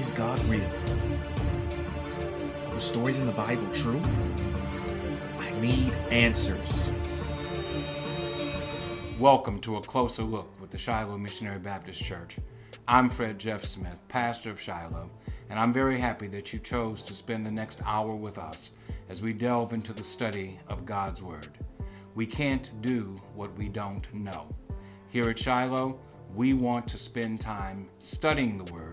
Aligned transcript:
Is 0.00 0.12
God 0.12 0.42
real? 0.46 0.64
Are 2.66 2.74
the 2.74 2.80
stories 2.80 3.18
in 3.18 3.26
the 3.26 3.32
Bible 3.32 3.70
true? 3.74 4.00
I 5.38 5.50
need 5.60 5.92
answers. 6.10 6.88
Welcome 9.18 9.60
to 9.60 9.76
a 9.76 9.82
closer 9.82 10.22
look 10.22 10.58
with 10.58 10.70
the 10.70 10.78
Shiloh 10.78 11.18
Missionary 11.18 11.58
Baptist 11.58 12.02
Church. 12.02 12.36
I'm 12.88 13.10
Fred 13.10 13.38
Jeff 13.38 13.66
Smith, 13.66 13.98
pastor 14.08 14.48
of 14.48 14.58
Shiloh, 14.58 15.10
and 15.50 15.58
I'm 15.58 15.70
very 15.70 15.98
happy 15.98 16.28
that 16.28 16.54
you 16.54 16.60
chose 16.60 17.02
to 17.02 17.14
spend 17.14 17.44
the 17.44 17.50
next 17.50 17.82
hour 17.84 18.14
with 18.14 18.38
us 18.38 18.70
as 19.10 19.20
we 19.20 19.34
delve 19.34 19.74
into 19.74 19.92
the 19.92 20.02
study 20.02 20.58
of 20.66 20.86
God's 20.86 21.22
Word. 21.22 21.58
We 22.14 22.24
can't 22.24 22.70
do 22.80 23.20
what 23.34 23.54
we 23.58 23.68
don't 23.68 24.14
know. 24.14 24.46
Here 25.10 25.28
at 25.28 25.38
Shiloh, 25.38 26.00
we 26.34 26.54
want 26.54 26.88
to 26.88 26.96
spend 26.96 27.42
time 27.42 27.90
studying 27.98 28.56
the 28.56 28.72
Word 28.72 28.89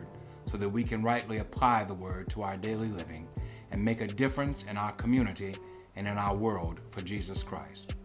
so 0.48 0.58
that 0.58 0.70
we 0.70 0.84
can 0.84 1.04
rightly 1.04 1.40
apply 1.40 1.84
the 1.84 1.94
Word 1.94 2.30
to 2.30 2.42
our 2.42 2.58
daily 2.58 2.90
living 2.90 3.28
and 3.72 3.84
make 3.84 4.02
a 4.02 4.08
difference 4.08 4.66
in 4.66 4.78
our 4.78 4.92
community 4.94 5.56
and 5.96 6.08
in 6.08 6.18
our 6.18 6.36
world 6.36 6.80
for 6.92 7.02
Jesus 7.02 7.44
Christ. 7.44 7.96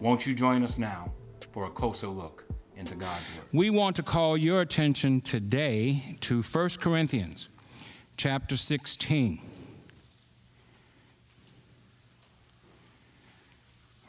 Won't 0.00 0.26
you 0.26 0.34
join 0.34 0.62
us 0.62 0.78
now 0.78 1.12
for 1.52 1.66
a 1.66 1.70
closer 1.70 2.06
look 2.06 2.44
into 2.76 2.94
God's 2.94 3.28
Word? 3.30 3.44
We 3.52 3.70
want 3.70 3.96
to 3.96 4.02
call 4.02 4.36
your 4.36 4.62
attention 4.62 5.20
today 5.20 6.16
to 6.20 6.42
1 6.42 6.68
Corinthians 6.80 7.48
chapter 8.16 8.56
16. 8.56 9.40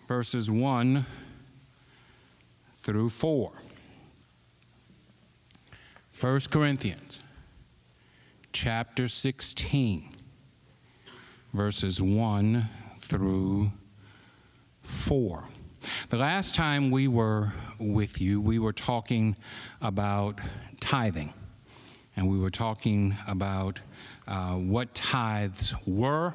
Verses 0.08 0.50
1 0.50 1.06
through 2.80 3.10
4. 3.10 3.52
1 6.20 6.40
Corinthians 6.52 7.20
chapter 8.54 9.08
16, 9.08 10.14
verses 11.54 12.02
1 12.02 12.70
through 12.98 13.72
4. 14.82 15.44
The 16.10 16.18
last 16.18 16.54
time 16.54 16.92
we 16.92 17.08
were 17.08 17.54
with 17.80 18.20
you, 18.20 18.42
we 18.42 18.60
were 18.60 18.74
talking 18.74 19.38
about 19.82 20.40
tithing. 20.82 21.34
And 22.16 22.30
we 22.30 22.40
were 22.40 22.50
talking 22.50 23.18
about 23.28 23.80
uh, 24.28 24.56
what 24.56 24.94
tithes 24.94 25.74
were 25.88 26.34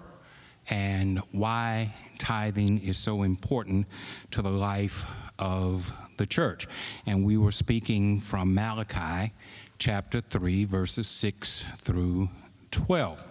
and 0.70 1.18
why 1.32 1.94
tithing 2.18 2.78
is 2.78 2.96
so 2.96 3.22
important 3.24 3.86
to 4.30 4.40
the 4.40 4.50
life 4.50 5.04
of 5.38 5.92
the 6.16 6.26
church. 6.26 6.66
And 7.04 7.24
we 7.24 7.36
were 7.36 7.52
speaking 7.52 8.20
from 8.20 8.54
Malachi 8.54 9.32
chapter 9.78 10.20
3, 10.20 10.64
verses 10.64 11.06
6 11.08 11.64
through 11.78 12.28
12. 12.70 13.24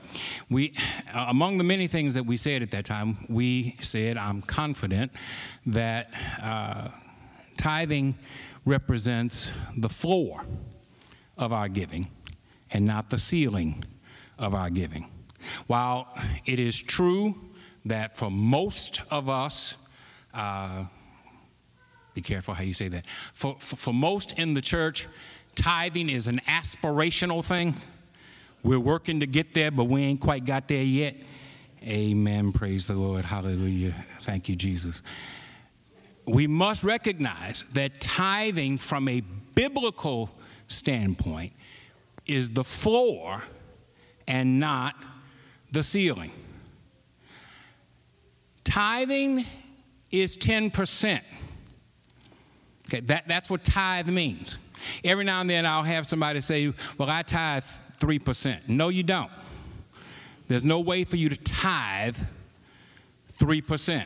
We, 0.50 0.74
uh, 1.14 1.26
among 1.30 1.58
the 1.58 1.64
many 1.64 1.88
things 1.88 2.14
that 2.14 2.26
we 2.26 2.38
said 2.38 2.62
at 2.62 2.72
that 2.72 2.86
time, 2.86 3.26
we 3.30 3.76
said, 3.80 4.18
I'm 4.18 4.42
confident 4.42 5.12
that 5.66 6.10
uh, 6.42 6.90
tithing 7.58 8.16
represents 8.66 9.50
the 9.78 9.90
floor 9.90 10.44
of 11.38 11.52
our 11.52 11.68
giving 11.68 12.08
and 12.72 12.86
not 12.86 13.10
the 13.10 13.20
ceiling 13.20 13.84
of 14.38 14.56
our 14.56 14.70
giving. 14.70 15.10
While 15.68 16.08
it 16.46 16.60
is 16.60 16.78
true 16.80 17.36
that 17.86 18.16
for 18.16 18.32
most 18.32 19.02
of 19.12 19.30
us, 19.30 19.76
uh, 20.34 20.86
be 22.14 22.22
careful 22.22 22.54
how 22.54 22.64
you 22.64 22.74
say 22.74 22.88
that, 22.88 23.06
for, 23.34 23.58
for, 23.60 23.76
for 23.76 23.94
most 23.94 24.40
in 24.40 24.54
the 24.54 24.62
church, 24.62 25.08
tithing 25.56 26.10
is 26.10 26.28
an 26.28 26.40
aspirational 26.48 27.44
thing. 27.44 27.76
We're 28.64 28.80
working 28.80 29.20
to 29.20 29.28
get 29.28 29.54
there, 29.54 29.72
but 29.72 29.86
we 29.86 30.02
ain't 30.02 30.22
quite 30.22 30.46
got 30.46 30.68
there 30.68 30.84
yet. 30.84 31.16
Amen. 31.84 32.52
Praise 32.52 32.88
the 32.88 32.96
Lord. 32.96 33.26
Hallelujah. 33.26 33.94
Thank 34.22 34.50
you, 34.50 34.56
Jesus. 34.56 35.02
We 36.26 36.48
must 36.48 36.84
recognize 36.84 37.64
that 37.74 38.02
tithing, 38.02 38.78
from 38.78 39.08
a 39.08 39.22
biblical 39.54 40.32
standpoint, 40.68 41.54
is 42.26 42.50
the 42.50 42.64
floor 42.64 43.44
and 44.28 44.60
not 44.60 44.96
the 45.72 45.84
ceiling. 45.84 46.32
Tithing 48.64 49.46
is 50.12 50.36
10%. 50.38 51.22
Okay, 52.88 53.00
that, 53.02 53.28
that's 53.28 53.50
what 53.50 53.64
tithe 53.64 54.10
means. 54.10 54.58
Every 55.04 55.24
now 55.24 55.42
and 55.42 55.50
then 55.50 55.66
I'll 55.66 55.84
have 55.84 56.08
somebody 56.08 56.42
say, 56.42 56.74
Well, 56.98 57.10
I 57.10 57.22
tithe 57.22 57.64
3%. 58.00 58.70
No, 58.70 58.90
you 58.90 59.04
don't. 59.04 59.32
There's 60.48 60.64
no 60.64 60.80
way 60.80 61.04
for 61.04 61.16
you 61.16 61.30
to 61.30 61.38
tithe 61.38 62.18
3%. 63.40 64.06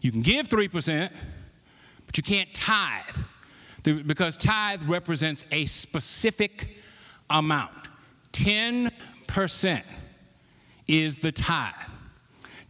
You 0.00 0.12
can 0.12 0.22
give 0.22 0.48
3%, 0.48 1.10
but 2.06 2.16
you 2.16 2.22
can't 2.22 2.52
tithe 2.54 3.16
because 3.82 4.36
tithe 4.36 4.82
represents 4.82 5.44
a 5.52 5.66
specific 5.66 6.76
amount. 7.30 7.88
10% 8.32 9.82
is 10.88 11.16
the 11.18 11.32
tithe. 11.32 11.72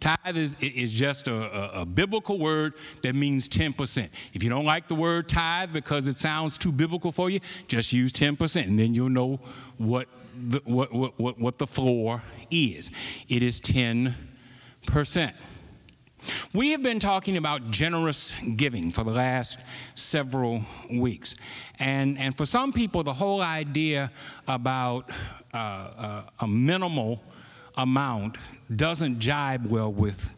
Tithe 0.01 0.37
is, 0.37 0.57
is 0.61 0.93
just 0.93 1.27
a, 1.29 1.35
a, 1.35 1.83
a, 1.83 1.87
biblical 1.87 2.39
word 2.39 2.75
that 3.03 3.15
means 3.15 3.49
10%. 3.49 4.09
If 4.35 4.43
you 4.43 4.51
don't 4.51 4.67
like 4.67 4.89
the 4.89 4.95
word 4.95 5.29
tithe 5.29 5.73
because 5.73 6.07
it 6.07 6.17
sounds 6.17 6.59
too 6.59 6.71
biblical 6.71 7.13
for 7.13 7.31
you, 7.31 7.41
just 7.67 7.93
use 7.93 8.13
10%, 8.13 8.65
and 8.65 8.79
then 8.79 8.95
you'll 8.95 9.09
know 9.09 9.41
what 9.79 10.09
the, 10.49 10.61
what, 10.65 10.93
what, 10.93 11.19
what, 11.19 11.39
what 11.39 11.59
the 11.59 11.67
floor 11.67 12.23
is. 12.51 12.91
It 13.29 13.43
is 13.43 13.61
10%. 13.61 14.15
We 16.53 16.71
have 16.71 16.83
been 16.83 16.99
talking 16.99 17.37
about 17.37 17.71
generous 17.71 18.33
giving 18.57 18.91
for 18.91 19.05
the 19.05 19.13
last 19.13 19.59
several 19.95 20.63
weeks. 20.91 21.35
And, 21.79 22.19
and 22.19 22.37
for 22.37 22.47
some 22.47 22.73
people, 22.73 23.03
the 23.03 23.13
whole 23.15 23.43
idea 23.43 24.11
about 24.49 25.11
uh, 25.55 25.57
uh, 25.57 26.23
a 26.41 26.47
minimal 26.47 27.23
amount 27.77 28.39
doesn't 28.75 29.21
jibe 29.21 29.67
well 29.67 29.93
with, 29.93 30.31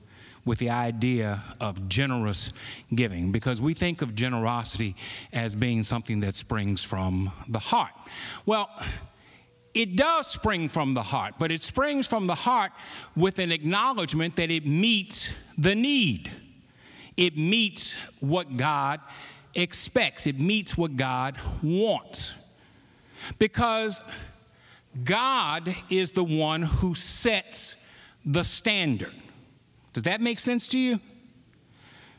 with 0.45 0.59
the 0.59 0.71
idea 0.71 1.43
of 1.61 1.89
generous 1.89 2.51
giving 2.95 3.33
because 3.33 3.61
we 3.61 3.75
think 3.75 4.03
of 4.03 4.15
generosity 4.15 4.95
as 5.33 5.55
being 5.55 5.83
something 5.83 6.21
that 6.21 6.37
springs 6.37 6.85
from 6.85 7.33
the 7.49 7.59
heart. 7.59 7.93
Well, 8.45 8.71
it 9.75 9.97
does 9.97 10.27
spring 10.27 10.69
from 10.69 10.95
the 10.95 11.03
heart, 11.03 11.35
but 11.39 11.53
it 11.53 11.63
springs 11.63 12.07
from 12.07 12.27
the 12.27 12.35
heart 12.35 12.73
with 13.15 13.39
an 13.39 13.53
acknowledgement 13.53 14.37
that 14.37 14.51
it 14.51 14.67
meets 14.67 15.31
the 15.57 15.75
need. 15.75 16.31
It 17.17 17.37
meets 17.37 17.95
what 18.21 18.57
God 18.57 19.01
expects, 19.55 20.27
it 20.27 20.39
meets 20.39 20.77
what 20.77 20.97
God 20.97 21.37
wants. 21.63 22.33
Because 23.39 24.01
God 25.05 25.75
is 25.91 26.13
the 26.13 26.25
one 26.25 26.63
who 26.63 26.95
sets 26.95 27.78
the 28.29 28.45
standard. 28.45 29.15
Does 29.95 30.03
that 30.03 30.21
make 30.21 30.39
sense 30.39 30.69
to 30.69 30.79
you? 30.79 31.01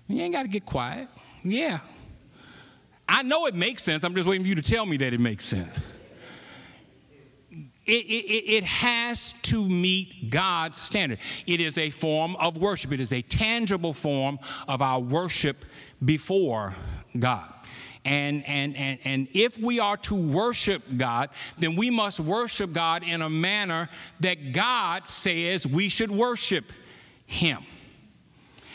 You 0.07 0.21
ain't 0.23 0.33
got 0.33 0.41
to 0.41 0.49
get 0.49 0.65
quiet. 0.65 1.07
Yeah. 1.43 1.79
I 3.07 3.21
know 3.21 3.45
it 3.45 3.53
makes 3.53 3.83
sense. 3.83 4.03
I'm 4.03 4.15
just 4.15 4.27
waiting 4.27 4.43
for 4.43 4.49
you 4.49 4.55
to 4.55 4.61
tell 4.61 4.87
me 4.87 4.97
that 4.97 5.13
it 5.13 5.19
makes 5.19 5.45
sense. 5.45 5.79
It, 7.85 8.05
it, 8.05 8.51
it, 8.57 8.63
has 8.63 9.33
to 9.43 9.67
meet 9.67 10.29
God's 10.29 10.81
standard. 10.81 11.19
It 11.47 11.59
is 11.59 11.77
a 11.77 11.89
form 11.89 12.35
of 12.35 12.57
worship, 12.57 12.91
it 12.91 12.99
is 12.99 13.11
a 13.11 13.21
tangible 13.23 13.93
form 13.93 14.37
of 14.67 14.81
our 14.81 14.99
worship 14.99 15.65
before 16.03 16.75
God. 17.17 17.51
And, 18.05 18.45
and, 18.47 18.75
and, 18.77 18.99
and 19.03 19.27
if 19.33 19.57
we 19.57 19.79
are 19.79 19.97
to 19.97 20.15
worship 20.15 20.81
God, 20.95 21.29
then 21.57 21.75
we 21.75 21.89
must 21.89 22.19
worship 22.19 22.71
God 22.73 23.03
in 23.03 23.21
a 23.21 23.29
manner 23.29 23.89
that 24.21 24.53
God 24.53 25.07
says 25.07 25.67
we 25.67 25.89
should 25.89 26.09
worship 26.09 26.65
Him. 27.25 27.59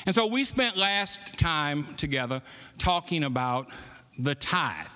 And 0.06 0.15
so 0.15 0.26
we 0.26 0.44
spent 0.44 0.76
last 0.76 1.19
time 1.38 1.94
together 1.97 2.43
talking 2.79 3.25
about 3.25 3.69
the 4.19 4.35
tithe. 4.35 4.87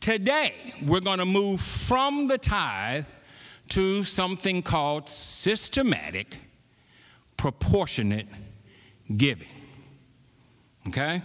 Today, 0.00 0.74
we're 0.84 1.00
going 1.00 1.20
to 1.20 1.24
move 1.24 1.60
from 1.60 2.26
the 2.26 2.38
tithe 2.38 3.04
to 3.68 4.02
something 4.02 4.62
called 4.62 5.08
systematic, 5.08 6.36
proportionate 7.36 8.26
giving. 9.16 9.48
Okay? 10.88 11.22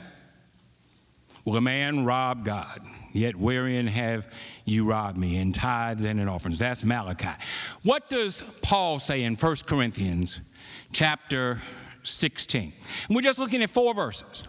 Will 1.48 1.56
a 1.56 1.62
man 1.62 2.04
rob 2.04 2.44
God? 2.44 2.82
Yet 3.14 3.38
wherein 3.38 3.88
have 3.88 4.28
you 4.66 4.84
robbed 4.84 5.18
me? 5.18 5.38
In 5.38 5.54
tithes 5.54 6.04
and 6.04 6.20
in 6.20 6.28
offerings. 6.28 6.60
That's 6.60 6.84
Malachi. 6.84 7.42
What 7.84 8.10
does 8.10 8.44
Paul 8.62 9.00
say 9.00 9.24
in 9.24 9.38
1 9.38 9.56
Corinthians 9.66 10.42
chapter 10.92 11.62
16? 12.04 12.74
And 13.08 13.16
we're 13.16 13.22
just 13.22 13.40
looking 13.40 13.64
at 13.64 13.70
four 13.70 13.94
verses. 13.94 14.44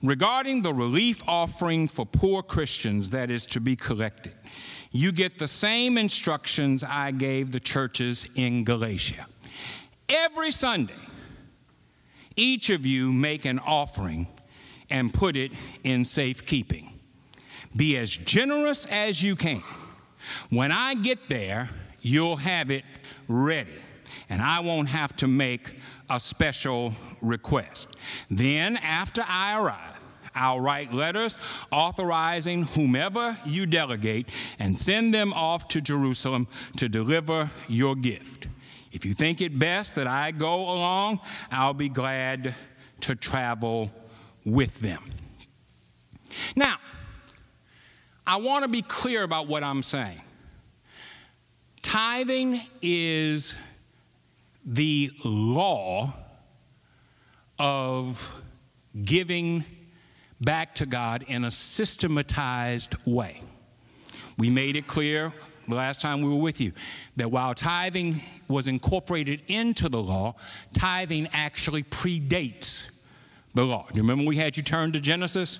Regarding 0.00 0.62
the 0.62 0.72
relief 0.72 1.24
offering 1.26 1.88
for 1.88 2.06
poor 2.06 2.40
Christians 2.40 3.10
that 3.10 3.32
is 3.32 3.46
to 3.46 3.58
be 3.58 3.74
collected, 3.74 4.34
you 4.92 5.10
get 5.10 5.40
the 5.40 5.48
same 5.48 5.98
instructions 5.98 6.84
I 6.84 7.10
gave 7.10 7.50
the 7.50 7.58
churches 7.58 8.28
in 8.36 8.62
Galatia. 8.62 9.26
Every 10.08 10.52
Sunday, 10.52 10.94
each 12.36 12.70
of 12.70 12.86
you 12.86 13.10
make 13.10 13.44
an 13.44 13.58
offering 13.58 14.28
and 14.90 15.12
put 15.12 15.36
it 15.36 15.52
in 15.84 16.04
safekeeping. 16.04 16.92
Be 17.74 17.96
as 17.96 18.10
generous 18.10 18.86
as 18.86 19.22
you 19.22 19.36
can. 19.36 19.62
When 20.50 20.72
I 20.72 20.94
get 20.94 21.28
there, 21.28 21.70
you'll 22.00 22.36
have 22.36 22.70
it 22.70 22.84
ready, 23.28 23.70
and 24.28 24.40
I 24.40 24.60
won't 24.60 24.88
have 24.88 25.14
to 25.16 25.26
make 25.26 25.74
a 26.08 26.18
special 26.18 26.94
request. 27.20 27.88
Then, 28.30 28.76
after 28.78 29.24
I 29.26 29.58
arrive, 29.58 29.96
I'll 30.34 30.60
write 30.60 30.92
letters 30.92 31.36
authorizing 31.72 32.64
whomever 32.64 33.38
you 33.46 33.66
delegate 33.66 34.28
and 34.58 34.76
send 34.76 35.14
them 35.14 35.32
off 35.32 35.66
to 35.68 35.80
Jerusalem 35.80 36.46
to 36.76 36.88
deliver 36.88 37.50
your 37.68 37.96
gift. 37.96 38.48
If 38.92 39.04
you 39.04 39.14
think 39.14 39.40
it 39.40 39.58
best 39.58 39.94
that 39.94 40.06
I 40.06 40.30
go 40.30 40.54
along, 40.54 41.20
I'll 41.50 41.74
be 41.74 41.88
glad 41.88 42.54
to 43.00 43.16
travel 43.16 43.90
with 44.46 44.78
them. 44.80 45.02
Now, 46.54 46.76
I 48.26 48.36
want 48.36 48.62
to 48.62 48.68
be 48.68 48.80
clear 48.80 49.22
about 49.22 49.48
what 49.48 49.62
I'm 49.62 49.82
saying. 49.82 50.22
Tithing 51.82 52.62
is 52.80 53.54
the 54.64 55.10
law 55.24 56.14
of 57.58 58.34
giving 59.04 59.64
back 60.40 60.74
to 60.76 60.86
God 60.86 61.24
in 61.28 61.44
a 61.44 61.50
systematized 61.50 62.94
way. 63.04 63.42
We 64.38 64.50
made 64.50 64.76
it 64.76 64.86
clear 64.86 65.32
the 65.68 65.74
last 65.74 66.00
time 66.00 66.22
we 66.22 66.28
were 66.28 66.36
with 66.36 66.60
you 66.60 66.72
that 67.16 67.30
while 67.30 67.54
tithing 67.54 68.20
was 68.48 68.68
incorporated 68.68 69.42
into 69.48 69.88
the 69.88 70.00
law, 70.00 70.34
tithing 70.72 71.28
actually 71.32 71.82
predates 71.84 72.95
the 73.56 73.66
law. 73.66 73.86
You 73.92 74.02
remember 74.02 74.24
we 74.24 74.36
had 74.36 74.56
you 74.56 74.62
turn 74.62 74.92
to 74.92 75.00
Genesis? 75.00 75.58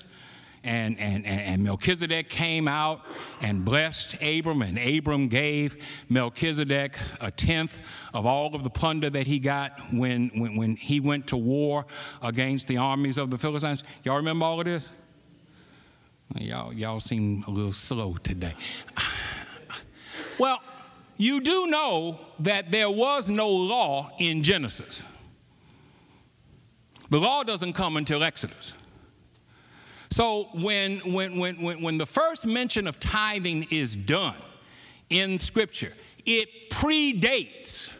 And, 0.64 0.98
and, 0.98 1.24
and 1.24 1.62
Melchizedek 1.62 2.28
came 2.28 2.66
out 2.66 3.02
and 3.40 3.64
blessed 3.64 4.16
Abram, 4.20 4.62
and 4.62 4.76
Abram 4.78 5.28
gave 5.28 5.76
Melchizedek 6.08 6.96
a 7.20 7.30
tenth 7.30 7.78
of 8.12 8.26
all 8.26 8.52
of 8.52 8.64
the 8.64 8.70
plunder 8.70 9.08
that 9.10 9.28
he 9.28 9.38
got 9.38 9.78
when, 9.92 10.28
when, 10.34 10.56
when 10.56 10.74
he 10.74 10.98
went 10.98 11.28
to 11.28 11.36
war 11.36 11.86
against 12.20 12.66
the 12.66 12.78
armies 12.78 13.16
of 13.16 13.30
the 13.30 13.38
Philistines. 13.38 13.84
Y'all 14.02 14.16
remember 14.16 14.44
all 14.44 14.58
of 14.58 14.64
this? 14.64 14.90
Y'all, 16.34 16.72
y'all 16.72 16.98
seem 16.98 17.44
a 17.46 17.50
little 17.50 17.72
slow 17.72 18.14
today. 18.22 18.54
Well, 20.38 20.60
you 21.16 21.40
do 21.40 21.66
know 21.66 22.20
that 22.40 22.70
there 22.70 22.90
was 22.90 23.30
no 23.30 23.48
law 23.48 24.12
in 24.18 24.42
Genesis. 24.42 25.02
The 27.10 27.18
law 27.18 27.42
doesn't 27.42 27.74
come 27.74 27.96
until 27.96 28.22
Exodus. 28.22 28.72
So 30.10 30.48
when, 30.54 30.98
when, 31.00 31.38
when, 31.38 31.60
when, 31.60 31.82
when 31.82 31.98
the 31.98 32.06
first 32.06 32.46
mention 32.46 32.86
of 32.86 32.98
tithing 33.00 33.66
is 33.70 33.96
done 33.96 34.36
in 35.10 35.38
Scripture, 35.38 35.92
it 36.24 36.70
predates 36.70 37.92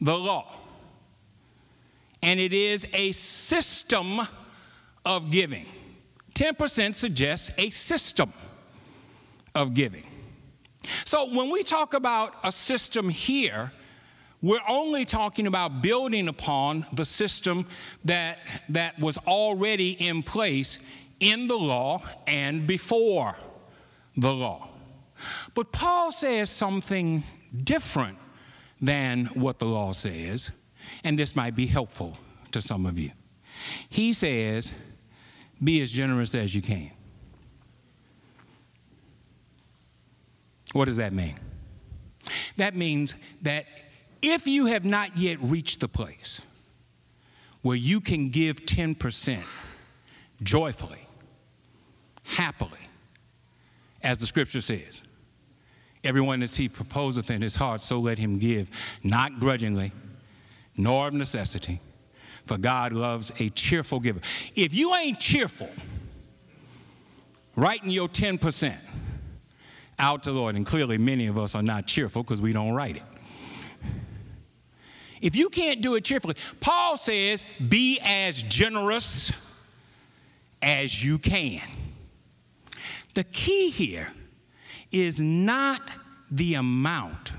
the 0.00 0.16
law. 0.16 0.56
And 2.22 2.38
it 2.38 2.52
is 2.52 2.86
a 2.92 3.12
system 3.12 4.20
of 5.04 5.30
giving. 5.30 5.66
10% 6.34 6.94
suggests 6.94 7.50
a 7.58 7.70
system 7.70 8.32
of 9.54 9.74
giving. 9.74 10.04
So 11.04 11.32
when 11.32 11.50
we 11.50 11.62
talk 11.62 11.94
about 11.94 12.34
a 12.42 12.52
system 12.52 13.08
here, 13.08 13.72
we're 14.42 14.60
only 14.68 15.04
talking 15.04 15.46
about 15.46 15.80
building 15.80 16.26
upon 16.26 16.84
the 16.92 17.06
system 17.06 17.66
that, 18.04 18.40
that 18.68 18.98
was 18.98 19.16
already 19.18 19.92
in 19.92 20.22
place 20.22 20.78
in 21.20 21.46
the 21.46 21.56
law 21.56 22.02
and 22.26 22.66
before 22.66 23.36
the 24.16 24.32
law. 24.32 24.68
But 25.54 25.70
Paul 25.70 26.10
says 26.10 26.50
something 26.50 27.22
different 27.62 28.18
than 28.80 29.26
what 29.26 29.60
the 29.60 29.66
law 29.66 29.92
says, 29.92 30.50
and 31.04 31.16
this 31.16 31.36
might 31.36 31.54
be 31.54 31.66
helpful 31.66 32.18
to 32.50 32.60
some 32.60 32.84
of 32.84 32.98
you. 32.98 33.12
He 33.88 34.12
says, 34.12 34.72
Be 35.62 35.80
as 35.82 35.92
generous 35.92 36.34
as 36.34 36.52
you 36.52 36.62
can. 36.62 36.90
What 40.72 40.86
does 40.86 40.96
that 40.96 41.12
mean? 41.12 41.38
That 42.56 42.74
means 42.74 43.14
that 43.42 43.66
if 44.22 44.46
you 44.46 44.66
have 44.66 44.84
not 44.84 45.16
yet 45.16 45.38
reached 45.42 45.80
the 45.80 45.88
place 45.88 46.40
where 47.62 47.76
you 47.76 48.00
can 48.00 48.30
give 48.30 48.64
10% 48.64 49.42
joyfully, 50.42 51.06
happily, 52.22 52.78
as 54.02 54.18
the 54.18 54.26
scripture 54.26 54.60
says, 54.60 55.02
everyone 56.02 56.42
as 56.42 56.56
he 56.56 56.68
proposeth 56.68 57.30
in 57.30 57.42
his 57.42 57.56
heart, 57.56 57.80
so 57.80 58.00
let 58.00 58.18
him 58.18 58.38
give, 58.38 58.70
not 59.02 59.38
grudgingly, 59.38 59.92
nor 60.76 61.08
of 61.08 61.14
necessity, 61.14 61.80
for 62.46 62.58
God 62.58 62.92
loves 62.92 63.30
a 63.38 63.50
cheerful 63.50 64.00
giver. 64.00 64.20
If 64.56 64.74
you 64.74 64.94
ain't 64.94 65.20
cheerful, 65.20 65.70
writing 67.54 67.90
your 67.90 68.08
10%, 68.08 68.76
out 70.02 70.22
to 70.24 70.32
the 70.32 70.38
Lord. 70.38 70.56
And 70.56 70.66
clearly, 70.66 70.98
many 70.98 71.28
of 71.28 71.38
us 71.38 71.54
are 71.54 71.62
not 71.62 71.86
cheerful 71.86 72.22
because 72.22 72.40
we 72.40 72.52
don't 72.52 72.72
write 72.72 72.96
it. 72.96 73.02
If 75.22 75.36
you 75.36 75.48
can't 75.48 75.80
do 75.80 75.94
it 75.94 76.04
cheerfully, 76.04 76.34
Paul 76.60 76.96
says, 76.96 77.44
be 77.66 77.98
as 78.02 78.42
generous 78.42 79.32
as 80.60 81.02
you 81.02 81.18
can. 81.18 81.62
The 83.14 83.24
key 83.24 83.70
here 83.70 84.12
is 84.90 85.22
not 85.22 85.80
the 86.30 86.54
amount, 86.54 87.32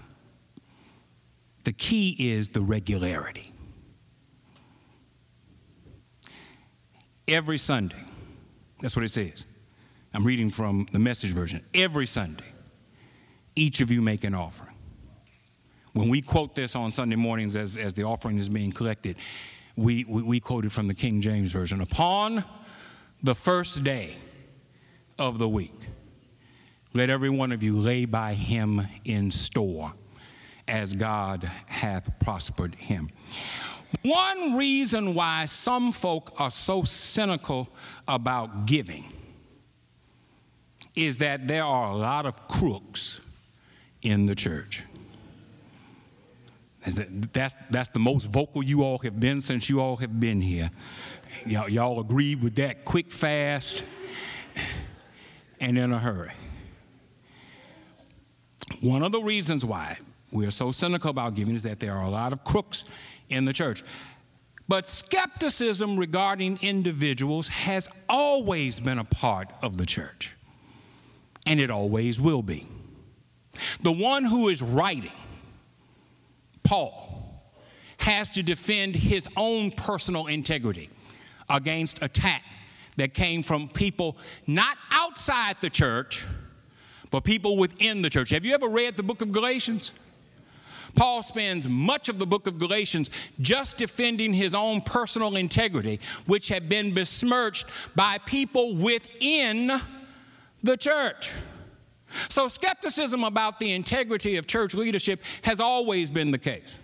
the 1.65 1.73
key 1.73 2.15
is 2.17 2.49
the 2.49 2.61
regularity. 2.61 3.51
Every 7.27 7.57
Sunday, 7.57 8.03
that's 8.81 8.95
what 8.95 9.05
it 9.05 9.11
says. 9.11 9.45
I'm 10.13 10.25
reading 10.25 10.51
from 10.51 10.87
the 10.91 10.99
message 10.99 11.31
version. 11.31 11.63
Every 11.73 12.05
Sunday, 12.05 12.43
each 13.55 13.81
of 13.81 13.89
you 13.89 14.01
make 14.01 14.23
an 14.23 14.35
offering. 14.35 14.72
When 15.93 16.09
we 16.09 16.21
quote 16.21 16.55
this 16.55 16.75
on 16.75 16.91
Sunday 16.91 17.15
mornings 17.15 17.55
as, 17.55 17.77
as 17.77 17.93
the 17.93 18.03
offering 18.03 18.39
is 18.39 18.49
being 18.49 18.71
collected, 18.71 19.15
we, 19.75 20.03
we, 20.05 20.23
we 20.23 20.39
quote 20.39 20.65
it 20.65 20.71
from 20.71 20.87
the 20.87 20.95
King 20.95 21.21
James 21.21 21.51
Version. 21.51 21.81
Upon 21.81 22.43
the 23.21 23.35
first 23.35 23.83
day 23.83 24.15
of 25.19 25.37
the 25.37 25.47
week, 25.47 25.75
let 26.93 27.09
every 27.09 27.29
one 27.29 27.51
of 27.51 27.61
you 27.61 27.77
lay 27.77 28.05
by 28.05 28.33
him 28.33 28.81
in 29.05 29.29
store 29.29 29.93
as 30.67 30.93
God 30.93 31.43
hath 31.67 32.19
prospered 32.19 32.73
him. 32.75 33.09
One 34.01 34.57
reason 34.57 35.13
why 35.13 35.45
some 35.45 35.91
folk 35.91 36.33
are 36.39 36.51
so 36.51 36.83
cynical 36.83 37.69
about 38.07 38.65
giving 38.65 39.05
is 40.95 41.17
that 41.17 41.47
there 41.47 41.63
are 41.63 41.91
a 41.91 41.95
lot 41.95 42.25
of 42.25 42.47
crooks 42.47 43.19
in 44.01 44.25
the 44.25 44.35
church. 44.35 44.83
That's, 46.85 47.55
that's 47.69 47.89
the 47.89 47.99
most 47.99 48.25
vocal 48.25 48.63
you 48.63 48.83
all 48.83 48.97
have 48.99 49.19
been 49.19 49.41
since 49.41 49.69
you 49.69 49.79
all 49.79 49.95
have 49.97 50.19
been 50.19 50.41
here. 50.41 50.69
Y'all, 51.45 51.69
y'all 51.69 51.99
agree 51.99 52.35
with 52.35 52.55
that 52.55 52.85
quick, 52.85 53.11
fast, 53.11 53.83
and 55.59 55.77
in 55.77 55.91
a 55.91 55.99
hurry. 55.99 56.33
One 58.81 59.03
of 59.03 59.11
the 59.11 59.21
reasons 59.21 59.63
why 59.63 59.97
we 60.31 60.45
are 60.45 60.51
so 60.51 60.71
cynical 60.71 61.09
about 61.09 61.35
giving 61.35 61.55
is 61.55 61.63
that 61.63 61.79
there 61.79 61.93
are 61.93 62.03
a 62.03 62.09
lot 62.09 62.33
of 62.33 62.43
crooks 62.43 62.83
in 63.29 63.45
the 63.45 63.53
church. 63.53 63.83
But 64.67 64.87
skepticism 64.87 65.97
regarding 65.97 66.59
individuals 66.61 67.49
has 67.49 67.89
always 68.09 68.79
been 68.79 68.97
a 68.97 69.03
part 69.03 69.49
of 69.61 69.77
the 69.77 69.85
church, 69.85 70.33
and 71.45 71.59
it 71.59 71.69
always 71.69 72.19
will 72.19 72.41
be. 72.41 72.65
The 73.81 73.91
one 73.91 74.23
who 74.23 74.49
is 74.49 74.61
writing, 74.61 75.11
Paul, 76.73 77.39
has 77.97 78.31
to 78.31 78.41
defend 78.41 78.95
his 78.95 79.29
own 79.37 79.69
personal 79.69 80.25
integrity 80.25 80.89
against 81.47 82.01
attack 82.01 82.41
that 82.97 83.13
came 83.13 83.43
from 83.43 83.69
people 83.69 84.17
not 84.47 84.75
outside 84.89 85.57
the 85.61 85.69
church, 85.69 86.25
but 87.11 87.23
people 87.23 87.57
within 87.57 88.01
the 88.01 88.09
church. 88.09 88.31
Have 88.31 88.43
you 88.43 88.55
ever 88.55 88.67
read 88.67 88.97
the 88.97 89.03
book 89.03 89.21
of 89.21 89.31
Galatians? 89.31 89.91
Paul 90.95 91.21
spends 91.21 91.69
much 91.69 92.09
of 92.09 92.17
the 92.17 92.25
book 92.25 92.47
of 92.47 92.57
Galatians 92.57 93.11
just 93.39 93.77
defending 93.77 94.33
his 94.33 94.55
own 94.55 94.81
personal 94.81 95.35
integrity, 95.35 95.99
which 96.25 96.47
had 96.47 96.69
been 96.69 96.91
besmirched 96.91 97.67
by 97.95 98.17
people 98.17 98.75
within 98.77 99.79
the 100.63 100.75
church. 100.75 101.29
So, 102.29 102.47
skepticism 102.47 103.23
about 103.23 103.59
the 103.59 103.71
integrity 103.71 104.37
of 104.37 104.47
church 104.47 104.73
leadership 104.73 105.21
has 105.43 105.59
always 105.59 106.11
been 106.11 106.31
the 106.31 106.37
case, 106.37 106.75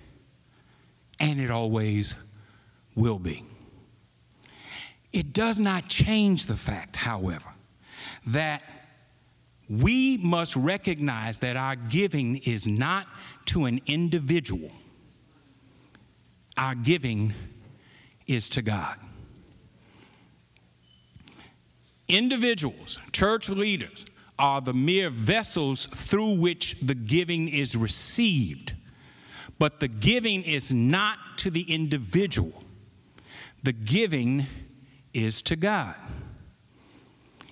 and 1.19 1.39
it 1.39 1.51
always 1.51 2.15
will 2.95 3.19
be. 3.19 3.43
It 5.12 5.33
does 5.33 5.59
not 5.59 5.88
change 5.88 6.45
the 6.45 6.55
fact, 6.55 6.95
however, 6.95 7.50
that 8.27 8.62
we 9.69 10.17
must 10.17 10.55
recognize 10.55 11.38
that 11.39 11.55
our 11.55 11.75
giving 11.75 12.38
is 12.38 12.65
not 12.65 13.07
to 13.45 13.65
an 13.65 13.81
individual, 13.86 14.71
our 16.57 16.75
giving 16.75 17.33
is 18.27 18.50
to 18.50 18.62
God. 18.62 18.98
Individuals, 22.07 23.00
church 23.12 23.50
leaders, 23.50 24.05
are 24.39 24.62
the 24.62 24.74
mere 24.74 25.10
vessels 25.10 25.88
through 25.88 26.39
which 26.39 26.77
the 26.81 26.96
giving 26.96 27.50
is 27.50 27.75
received. 27.75 28.74
But 29.60 29.81
the 29.81 29.89
giving 29.89 30.43
is 30.43 30.72
not 30.72 31.19
to 31.38 31.51
the 31.51 31.63
individual, 31.74 32.63
the 33.62 33.74
giving 33.74 34.48
is 35.13 35.41
to 35.43 35.55
God. 35.55 35.96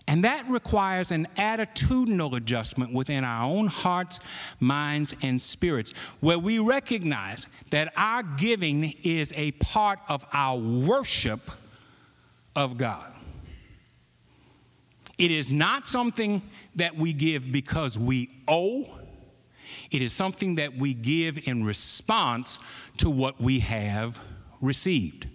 And 0.09 0.23
that 0.23 0.49
requires 0.49 1.11
an 1.11 1.27
attitudinal 1.35 2.37
adjustment 2.37 2.93
within 2.93 3.25
our 3.25 3.43
own 3.43 3.67
hearts, 3.67 4.19
minds, 4.61 5.13
and 5.21 5.41
spirits, 5.41 5.91
where 6.21 6.39
we 6.39 6.59
recognize 6.59 7.45
that 7.71 7.91
our 7.97 8.23
giving 8.23 8.93
is 9.03 9.33
a 9.35 9.51
part 9.51 9.99
of 10.07 10.25
our 10.31 10.57
worship 10.57 11.41
of 12.55 12.77
God. 12.77 13.11
It 15.17 15.31
is 15.31 15.51
not 15.51 15.85
something 15.85 16.41
that 16.75 16.95
we 16.95 17.13
give 17.13 17.51
because 17.51 17.97
we 17.97 18.29
owe, 18.47 18.85
it 19.89 20.01
is 20.01 20.13
something 20.13 20.55
that 20.55 20.75
we 20.77 20.93
give 20.93 21.47
in 21.47 21.63
response 21.63 22.59
to 22.97 23.09
what 23.09 23.41
we 23.41 23.59
have 23.59 24.19
received. 24.61 25.27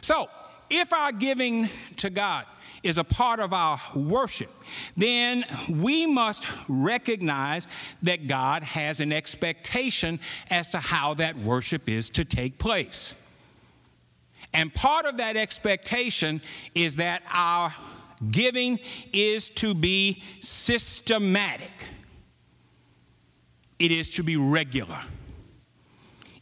So, 0.00 0.28
if 0.68 0.92
our 0.92 1.12
giving 1.12 1.68
to 1.96 2.10
God 2.10 2.44
is 2.82 2.98
a 2.98 3.04
part 3.04 3.40
of 3.40 3.52
our 3.52 3.80
worship, 3.94 4.50
then 4.96 5.44
we 5.68 6.06
must 6.06 6.46
recognize 6.68 7.66
that 8.02 8.26
God 8.26 8.62
has 8.62 9.00
an 9.00 9.12
expectation 9.12 10.18
as 10.50 10.70
to 10.70 10.78
how 10.78 11.14
that 11.14 11.36
worship 11.36 11.88
is 11.88 12.10
to 12.10 12.24
take 12.24 12.58
place. 12.58 13.12
And 14.52 14.72
part 14.72 15.04
of 15.04 15.18
that 15.18 15.36
expectation 15.36 16.40
is 16.74 16.96
that 16.96 17.22
our 17.30 17.74
giving 18.30 18.78
is 19.12 19.50
to 19.50 19.74
be 19.74 20.22
systematic, 20.40 21.70
it 23.78 23.90
is 23.90 24.10
to 24.10 24.22
be 24.22 24.36
regular, 24.36 25.00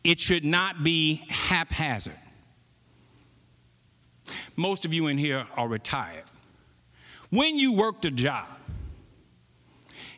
it 0.02 0.18
should 0.18 0.44
not 0.44 0.82
be 0.84 1.22
haphazard. 1.28 2.14
Most 4.56 4.84
of 4.84 4.94
you 4.94 5.08
in 5.08 5.18
here 5.18 5.46
are 5.56 5.68
retired. 5.68 6.24
When 7.30 7.58
you 7.58 7.72
worked 7.72 8.04
a 8.04 8.10
job, 8.10 8.46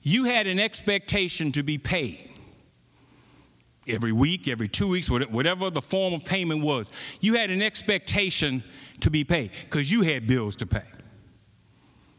you 0.02 0.24
had 0.24 0.46
an 0.46 0.60
expectation 0.60 1.52
to 1.52 1.62
be 1.62 1.78
paid 1.78 2.30
every 3.88 4.12
week, 4.12 4.48
every 4.48 4.68
two 4.68 4.88
weeks, 4.88 5.08
whatever 5.08 5.70
the 5.70 5.80
form 5.80 6.14
of 6.14 6.24
payment 6.24 6.62
was. 6.62 6.90
You 7.20 7.34
had 7.34 7.50
an 7.50 7.62
expectation 7.62 8.62
to 9.00 9.10
be 9.10 9.24
paid 9.24 9.50
because 9.64 9.90
you 9.90 10.02
had 10.02 10.26
bills 10.26 10.56
to 10.56 10.66
pay. 10.66 10.82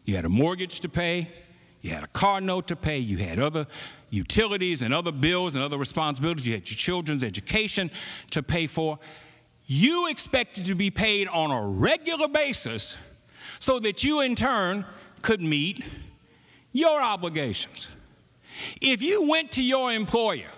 You 0.08 0.16
had 0.16 0.24
a 0.24 0.30
mortgage 0.30 0.80
to 0.80 0.90
pay, 0.90 1.28
you 1.82 1.92
had 1.92 2.02
a 2.02 2.08
car 2.08 2.40
note 2.40 2.68
to 2.68 2.78
pay, 2.78 2.98
you 2.98 3.18
had 3.18 3.40
other 3.40 3.68
utilities 4.10 4.82
and 4.82 4.94
other 4.94 5.12
bills 5.12 5.54
and 5.54 5.64
other 5.64 5.78
responsibilities, 5.78 6.48
you 6.48 6.54
had 6.54 6.70
your 6.70 6.78
children's 6.78 7.26
education 7.26 7.92
to 8.32 8.42
pay 8.42 8.68
for. 8.68 9.00
You 9.66 10.08
expected 10.08 10.64
to 10.68 10.76
be 10.76 10.90
paid 10.90 11.28
on 11.28 11.52
a 11.52 11.68
regular 11.68 12.30
basis 12.30 12.96
so 13.60 13.80
that 13.80 14.02
you, 14.06 14.22
in 14.22 14.36
turn, 14.36 14.86
could 15.22 15.42
meet 15.42 15.84
your 16.72 17.02
obligations. 17.02 17.88
If 18.80 19.04
you 19.04 19.28
went 19.28 19.52
to 19.52 19.62
your 19.62 19.92
employer 19.92 20.52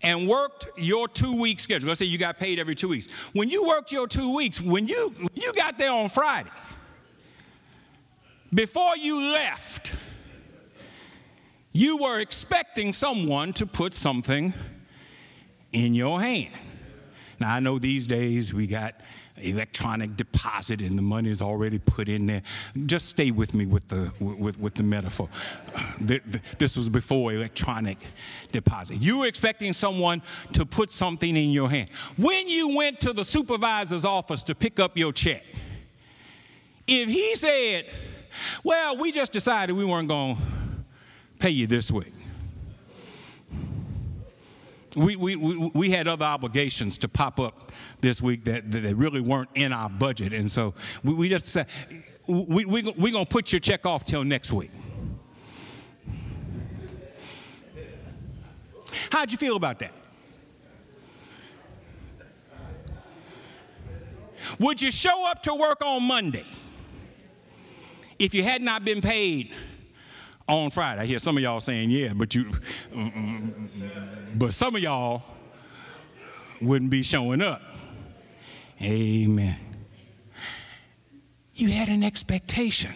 and 0.00 0.28
worked 0.28 0.68
your 0.76 1.08
two 1.08 1.40
week 1.40 1.58
schedule, 1.58 1.88
let's 1.88 1.98
say 1.98 2.06
you 2.06 2.18
got 2.18 2.38
paid 2.38 2.60
every 2.60 2.76
two 2.76 2.88
weeks. 2.88 3.08
When 3.32 3.50
you 3.50 3.66
worked 3.66 3.90
your 3.90 4.06
two 4.06 4.32
weeks, 4.32 4.60
when 4.60 4.86
you, 4.86 5.12
you 5.34 5.52
got 5.54 5.76
there 5.76 5.90
on 5.90 6.08
Friday, 6.08 6.50
before 8.54 8.96
you 8.96 9.20
left, 9.32 9.94
you 11.72 11.96
were 11.96 12.20
expecting 12.20 12.92
someone 12.92 13.52
to 13.54 13.66
put 13.66 13.94
something 13.94 14.54
in 15.72 15.94
your 15.94 16.20
hand. 16.20 16.54
Now, 17.40 17.54
I 17.54 17.60
know 17.60 17.78
these 17.78 18.06
days 18.06 18.54
we 18.54 18.66
got 18.66 18.94
electronic 19.36 20.16
deposit 20.16 20.80
and 20.80 20.96
the 20.96 21.02
money 21.02 21.30
is 21.30 21.42
already 21.42 21.78
put 21.78 22.08
in 22.08 22.26
there. 22.26 22.42
Just 22.86 23.08
stay 23.08 23.32
with 23.32 23.52
me 23.54 23.66
with 23.66 23.88
the, 23.88 24.12
with, 24.20 24.58
with 24.58 24.74
the 24.74 24.84
metaphor. 24.84 25.28
Uh, 25.74 26.18
this 26.58 26.76
was 26.76 26.88
before 26.88 27.32
electronic 27.32 27.98
deposit. 28.52 29.02
You 29.02 29.18
were 29.18 29.26
expecting 29.26 29.72
someone 29.72 30.22
to 30.52 30.64
put 30.64 30.90
something 30.92 31.36
in 31.36 31.50
your 31.50 31.68
hand. 31.68 31.90
When 32.16 32.48
you 32.48 32.76
went 32.76 33.00
to 33.00 33.12
the 33.12 33.24
supervisor's 33.24 34.04
office 34.04 34.44
to 34.44 34.54
pick 34.54 34.78
up 34.78 34.96
your 34.96 35.12
check, 35.12 35.42
if 36.86 37.08
he 37.08 37.34
said, 37.34 37.86
well, 38.62 38.96
we 38.96 39.12
just 39.12 39.32
decided 39.32 39.74
we 39.76 39.84
weren't 39.84 40.08
going 40.08 40.36
to 40.36 40.42
pay 41.38 41.50
you 41.50 41.66
this 41.66 41.90
week. 41.90 42.12
We, 44.96 45.16
we, 45.16 45.34
we, 45.34 45.70
we 45.74 45.90
had 45.90 46.06
other 46.06 46.24
obligations 46.24 46.98
to 46.98 47.08
pop 47.08 47.40
up 47.40 47.72
this 48.00 48.22
week 48.22 48.44
that, 48.44 48.70
that 48.70 48.94
really 48.94 49.20
weren't 49.20 49.50
in 49.54 49.72
our 49.72 49.88
budget. 49.88 50.32
And 50.32 50.50
so 50.50 50.74
we, 51.02 51.14
we 51.14 51.28
just 51.28 51.46
said, 51.46 51.66
we, 52.26 52.64
we, 52.64 52.82
we're 52.82 53.12
going 53.12 53.24
to 53.24 53.30
put 53.30 53.52
your 53.52 53.60
check 53.60 53.86
off 53.86 54.04
till 54.04 54.22
next 54.22 54.52
week. 54.52 54.70
How'd 59.10 59.32
you 59.32 59.38
feel 59.38 59.56
about 59.56 59.80
that? 59.80 59.92
Would 64.58 64.80
you 64.80 64.90
show 64.90 65.26
up 65.26 65.42
to 65.44 65.54
work 65.54 65.82
on 65.82 66.02
Monday? 66.02 66.46
If 68.24 68.32
you 68.32 68.42
had 68.42 68.62
not 68.62 68.84
been 68.84 69.02
paid 69.02 69.50
on 70.48 70.70
Friday. 70.70 71.02
I 71.02 71.06
hear 71.06 71.18
some 71.18 71.36
of 71.36 71.42
y'all 71.42 71.60
saying, 71.60 71.90
yeah, 71.90 72.14
but 72.14 72.34
you, 72.34 72.52
but 74.34 74.54
some 74.54 74.74
of 74.76 74.82
y'all 74.82 75.22
wouldn't 76.60 76.90
be 76.90 77.02
showing 77.02 77.42
up. 77.42 77.60
Amen. 78.80 79.58
You 81.54 81.68
had 81.68 81.88
an 81.88 82.02
expectation. 82.02 82.92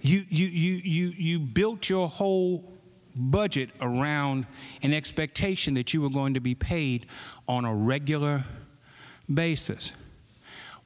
You, 0.00 0.24
you, 0.28 0.46
you, 0.46 0.74
you, 0.76 1.08
you 1.16 1.38
built 1.40 1.88
your 1.88 2.08
whole 2.08 2.72
budget 3.14 3.70
around 3.80 4.46
an 4.82 4.94
expectation 4.94 5.74
that 5.74 5.92
you 5.92 6.00
were 6.00 6.08
going 6.08 6.34
to 6.34 6.40
be 6.40 6.54
paid 6.54 7.06
on 7.48 7.64
a 7.64 7.74
regular 7.74 8.44
basis. 9.32 9.92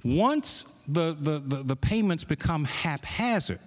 Once 0.03 0.74
the, 0.87 1.17
the, 1.19 1.39
the, 1.39 1.63
the 1.63 1.77
payments 1.77 2.25
become 2.25 2.65
haphazard, 2.65 3.61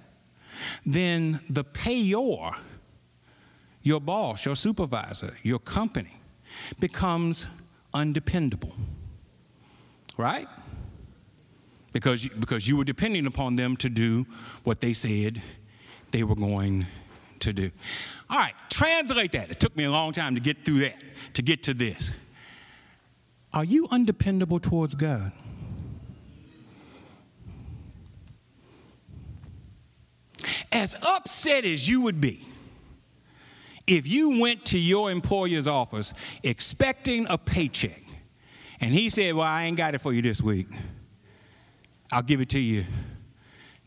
then 0.85 1.39
the 1.49 1.63
payor, 1.63 2.57
your 3.81 4.01
boss, 4.01 4.45
your 4.45 4.55
supervisor, 4.55 5.33
your 5.43 5.59
company, 5.59 6.19
becomes 6.79 7.47
undependable. 7.93 8.73
Right? 10.17 10.47
Because 11.93 12.27
because 12.27 12.67
you 12.67 12.77
were 12.77 12.83
depending 12.83 13.25
upon 13.27 13.55
them 13.55 13.77
to 13.77 13.89
do 13.89 14.25
what 14.63 14.81
they 14.81 14.93
said 14.93 15.41
they 16.11 16.23
were 16.23 16.35
going 16.35 16.85
to 17.39 17.53
do. 17.53 17.71
All 18.29 18.37
right, 18.37 18.53
translate 18.69 19.31
that. 19.33 19.51
It 19.51 19.59
took 19.59 19.75
me 19.75 19.83
a 19.83 19.91
long 19.91 20.11
time 20.11 20.35
to 20.35 20.41
get 20.41 20.65
through 20.65 20.79
that, 20.79 20.95
to 21.33 21.41
get 21.41 21.63
to 21.63 21.73
this. 21.73 22.13
Are 23.53 23.63
you 23.63 23.87
undependable 23.89 24.59
towards 24.59 24.95
God? 24.95 25.31
As 30.71 30.95
upset 31.03 31.65
as 31.65 31.87
you 31.87 32.01
would 32.01 32.21
be 32.21 32.45
if 33.87 34.05
you 34.05 34.39
went 34.39 34.65
to 34.65 34.77
your 34.77 35.09
employer's 35.09 35.65
office 35.65 36.13
expecting 36.43 37.25
a 37.29 37.37
paycheck 37.37 38.03
and 38.81 38.93
he 38.93 39.09
said, 39.09 39.33
Well, 39.33 39.47
I 39.47 39.63
ain't 39.63 39.77
got 39.77 39.95
it 39.95 40.01
for 40.01 40.13
you 40.13 40.21
this 40.21 40.41
week, 40.41 40.67
I'll 42.11 42.21
give 42.21 42.41
it 42.41 42.49
to 42.49 42.59
you 42.59 42.85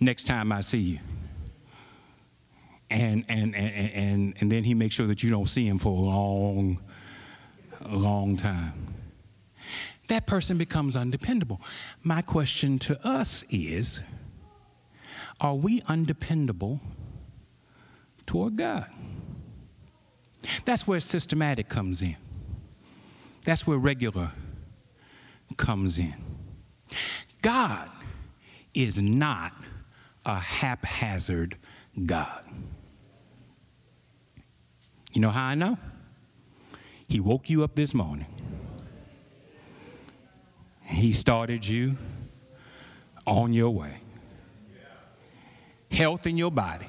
next 0.00 0.26
time 0.26 0.50
I 0.50 0.62
see 0.62 0.78
you. 0.78 0.98
And, 2.88 3.24
and, 3.28 3.54
and, 3.54 3.92
and, 3.92 4.34
and 4.40 4.50
then 4.50 4.64
he 4.64 4.74
makes 4.74 4.96
sure 4.96 5.06
that 5.06 5.22
you 5.22 5.30
don't 5.30 5.48
see 5.48 5.68
him 5.68 5.78
for 5.78 5.90
a 5.90 6.00
long, 6.00 6.80
long 7.88 8.36
time. 8.36 8.72
That 10.08 10.26
person 10.26 10.58
becomes 10.58 10.96
undependable. 10.96 11.60
My 12.02 12.20
question 12.20 12.80
to 12.80 13.06
us 13.06 13.44
is, 13.48 14.00
are 15.40 15.54
we 15.54 15.82
undependable 15.82 16.80
toward 18.30 18.56
God. 18.56 18.86
That's 20.64 20.86
where 20.86 21.00
systematic 21.00 21.68
comes 21.68 22.00
in. 22.00 22.16
That's 23.44 23.66
where 23.66 23.78
regular 23.78 24.32
comes 25.56 25.98
in. 25.98 26.14
God 27.42 27.88
is 28.72 29.00
not 29.00 29.52
a 30.24 30.36
haphazard 30.36 31.56
God. 32.06 32.44
You 35.12 35.20
know 35.20 35.30
how 35.30 35.46
I 35.46 35.54
know? 35.56 35.76
He 37.08 37.18
woke 37.18 37.50
you 37.50 37.64
up 37.64 37.74
this 37.74 37.94
morning. 37.94 38.26
He 40.84 41.12
started 41.12 41.66
you 41.66 41.96
on 43.26 43.52
your 43.52 43.70
way. 43.70 44.00
Health 45.90 46.26
in 46.26 46.36
your 46.36 46.50
body, 46.50 46.86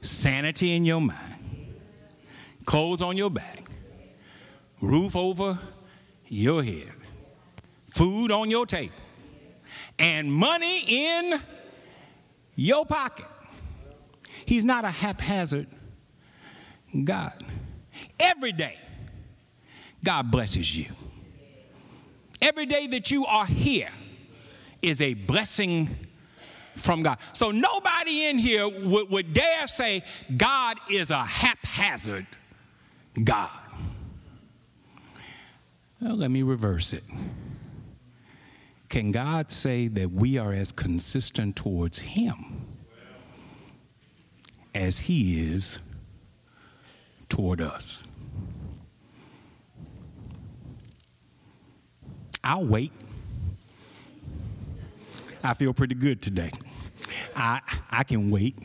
sanity 0.00 0.74
in 0.76 0.84
your 0.84 1.00
mind, 1.00 1.74
clothes 2.64 3.02
on 3.02 3.16
your 3.16 3.30
back, 3.30 3.68
roof 4.80 5.16
over 5.16 5.58
your 6.28 6.62
head, 6.62 6.92
food 7.88 8.30
on 8.30 8.50
your 8.50 8.66
table, 8.66 8.94
and 9.98 10.32
money 10.32 10.84
in 10.86 11.40
your 12.54 12.86
pocket. 12.86 13.26
He's 14.46 14.64
not 14.64 14.84
a 14.84 14.90
haphazard 14.90 15.68
God. 17.04 17.44
Every 18.20 18.52
day, 18.52 18.78
God 20.04 20.30
blesses 20.30 20.76
you. 20.76 20.86
Every 22.40 22.66
day 22.66 22.86
that 22.88 23.10
you 23.10 23.24
are 23.24 23.46
here 23.46 23.90
is 24.82 25.00
a 25.00 25.14
blessing 25.14 25.96
from 26.82 27.02
God. 27.02 27.18
So 27.32 27.50
nobody 27.50 28.26
in 28.26 28.38
here 28.38 28.68
would, 28.68 29.10
would 29.10 29.32
dare 29.32 29.66
say 29.66 30.02
God 30.36 30.76
is 30.90 31.10
a 31.10 31.24
haphazard 31.24 32.26
God. 33.22 33.50
Well, 36.00 36.16
let 36.16 36.30
me 36.30 36.42
reverse 36.42 36.92
it. 36.92 37.04
Can 38.88 39.10
God 39.10 39.50
say 39.50 39.88
that 39.88 40.10
we 40.10 40.36
are 40.36 40.52
as 40.52 40.72
consistent 40.72 41.56
towards 41.56 41.98
Him 41.98 42.66
as 44.74 44.98
He 44.98 45.52
is 45.52 45.78
toward 47.28 47.60
us? 47.60 47.98
I'll 52.44 52.66
wait. 52.66 52.92
I 55.44 55.54
feel 55.54 55.72
pretty 55.72 55.94
good 55.94 56.20
today. 56.20 56.50
I, 57.36 57.60
I 57.90 58.04
can 58.04 58.30
wait. 58.30 58.58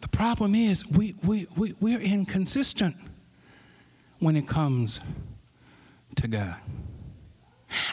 The 0.00 0.08
problem 0.08 0.54
is 0.54 0.86
we, 0.86 1.14
we, 1.24 1.46
we, 1.56 1.74
we're 1.80 2.00
inconsistent 2.00 2.96
when 4.18 4.36
it 4.36 4.46
comes 4.46 5.00
to 6.16 6.28
God. 6.28 6.56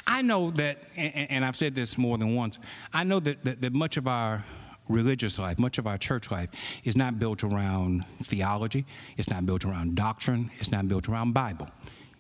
I 0.06 0.22
know 0.22 0.52
that, 0.52 0.78
and, 0.96 1.44
I've 1.44 1.56
said 1.56 1.74
this 1.74 1.98
more 1.98 2.18
than 2.18 2.36
once, 2.36 2.58
I 2.94 3.04
know 3.04 3.20
that, 3.22 3.44
that, 3.46 3.62
that 3.62 3.74
much 3.74 3.98
of 3.98 4.08
our 4.08 4.46
religious 4.88 5.40
life, 5.40 5.58
much 5.58 5.78
of 5.78 5.88
our 5.88 5.98
church 5.98 6.30
life, 6.30 6.50
is 6.84 6.96
not 6.96 7.18
built 7.18 7.44
around 7.44 8.06
theology, 8.24 8.86
it's 9.18 9.30
not 9.30 9.46
built 9.46 9.66
around 9.66 9.96
doctrine, 9.96 10.52
it's 10.60 10.72
not 10.72 10.88
built 10.88 11.10
around 11.10 11.34
Bible. 11.34 11.70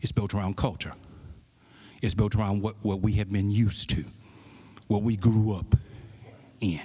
It's 0.02 0.12
built 0.12 0.34
around 0.34 0.58
culture. 0.58 0.94
It's 2.02 2.16
built 2.16 2.36
around 2.36 2.62
what, 2.62 2.76
what 2.82 3.02
we 3.02 3.14
have 3.14 3.32
been 3.32 3.52
used 3.52 3.90
to, 3.92 4.04
what 4.92 5.04
we 5.04 5.16
grew 5.16 5.54
up 5.54 5.76
in. 6.60 6.82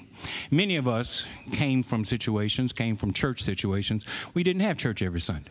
Many 0.50 0.76
of 0.76 0.86
us 0.86 1.26
came 1.52 1.82
from 1.82 2.04
situations, 2.04 2.72
came 2.72 2.96
from 2.96 3.12
church 3.12 3.42
situations. 3.42 4.06
We 4.32 4.44
didn't 4.44 4.62
have 4.62 4.78
church 4.78 5.02
every 5.02 5.20
Sunday. 5.20 5.50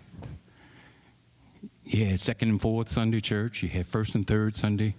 You 1.84 2.06
had 2.06 2.20
second 2.22 2.50
and 2.50 2.62
fourth 2.62 2.90
Sunday 2.90 3.20
church, 3.20 3.62
you 3.62 3.70
had 3.70 3.86
first 3.86 4.16
and 4.16 4.26
third 4.26 4.56
Sunday 4.56 4.96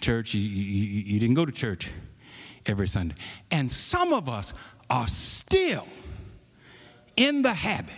church. 0.00 0.34
You, 0.34 0.40
you, 0.40 1.02
you 1.04 1.20
didn't 1.20 1.36
go 1.36 1.46
to 1.46 1.52
church 1.52 1.88
every 2.66 2.88
Sunday. 2.88 3.14
And 3.50 3.70
some 3.70 4.12
of 4.12 4.28
us 4.28 4.52
are 4.90 5.08
still 5.08 5.86
in 7.16 7.42
the 7.42 7.54
habit 7.54 7.94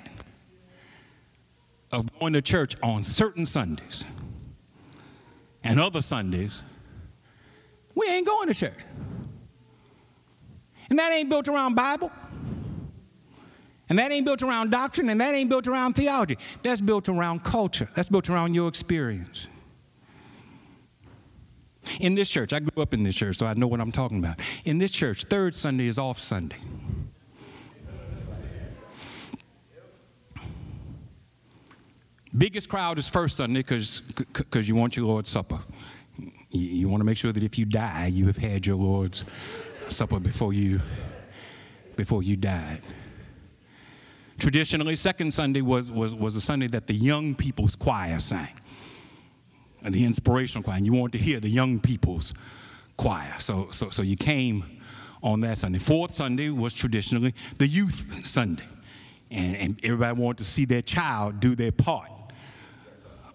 of 1.91 2.07
going 2.21 2.35
to 2.35 2.43
church 2.43 2.77
on 2.83 3.03
certain 3.03 3.47
Sundays 3.47 4.05
and 5.65 5.81
other 5.81 6.03
Sundays, 6.03 6.63
we 8.01 8.09
ain't 8.09 8.27
going 8.27 8.49
to 8.49 8.55
church. 8.55 8.73
And 10.89 10.99
that 10.99 11.13
ain't 11.13 11.29
built 11.29 11.47
around 11.49 11.75
Bible. 11.75 12.11
And 13.89 13.99
that 13.99 14.11
ain't 14.11 14.25
built 14.25 14.43
around 14.43 14.71
doctrine, 14.71 15.09
and 15.11 15.21
that 15.21 15.35
ain't 15.35 15.51
built 15.51 15.67
around 15.67 15.95
theology. 15.95 16.39
That's 16.63 16.81
built 16.81 17.09
around 17.09 17.45
culture. 17.45 17.89
That's 17.95 18.09
built 18.09 18.31
around 18.31 18.55
your 18.55 18.69
experience. 18.69 19.47
In 21.99 22.15
this 22.15 22.31
church, 22.31 22.53
I 22.53 22.61
grew 22.61 22.83
up 22.83 22.95
in 22.95 23.03
this 23.03 23.17
church, 23.17 23.37
so 23.37 23.47
I 23.47 23.55
know 23.55 23.67
what 23.67 23.81
I'm 23.81 23.91
talking 23.91 24.19
about. 24.19 24.39
In 24.65 24.79
this 24.79 24.93
church, 24.93 25.25
third 25.25 25.55
Sunday 25.55 25.87
is 25.87 25.99
off 25.99 26.19
Sunday. 26.19 26.57
Biggest 32.37 32.69
crowd 32.69 32.97
is 32.99 33.09
first 33.09 33.37
Sunday 33.37 33.61
because 33.61 34.69
you 34.69 34.77
want 34.77 34.97
your 34.97 35.07
Lord's 35.07 35.29
Supper. 35.29 35.59
You, 36.51 36.61
you 36.61 36.89
want 36.89 37.01
to 37.01 37.05
make 37.05 37.17
sure 37.17 37.33
that 37.33 37.43
if 37.43 37.59
you 37.59 37.65
die, 37.65 38.07
you 38.13 38.27
have 38.27 38.39
had 38.39 38.67
your 38.67 38.77
Lord's 38.77 39.25
Supper 39.89 40.21
before 40.21 40.53
you 40.53 40.81
before 41.97 42.23
you 42.23 42.37
died. 42.37 42.81
Traditionally, 44.39 44.97
second 44.97 45.33
Sunday 45.33 45.61
was, 45.61 45.93
was, 45.93 46.15
was 46.15 46.35
a 46.35 46.41
Sunday 46.41 46.67
that 46.69 46.87
the 46.87 46.95
young 46.95 47.35
people's 47.35 47.77
choir 47.77 48.19
sang. 48.21 48.49
And 49.83 49.95
the 49.95 50.05
inspirational 50.07 50.63
choir. 50.63 50.79
And 50.79 50.87
you 50.87 50.95
wanted 50.95 51.19
to 51.19 51.25
hear 51.25 51.41
the 51.41 51.51
young 51.51 51.79
people's 51.79 52.33
choir. 52.97 53.35
So, 53.39 53.69
so, 53.71 53.91
so 53.91 54.01
you 54.01 54.17
came 54.17 54.65
on 55.23 55.43
that 55.43 55.59
Sunday. 55.59 55.79
Fourth 55.79 56.13
Sunday 56.13 56.49
was 56.49 56.73
traditionally 56.73 57.35
the 57.59 57.67
youth 57.67 58.25
Sunday. 58.25 58.65
And, 59.31 59.57
and 59.57 59.81
everybody 59.83 60.19
wanted 60.19 60.39
to 60.39 60.45
see 60.45 60.65
their 60.65 60.83
child 60.83 61.41
do 61.41 61.55
their 61.55 61.73
part 61.73 62.11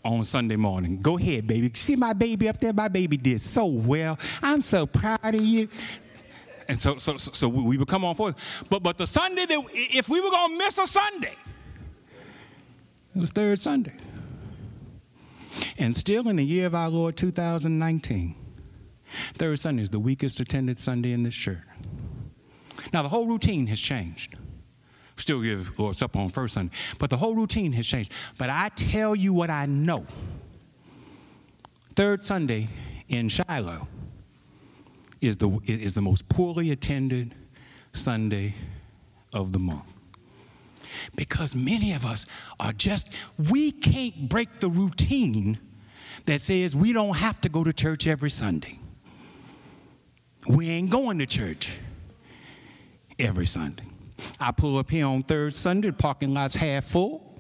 on 0.05 0.23
Sunday 0.23 0.55
morning. 0.55 1.01
Go 1.01 1.17
ahead, 1.17 1.47
baby. 1.47 1.71
See 1.73 1.95
my 1.95 2.13
baby 2.13 2.47
up 2.47 2.59
there? 2.59 2.71
My 2.71 2.87
baby 2.87 3.17
did 3.17 3.41
so 3.41 3.65
well. 3.65 4.17
I'm 4.41 4.61
so 4.61 4.85
proud 4.85 5.19
of 5.23 5.41
you. 5.41 5.67
And 6.67 6.79
so, 6.79 6.97
so, 6.97 7.17
so, 7.17 7.47
we 7.47 7.77
would 7.77 7.87
come 7.87 8.05
on 8.05 8.15
fourth. 8.15 8.35
But, 8.69 8.81
but 8.81 8.97
the 8.97 9.05
Sunday 9.05 9.45
that, 9.45 9.63
if 9.73 10.07
we 10.07 10.21
were 10.21 10.29
going 10.29 10.51
to 10.51 10.57
miss 10.57 10.77
a 10.77 10.87
Sunday, 10.87 11.35
it 13.15 13.19
was 13.19 13.31
third 13.31 13.59
Sunday. 13.59 13.93
And 15.77 15.95
still 15.95 16.27
in 16.27 16.35
the 16.35 16.45
year 16.45 16.65
of 16.65 16.75
our 16.75 16.89
Lord 16.89 17.17
2019, 17.17 18.35
third 19.35 19.59
Sunday 19.59 19.83
is 19.83 19.89
the 19.89 19.99
weakest 19.99 20.39
attended 20.39 20.79
Sunday 20.79 21.11
in 21.11 21.23
this 21.23 21.35
church. 21.35 21.59
Now, 22.93 23.03
the 23.03 23.09
whole 23.09 23.27
routine 23.27 23.67
has 23.67 23.79
changed 23.79 24.35
still 25.17 25.41
give 25.41 25.77
Lord's 25.79 25.97
Supper 25.97 26.19
on 26.19 26.29
first 26.29 26.53
Sunday. 26.53 26.73
But 26.99 27.09
the 27.09 27.17
whole 27.17 27.35
routine 27.35 27.73
has 27.73 27.87
changed. 27.87 28.11
But 28.37 28.49
I 28.49 28.69
tell 28.75 29.15
you 29.15 29.33
what 29.33 29.49
I 29.49 29.65
know. 29.65 30.05
Third 31.95 32.21
Sunday 32.21 32.69
in 33.07 33.29
Shiloh 33.29 33.87
is 35.21 35.37
the, 35.37 35.59
is 35.65 35.93
the 35.93 36.01
most 36.01 36.27
poorly 36.29 36.71
attended 36.71 37.33
Sunday 37.93 38.55
of 39.33 39.53
the 39.53 39.59
month. 39.59 39.91
Because 41.15 41.55
many 41.55 41.93
of 41.93 42.05
us 42.05 42.25
are 42.59 42.73
just, 42.73 43.09
we 43.49 43.71
can't 43.71 44.29
break 44.29 44.59
the 44.59 44.69
routine 44.69 45.59
that 46.25 46.41
says 46.41 46.75
we 46.75 46.93
don't 46.93 47.17
have 47.17 47.39
to 47.41 47.49
go 47.49 47.63
to 47.63 47.73
church 47.73 48.07
every 48.07 48.29
Sunday. 48.29 48.79
We 50.47 50.69
ain't 50.69 50.89
going 50.89 51.19
to 51.19 51.25
church 51.25 51.73
every 53.17 53.45
Sunday. 53.45 53.83
I 54.39 54.51
pull 54.51 54.77
up 54.77 54.89
here 54.89 55.05
on 55.07 55.23
third 55.23 55.53
Sunday, 55.53 55.89
the 55.89 55.93
parking 55.93 56.33
lot's 56.33 56.55
half 56.55 56.85
full. 56.85 57.39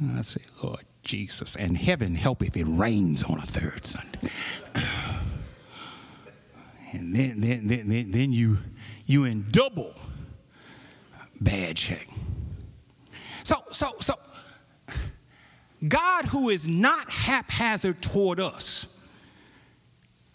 And 0.00 0.18
I 0.18 0.22
say, 0.22 0.42
Lord 0.62 0.84
Jesus, 1.02 1.56
and 1.56 1.76
heaven 1.76 2.14
help 2.14 2.42
if 2.42 2.56
it 2.56 2.64
rains 2.64 3.22
on 3.22 3.38
a 3.38 3.42
third 3.42 3.84
Sunday. 3.84 4.30
and 6.92 7.14
then, 7.14 7.40
then, 7.40 7.66
then, 7.66 8.10
then 8.10 8.32
you, 8.32 8.58
you 9.06 9.24
in 9.24 9.46
double 9.50 9.94
bad 11.40 11.78
shape. 11.78 12.08
So, 13.42 13.62
so, 13.72 13.92
so, 14.00 14.14
God, 15.86 16.26
who 16.26 16.48
is 16.48 16.68
not 16.68 17.10
haphazard 17.10 18.00
toward 18.00 18.38
us, 18.38 18.91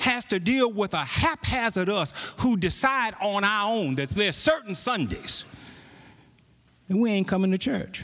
has 0.08 0.26
to 0.26 0.39
deal 0.39 0.72
with 0.72 0.93
a 0.93 1.04
haphazard 1.04 1.89
us 1.89 2.13
who 2.38 2.58
decide 2.58 3.13
on 3.22 3.43
our 3.43 3.72
own 3.72 3.96
that 3.96 4.10
there's 4.10 4.36
certain 4.36 4.74
Sundays 4.74 5.43
that 6.88 6.98
we 6.98 7.12
ain't 7.12 7.28
coming 7.28 7.52
to 7.52 7.58
church. 7.58 8.04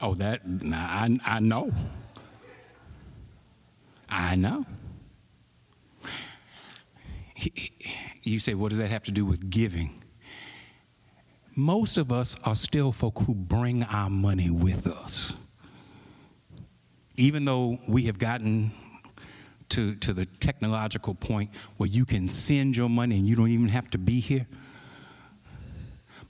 Oh, 0.00 0.14
that, 0.14 0.48
nah, 0.48 0.76
I, 0.76 1.18
I 1.24 1.40
know. 1.40 1.72
I 4.08 4.36
know. 4.36 4.66
You 8.22 8.38
say, 8.38 8.54
what 8.54 8.70
does 8.70 8.78
that 8.78 8.90
have 8.90 9.04
to 9.04 9.10
do 9.10 9.24
with 9.24 9.50
giving? 9.50 10.02
Most 11.54 11.98
of 11.98 12.12
us 12.12 12.36
are 12.44 12.56
still 12.56 12.92
folk 12.92 13.18
who 13.20 13.34
bring 13.34 13.82
our 13.84 14.08
money 14.08 14.50
with 14.50 14.86
us. 14.86 15.32
Even 17.16 17.44
though 17.44 17.78
we 17.86 18.04
have 18.04 18.18
gotten 18.18 18.72
to, 19.72 19.94
to 19.96 20.12
the 20.12 20.26
technological 20.26 21.14
point 21.14 21.50
where 21.78 21.88
you 21.88 22.04
can 22.04 22.28
send 22.28 22.76
your 22.76 22.90
money 22.90 23.16
and 23.16 23.26
you 23.26 23.34
don't 23.34 23.48
even 23.48 23.70
have 23.70 23.88
to 23.90 23.98
be 23.98 24.20
here, 24.20 24.46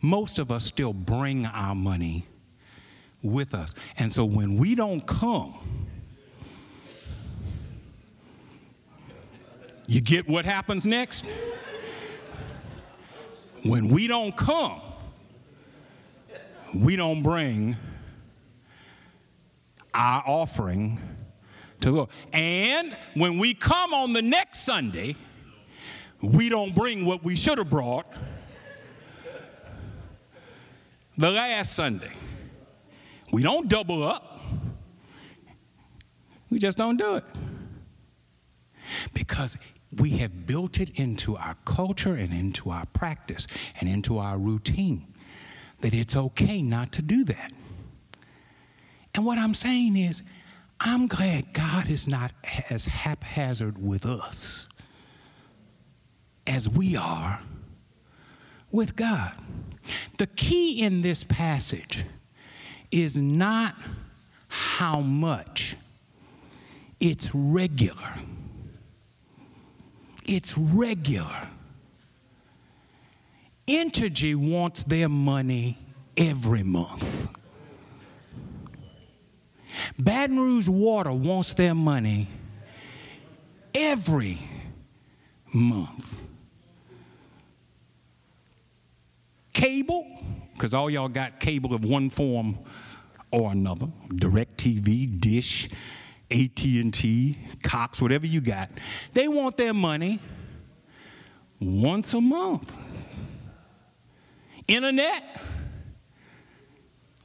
most 0.00 0.38
of 0.38 0.52
us 0.52 0.64
still 0.64 0.92
bring 0.92 1.46
our 1.46 1.74
money 1.74 2.26
with 3.22 3.52
us. 3.54 3.74
And 3.98 4.12
so 4.12 4.24
when 4.24 4.56
we 4.56 4.74
don't 4.74 5.04
come, 5.06 5.54
you 9.88 10.00
get 10.00 10.28
what 10.28 10.44
happens 10.44 10.86
next? 10.86 11.24
When 13.64 13.88
we 13.88 14.06
don't 14.06 14.36
come, 14.36 14.80
we 16.74 16.94
don't 16.94 17.22
bring 17.22 17.76
our 19.94 20.22
offering 20.26 21.00
to. 21.82 22.08
And 22.32 22.96
when 23.14 23.38
we 23.38 23.54
come 23.54 23.92
on 23.94 24.12
the 24.12 24.22
next 24.22 24.60
Sunday, 24.60 25.16
we 26.20 26.48
don't 26.48 26.74
bring 26.74 27.04
what 27.04 27.22
we 27.24 27.36
should 27.36 27.58
have 27.58 27.70
brought 27.70 28.06
the 31.16 31.30
last 31.30 31.74
Sunday. 31.74 32.12
We 33.32 33.42
don't 33.42 33.68
double 33.68 34.02
up. 34.02 34.40
We 36.50 36.58
just 36.58 36.78
don't 36.78 36.96
do 36.96 37.16
it. 37.16 37.24
Because 39.14 39.56
we 39.96 40.10
have 40.18 40.46
built 40.46 40.80
it 40.80 40.90
into 40.98 41.36
our 41.36 41.56
culture 41.64 42.14
and 42.14 42.32
into 42.32 42.70
our 42.70 42.86
practice 42.86 43.46
and 43.80 43.88
into 43.88 44.18
our 44.18 44.38
routine 44.38 45.06
that 45.80 45.94
it's 45.94 46.16
okay 46.16 46.62
not 46.62 46.92
to 46.92 47.02
do 47.02 47.24
that. 47.24 47.52
And 49.14 49.24
what 49.24 49.38
I'm 49.38 49.54
saying 49.54 49.96
is, 49.96 50.22
I'm 50.84 51.06
glad 51.06 51.52
God 51.52 51.88
is 51.88 52.08
not 52.08 52.32
as 52.68 52.86
haphazard 52.86 53.80
with 53.80 54.04
us 54.04 54.66
as 56.44 56.68
we 56.68 56.96
are 56.96 57.40
with 58.72 58.96
God. 58.96 59.32
The 60.18 60.26
key 60.26 60.82
in 60.82 61.02
this 61.02 61.22
passage 61.22 62.04
is 62.90 63.16
not 63.16 63.76
how 64.48 65.00
much, 65.00 65.76
it's 66.98 67.32
regular. 67.32 68.14
It's 70.26 70.58
regular. 70.58 71.48
Entergy 73.68 74.34
wants 74.34 74.82
their 74.82 75.08
money 75.08 75.78
every 76.16 76.64
month. 76.64 77.28
Baton 79.98 80.38
Rouge 80.38 80.68
Water 80.68 81.12
wants 81.12 81.52
their 81.52 81.74
money 81.74 82.28
every 83.74 84.38
month. 85.52 86.20
Cable, 89.52 90.06
because 90.54 90.74
all 90.74 90.90
y'all 90.90 91.08
got 91.08 91.38
cable 91.40 91.74
of 91.74 91.84
one 91.84 92.10
form 92.10 92.58
or 93.30 93.52
another, 93.52 93.86
DirecTV, 94.08 95.20
Dish, 95.20 95.68
AT&T, 96.30 97.38
Cox, 97.62 98.00
whatever 98.00 98.26
you 98.26 98.40
got. 98.40 98.70
They 99.12 99.28
want 99.28 99.56
their 99.56 99.74
money 99.74 100.20
once 101.60 102.14
a 102.14 102.20
month. 102.20 102.74
Internet, 104.66 105.22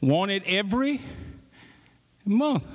want 0.01 0.31
it 0.31 0.43
every 0.45 1.01
month. 2.27 2.65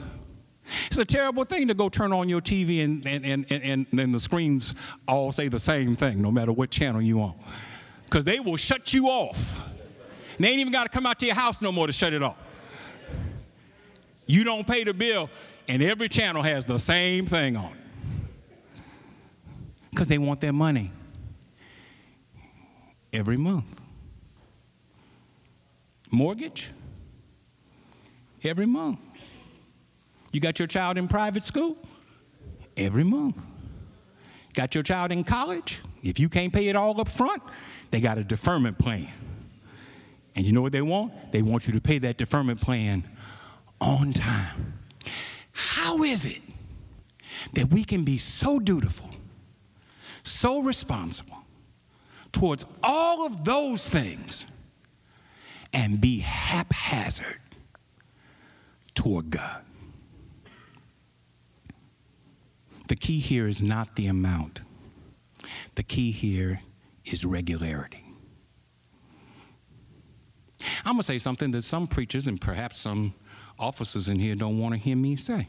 It's 0.86 0.98
a 0.98 1.04
terrible 1.04 1.44
thing 1.44 1.68
to 1.68 1.74
go 1.74 1.88
turn 1.88 2.12
on 2.12 2.28
your 2.28 2.40
TV 2.40 2.84
and, 2.84 3.06
and, 3.06 3.24
and, 3.24 3.46
and, 3.50 3.86
and 3.92 4.14
the 4.14 4.20
screens 4.20 4.74
all 5.08 5.32
say 5.32 5.48
the 5.48 5.58
same 5.58 5.96
thing, 5.96 6.22
no 6.22 6.30
matter 6.30 6.52
what 6.52 6.70
channel 6.70 7.02
you 7.02 7.20
on. 7.20 7.34
Because 8.04 8.24
they 8.24 8.40
will 8.40 8.56
shut 8.56 8.92
you 8.92 9.06
off. 9.06 9.58
And 10.36 10.44
they 10.44 10.50
ain't 10.50 10.60
even 10.60 10.72
got 10.72 10.84
to 10.84 10.88
come 10.88 11.06
out 11.06 11.18
to 11.20 11.26
your 11.26 11.34
house 11.34 11.60
no 11.60 11.72
more 11.72 11.86
to 11.86 11.92
shut 11.92 12.12
it 12.12 12.22
off. 12.22 12.36
You 14.26 14.44
don't 14.44 14.66
pay 14.66 14.84
the 14.84 14.94
bill, 14.94 15.28
and 15.68 15.82
every 15.82 16.08
channel 16.08 16.42
has 16.42 16.64
the 16.64 16.78
same 16.78 17.26
thing 17.26 17.56
on. 17.56 17.76
Because 19.90 20.06
they 20.06 20.18
want 20.18 20.40
their 20.40 20.52
money 20.52 20.90
every 23.12 23.36
month. 23.36 23.66
Mortgage 26.10 26.70
every 28.44 28.66
month. 28.66 28.98
You 30.32 30.40
got 30.40 30.58
your 30.58 30.66
child 30.66 30.98
in 30.98 31.08
private 31.08 31.42
school 31.42 31.76
every 32.76 33.04
month. 33.04 33.36
Got 34.54 34.74
your 34.74 34.82
child 34.82 35.12
in 35.12 35.24
college? 35.24 35.80
If 36.02 36.18
you 36.18 36.28
can't 36.28 36.52
pay 36.52 36.68
it 36.68 36.76
all 36.76 37.00
up 37.00 37.08
front, 37.08 37.42
they 37.90 38.00
got 38.00 38.18
a 38.18 38.24
deferment 38.24 38.78
plan. 38.78 39.12
And 40.34 40.44
you 40.46 40.52
know 40.52 40.62
what 40.62 40.72
they 40.72 40.82
want? 40.82 41.32
They 41.32 41.42
want 41.42 41.66
you 41.66 41.74
to 41.74 41.80
pay 41.80 41.98
that 41.98 42.16
deferment 42.16 42.60
plan 42.60 43.04
on 43.80 44.12
time. 44.12 44.74
How 45.52 46.02
is 46.02 46.24
it 46.24 46.40
that 47.52 47.68
we 47.68 47.84
can 47.84 48.04
be 48.04 48.16
so 48.16 48.58
dutiful, 48.58 49.10
so 50.22 50.60
responsible 50.60 51.44
towards 52.32 52.64
all 52.82 53.26
of 53.26 53.44
those 53.44 53.88
things 53.88 54.46
and 55.74 56.00
be 56.00 56.20
haphazard 56.20 57.38
toward 58.94 59.30
God? 59.30 59.62
The 62.92 62.96
key 62.96 63.20
here 63.20 63.48
is 63.48 63.62
not 63.62 63.96
the 63.96 64.06
amount, 64.06 64.60
the 65.76 65.82
key 65.82 66.10
here 66.10 66.60
is 67.06 67.24
regularity. 67.24 68.04
I'm 70.84 70.92
going 70.92 70.98
to 70.98 71.02
say 71.02 71.18
something 71.18 71.52
that 71.52 71.62
some 71.62 71.86
preachers 71.86 72.26
and 72.26 72.38
perhaps 72.38 72.76
some 72.76 73.14
officers 73.58 74.08
in 74.08 74.18
here 74.18 74.34
don't 74.34 74.58
want 74.58 74.74
to 74.74 74.78
hear 74.78 74.94
me 74.94 75.16
say. 75.16 75.48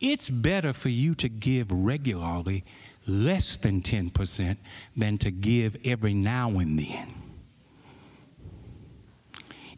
It's 0.00 0.30
better 0.30 0.72
for 0.72 0.88
you 0.88 1.14
to 1.16 1.28
give 1.28 1.70
regularly 1.70 2.64
less 3.06 3.58
than 3.58 3.82
10% 3.82 4.56
than 4.96 5.18
to 5.18 5.30
give 5.30 5.76
every 5.84 6.14
now 6.14 6.48
and 6.52 6.78
then. 6.78 7.14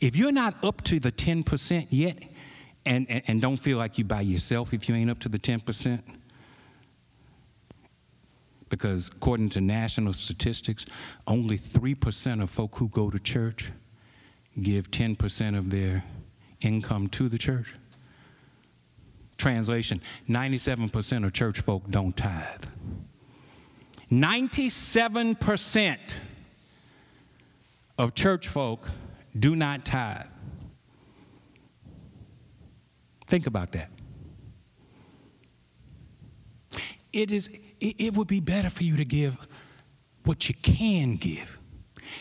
If 0.00 0.14
you're 0.14 0.30
not 0.30 0.54
up 0.62 0.84
to 0.84 1.00
the 1.00 1.10
10% 1.10 1.88
yet, 1.90 2.22
and, 2.86 3.10
and, 3.10 3.24
and 3.26 3.42
don't 3.42 3.56
feel 3.56 3.78
like 3.78 3.98
you 3.98 4.04
by 4.04 4.20
yourself 4.20 4.72
if 4.72 4.88
you 4.88 4.94
ain't 4.94 5.10
up 5.10 5.18
to 5.18 5.28
the 5.28 5.40
10%, 5.40 6.00
because 8.70 9.08
according 9.08 9.50
to 9.50 9.60
national 9.60 10.14
statistics, 10.14 10.86
only 11.26 11.58
3% 11.58 12.42
of 12.42 12.48
folk 12.48 12.76
who 12.76 12.88
go 12.88 13.10
to 13.10 13.18
church 13.18 13.70
give 14.62 14.90
10% 14.90 15.58
of 15.58 15.70
their 15.70 16.04
income 16.62 17.08
to 17.08 17.28
the 17.28 17.38
church. 17.38 17.74
Translation 19.36 20.00
97% 20.28 21.24
of 21.24 21.32
church 21.32 21.60
folk 21.60 21.90
don't 21.90 22.16
tithe. 22.16 22.64
97% 24.10 26.16
of 27.98 28.14
church 28.14 28.48
folk 28.48 28.88
do 29.38 29.54
not 29.54 29.84
tithe. 29.84 30.26
Think 33.26 33.46
about 33.46 33.72
that. 33.72 33.90
It, 37.12 37.30
is, 37.30 37.48
it 37.80 38.14
would 38.14 38.28
be 38.28 38.40
better 38.40 38.70
for 38.70 38.84
you 38.84 38.96
to 38.96 39.04
give 39.04 39.38
what 40.24 40.48
you 40.48 40.54
can 40.62 41.16
give 41.16 41.58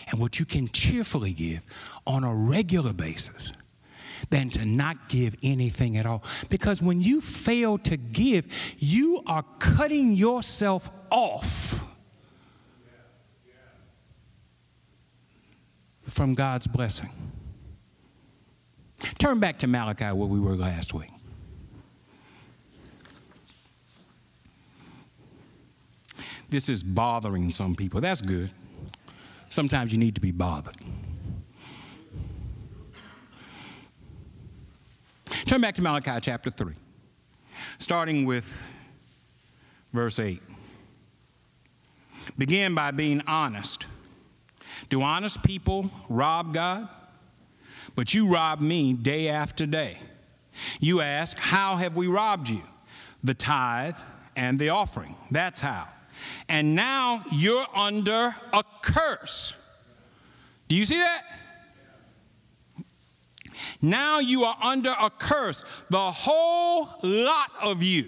and 0.10 0.20
what 0.20 0.40
you 0.40 0.46
can 0.46 0.70
cheerfully 0.70 1.34
give 1.34 1.62
on 2.08 2.24
a 2.24 2.34
regular 2.34 2.94
basis 2.94 3.52
than 4.30 4.50
to 4.52 4.66
not 4.66 5.10
give 5.10 5.36
anything 5.44 5.98
at 5.98 6.06
all. 6.06 6.24
Because 6.50 6.82
when 6.82 7.02
you 7.02 7.22
fail 7.22 7.78
to 7.80 7.98
give, 7.98 8.46
you 8.78 9.22
are 9.28 9.44
cutting 9.60 10.14
yourself 10.14 10.90
off 11.10 11.84
from 16.04 16.34
God's 16.34 16.68
blessing. 16.68 17.10
Turn 19.18 19.40
back 19.40 19.60
to 19.60 19.68
Malachi 19.68 20.06
where 20.06 20.28
we 20.28 20.40
were 20.40 20.56
last 20.56 20.94
week. 20.94 21.10
This 26.50 26.70
is 26.70 26.82
bothering 26.82 27.52
some 27.52 27.76
people. 27.76 28.02
That's 28.02 28.22
good. 28.22 28.50
Sometimes 29.50 29.92
you 29.92 30.00
need 30.00 30.16
to 30.16 30.22
be 30.22 30.32
bothered. 30.32 30.76
Turn 35.46 35.62
back 35.62 35.76
to 35.76 35.82
Malachi 35.82 36.20
chapter 36.22 36.50
3, 36.50 36.74
starting 37.78 38.26
with 38.26 38.64
verse 39.94 40.20
8. 40.20 40.42
begin 42.38 42.76
by 42.76 42.92
being 42.92 43.22
honest. 43.28 43.86
Do 44.90 45.02
honest 45.02 45.44
people 45.44 45.90
rob 46.08 46.54
God? 46.54 46.88
But 47.96 48.14
you 48.14 48.28
rob 48.28 48.62
me 48.62 48.94
day 48.94 49.28
after 49.30 49.66
day. 49.66 49.98
You 50.80 51.02
ask, 51.02 51.38
How 51.38 51.76
have 51.76 51.96
we 51.96 52.08
robbed 52.08 52.50
you? 52.50 52.62
The 53.24 53.34
tithe 53.34 53.96
and 54.36 54.60
the 54.60 54.70
offering. 54.70 55.16
That's 55.32 55.60
how. 55.60 55.88
And 56.48 56.76
now 56.76 57.24
you're 57.32 57.68
under 57.76 58.36
a 58.54 58.64
curse. 58.82 59.54
Do 60.68 60.76
you 60.76 60.86
see 60.86 60.98
that? 60.98 61.24
Now 63.82 64.20
you 64.20 64.44
are 64.44 64.58
under 64.62 64.94
a 65.00 65.10
curse, 65.10 65.64
the 65.90 66.12
whole 66.12 66.90
lot 67.04 67.52
of 67.62 67.82
you, 67.82 68.08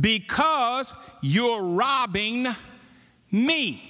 because 0.00 0.92
you're 1.22 1.62
robbing 1.62 2.46
me. 3.30 3.86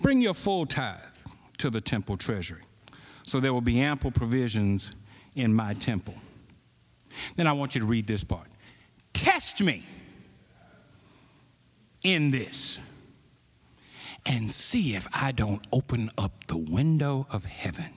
Bring 0.00 0.20
your 0.20 0.34
full 0.34 0.66
tithe 0.66 0.98
to 1.58 1.70
the 1.70 1.80
temple 1.80 2.16
treasury, 2.16 2.62
so 3.24 3.40
there 3.40 3.52
will 3.52 3.60
be 3.60 3.80
ample 3.80 4.10
provisions 4.10 4.92
in 5.34 5.54
my 5.54 5.74
temple. 5.74 6.14
Then 7.36 7.46
I 7.46 7.52
want 7.52 7.74
you 7.74 7.80
to 7.80 7.86
read 7.86 8.06
this 8.06 8.24
part. 8.24 8.48
Me 9.60 9.84
in 12.02 12.30
this 12.30 12.78
and 14.24 14.52
see 14.52 14.94
if 14.94 15.08
I 15.12 15.32
don't 15.32 15.66
open 15.72 16.10
up 16.16 16.46
the 16.46 16.56
window 16.56 17.26
of 17.30 17.44
heaven 17.44 17.90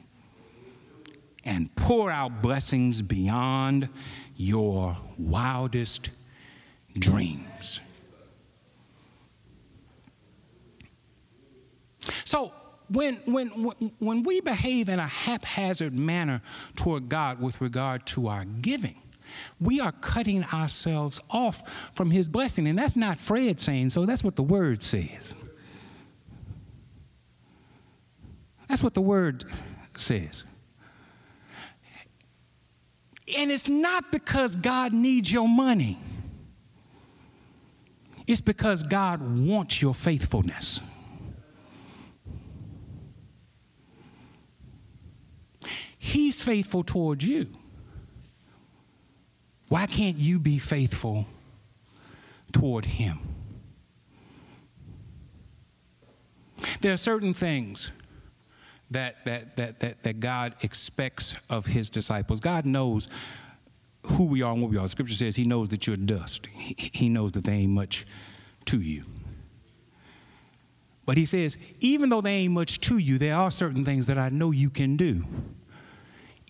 and 1.44 1.74
pour 1.76 2.10
out 2.10 2.42
blessings 2.42 3.02
beyond 3.02 3.90
your 4.36 4.98
wildest 5.18 6.12
dreams. 6.98 7.80
So, 12.24 12.52
when, 12.90 13.16
when, 13.26 13.50
when 14.00 14.24
we 14.24 14.42
behave 14.42 14.90
in 14.90 15.00
a 15.00 15.08
haphazard 15.08 15.94
manner 15.94 16.42
toward 16.76 17.08
God 17.08 17.42
with 17.42 17.62
regard 17.62 18.06
to 18.08 18.28
our 18.28 18.46
giving, 18.46 19.02
we 19.60 19.80
are 19.80 19.92
cutting 19.92 20.44
ourselves 20.46 21.20
off 21.30 21.64
from 21.94 22.12
His 22.12 22.28
blessing. 22.30 22.68
And 22.68 22.78
that's 22.78 22.96
not 22.96 23.20
Fred 23.20 23.60
saying 23.60 23.92
so, 23.92 24.06
that's 24.06 24.24
what 24.24 24.36
the 24.36 24.44
Word 24.44 24.84
says. 24.84 25.34
That's 28.68 28.82
what 28.82 28.94
the 28.94 29.02
Word 29.02 29.44
says. 29.98 30.44
And 33.38 33.52
it's 33.52 33.68
not 33.68 34.12
because 34.12 34.56
God 34.56 34.94
needs 34.94 35.32
your 35.32 35.48
money. 35.48 35.98
It's 38.28 38.42
because 38.42 38.84
God 38.84 39.22
wants 39.22 39.82
your 39.82 39.94
faithfulness. 39.94 40.80
He's 45.98 46.42
faithful 46.42 46.84
towards 46.84 47.26
you. 47.26 47.48
Why 49.72 49.86
can't 49.86 50.18
you 50.18 50.38
be 50.38 50.58
faithful 50.58 51.26
toward 52.52 52.84
Him? 52.84 53.20
There 56.82 56.92
are 56.92 56.98
certain 56.98 57.34
things 57.34 57.90
that, 58.90 59.24
that, 59.24 59.56
that, 59.56 59.80
that, 59.80 60.04
that 60.04 60.20
God 60.20 60.56
expects 60.62 61.36
of 61.50 61.68
His 61.68 61.90
disciples. 61.90 62.42
God 62.42 62.66
knows 62.66 63.08
who 64.08 64.26
we 64.26 64.42
are 64.42 64.52
and 64.52 64.62
what 64.62 64.72
we 64.72 64.78
are. 64.78 64.90
Scripture 64.90 65.16
says 65.16 65.38
He 65.38 65.46
knows 65.46 65.70
that 65.70 65.88
you're 65.88 65.96
dust, 65.96 66.48
He, 66.48 67.08
knows 67.08 67.32
that 67.32 67.46
there 67.46 67.56
ain't 67.56 67.72
much 67.72 68.06
to 68.66 68.82
you. 68.82 69.06
But 71.06 71.16
He 71.16 71.26
says, 71.26 71.56
even 71.80 72.10
though 72.10 72.20
there 72.20 72.34
ain't 72.34 72.52
much 72.52 72.82
to 72.82 72.98
you, 72.98 73.18
there 73.18 73.36
are 73.36 73.50
certain 73.50 73.86
things 73.86 74.06
that 74.08 74.18
I 74.18 74.28
know 74.28 74.52
you 74.52 74.70
can 74.70 74.98
do 74.98 75.24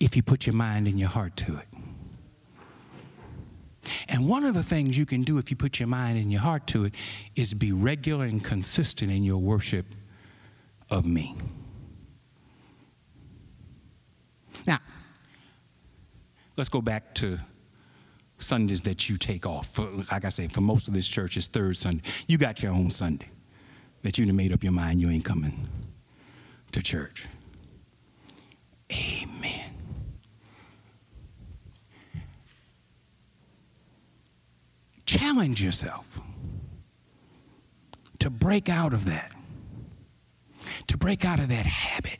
if 0.00 0.16
you 0.16 0.24
put 0.24 0.44
your 0.44 0.56
mind 0.56 0.88
and 0.88 0.98
your 0.98 1.08
heart 1.08 1.36
to 1.36 1.58
it. 1.58 1.71
And 4.08 4.28
one 4.28 4.44
of 4.44 4.54
the 4.54 4.62
things 4.62 4.96
you 4.96 5.06
can 5.06 5.22
do 5.22 5.38
if 5.38 5.50
you 5.50 5.56
put 5.56 5.80
your 5.80 5.88
mind 5.88 6.18
and 6.18 6.32
your 6.32 6.40
heart 6.40 6.66
to 6.68 6.84
it 6.84 6.94
is 7.34 7.54
be 7.54 7.72
regular 7.72 8.24
and 8.24 8.42
consistent 8.42 9.10
in 9.10 9.24
your 9.24 9.38
worship 9.38 9.86
of 10.90 11.04
me. 11.04 11.34
Now, 14.66 14.78
let's 16.56 16.68
go 16.68 16.80
back 16.80 17.14
to 17.16 17.38
Sundays 18.38 18.82
that 18.82 19.08
you 19.08 19.16
take 19.16 19.46
off. 19.46 19.74
For, 19.74 19.88
like 20.10 20.24
I 20.24 20.28
say, 20.28 20.48
for 20.48 20.60
most 20.60 20.88
of 20.88 20.94
this 20.94 21.08
church, 21.08 21.36
it's 21.36 21.46
third 21.46 21.76
Sunday. 21.76 22.02
You 22.26 22.38
got 22.38 22.62
your 22.62 22.72
own 22.72 22.90
Sunday 22.90 23.28
that 24.02 24.18
you 24.18 24.26
have 24.26 24.34
made 24.34 24.52
up 24.52 24.62
your 24.62 24.72
mind 24.72 25.00
you 25.00 25.08
ain't 25.10 25.24
coming 25.24 25.68
to 26.72 26.82
church. 26.82 27.26
Challenge 35.22 35.62
yourself 35.62 36.18
to 38.18 38.28
break 38.28 38.68
out 38.68 38.92
of 38.92 39.04
that, 39.04 39.30
to 40.88 40.96
break 40.98 41.24
out 41.24 41.38
of 41.38 41.48
that 41.48 41.64
habit, 41.64 42.18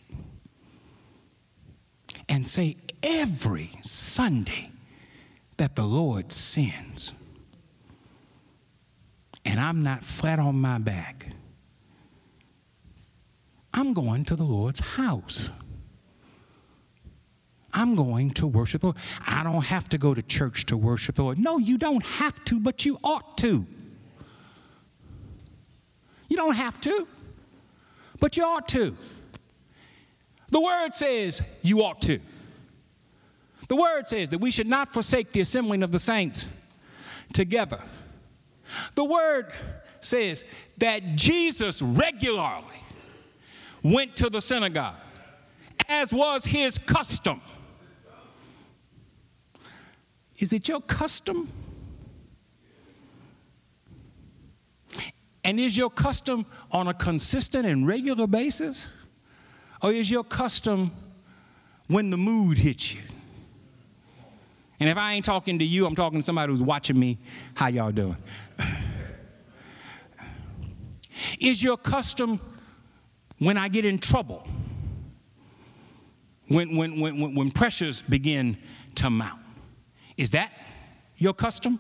and 2.29 2.47
say 2.47 2.77
every 3.03 3.73
Sunday 3.83 4.71
that 5.57 5.75
the 5.75 5.83
Lord 5.83 6.31
sends, 6.31 7.13
and 9.45 9.59
I'm 9.59 9.83
not 9.83 10.05
flat 10.05 10.39
on 10.39 10.55
my 10.61 10.79
back, 10.79 11.27
I'm 13.75 13.95
going 13.95 14.25
to 14.27 14.37
the 14.37 14.45
Lord's 14.45 14.79
house. 14.79 15.51
I'm 17.73 17.95
going 17.95 18.31
to 18.33 18.47
worship 18.47 18.83
the 18.83 18.89
Lord. 18.89 18.99
I 19.27 19.43
don't 19.43 19.65
have 19.65 19.89
to 19.91 19.99
go 19.99 20.15
to 20.15 20.23
church 20.23 20.67
to 20.67 20.77
worship 20.77 21.17
the 21.17 21.25
Lord. 21.25 21.39
No, 21.39 21.59
you 21.59 21.79
don't 21.79 22.05
have 22.05 22.45
to, 22.47 22.61
but 22.61 22.85
you 22.85 22.99
ought 23.03 23.39
to. 23.39 23.67
You 26.29 26.37
don't 26.37 26.57
have 26.57 26.81
to, 26.83 27.07
but 28.21 28.37
you 28.37 28.45
ought 28.45 28.69
to. 28.69 28.97
The 30.51 30.61
word 30.61 30.95
says 30.95 31.43
you 31.63 31.83
ought 31.83 32.01
to. 32.03 32.19
The 33.69 33.77
word 33.77 34.07
says 34.07 34.29
that 34.31 34.39
we 34.39 34.51
should 34.51 34.67
not 34.67 34.89
forsake 34.89 35.33
the 35.33 35.41
assembling 35.41 35.83
of 35.83 35.93
the 35.93 35.99
saints 35.99 36.45
together. 37.33 37.81
The 38.95 39.05
word 39.05 39.53
says 40.01 40.45
that 40.79 41.17
Jesus 41.17 41.81
regularly 41.81 42.83
went 43.83 44.17
to 44.17 44.29
the 44.29 44.41
synagogue, 44.41 44.97
as 45.89 46.13
was 46.13 46.45
his 46.45 46.79
custom. 46.79 47.41
Is 50.43 50.53
it 50.53 50.67
your 50.67 50.81
custom? 50.81 51.49
And 55.45 55.61
is 55.61 55.77
your 55.77 55.89
custom 55.89 56.47
on 56.73 56.89
a 56.89 56.95
consistent 56.95 57.65
and 57.65 57.87
regular 57.87 58.27
basis? 58.27 58.89
Or 59.81 59.93
is 59.93 60.11
your 60.11 60.25
custom 60.25 60.91
when 61.87 62.11
the 62.11 62.17
mood 62.17 62.59
hits 62.59 62.93
you? 62.93 63.03
And 64.81 64.91
if 64.91 64.99
I 64.99 65.13
ain't 65.13 65.25
talking 65.25 65.61
to 65.61 65.65
you, 65.65 65.87
I'm 65.87 65.95
talking 65.95 66.19
to 66.19 66.25
somebody 66.25 66.51
who's 66.51 66.61
watching 66.61 66.99
me. 66.99 67.19
How 67.55 67.69
y'all 67.69 67.93
doing? 67.93 68.17
is 71.39 71.63
your 71.63 71.77
custom 71.77 72.41
when 73.39 73.57
I 73.57 73.69
get 73.69 73.85
in 73.85 74.01
trouble? 74.01 74.49
When, 76.49 76.77
when, 76.77 76.99
when, 76.99 77.37
when 77.37 77.53
pressures 77.53 78.01
begin 78.01 78.59
to 78.97 79.09
mount? 79.09 79.42
Is 80.17 80.31
that 80.31 80.53
your 81.17 81.33
custom? 81.33 81.79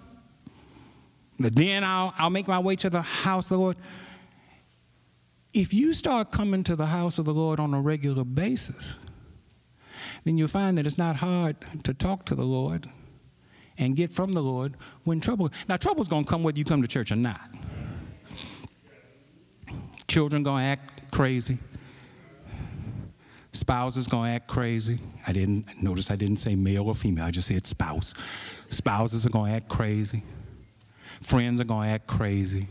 That 1.38 1.54
then 1.56 1.84
I'll, 1.84 2.14
I'll 2.18 2.30
make 2.30 2.46
my 2.46 2.58
way 2.58 2.76
to 2.76 2.90
the 2.90 3.02
house 3.02 3.46
of 3.46 3.50
the 3.50 3.58
Lord. 3.58 3.76
If 5.52 5.74
you 5.74 5.92
start 5.92 6.30
coming 6.30 6.64
to 6.64 6.76
the 6.76 6.86
house 6.86 7.18
of 7.18 7.24
the 7.24 7.34
Lord 7.34 7.60
on 7.60 7.74
a 7.74 7.80
regular 7.80 8.24
basis, 8.24 8.94
then 10.24 10.38
you'll 10.38 10.48
find 10.48 10.78
that 10.78 10.86
it's 10.86 10.98
not 10.98 11.16
hard 11.16 11.56
to 11.84 11.92
talk 11.92 12.24
to 12.26 12.34
the 12.34 12.44
Lord 12.44 12.88
and 13.78 13.96
get 13.96 14.12
from 14.12 14.32
the 14.32 14.42
Lord 14.42 14.76
when 15.04 15.20
trouble. 15.20 15.50
Now, 15.68 15.76
trouble's 15.76 16.08
gonna 16.08 16.24
come 16.24 16.42
whether 16.42 16.58
you 16.58 16.64
come 16.64 16.82
to 16.82 16.88
church 16.88 17.10
or 17.10 17.16
not. 17.16 17.50
Children 20.08 20.42
gonna 20.42 20.64
act 20.64 21.10
crazy. 21.10 21.58
Spouse 23.52 23.98
is 23.98 24.08
going 24.08 24.30
to 24.30 24.36
act 24.36 24.48
crazy. 24.48 24.98
I 25.26 25.32
didn't 25.32 25.82
notice 25.82 26.10
I 26.10 26.16
didn't 26.16 26.38
say 26.38 26.54
male 26.54 26.88
or 26.88 26.94
female, 26.94 27.26
I 27.26 27.30
just 27.30 27.48
said 27.48 27.66
spouse. 27.66 28.14
Spouses 28.70 29.26
are 29.26 29.30
going 29.30 29.50
to 29.50 29.56
act 29.56 29.68
crazy. 29.68 30.22
Friends 31.20 31.60
are 31.60 31.64
going 31.64 31.88
to 31.88 31.94
act 31.94 32.06
crazy. 32.06 32.66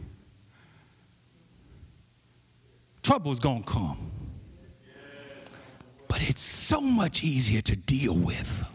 Trouble's 3.03 3.39
going 3.39 3.63
to 3.63 3.71
come. 3.71 4.11
But 6.07 6.27
it's 6.27 6.41
so 6.41 6.81
much 6.81 7.23
easier 7.23 7.61
to 7.61 7.75
deal 7.75 8.15
with 8.15 8.65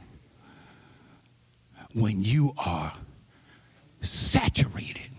when 1.92 2.22
you 2.22 2.54
are 2.56 2.92
saturated 4.00 5.10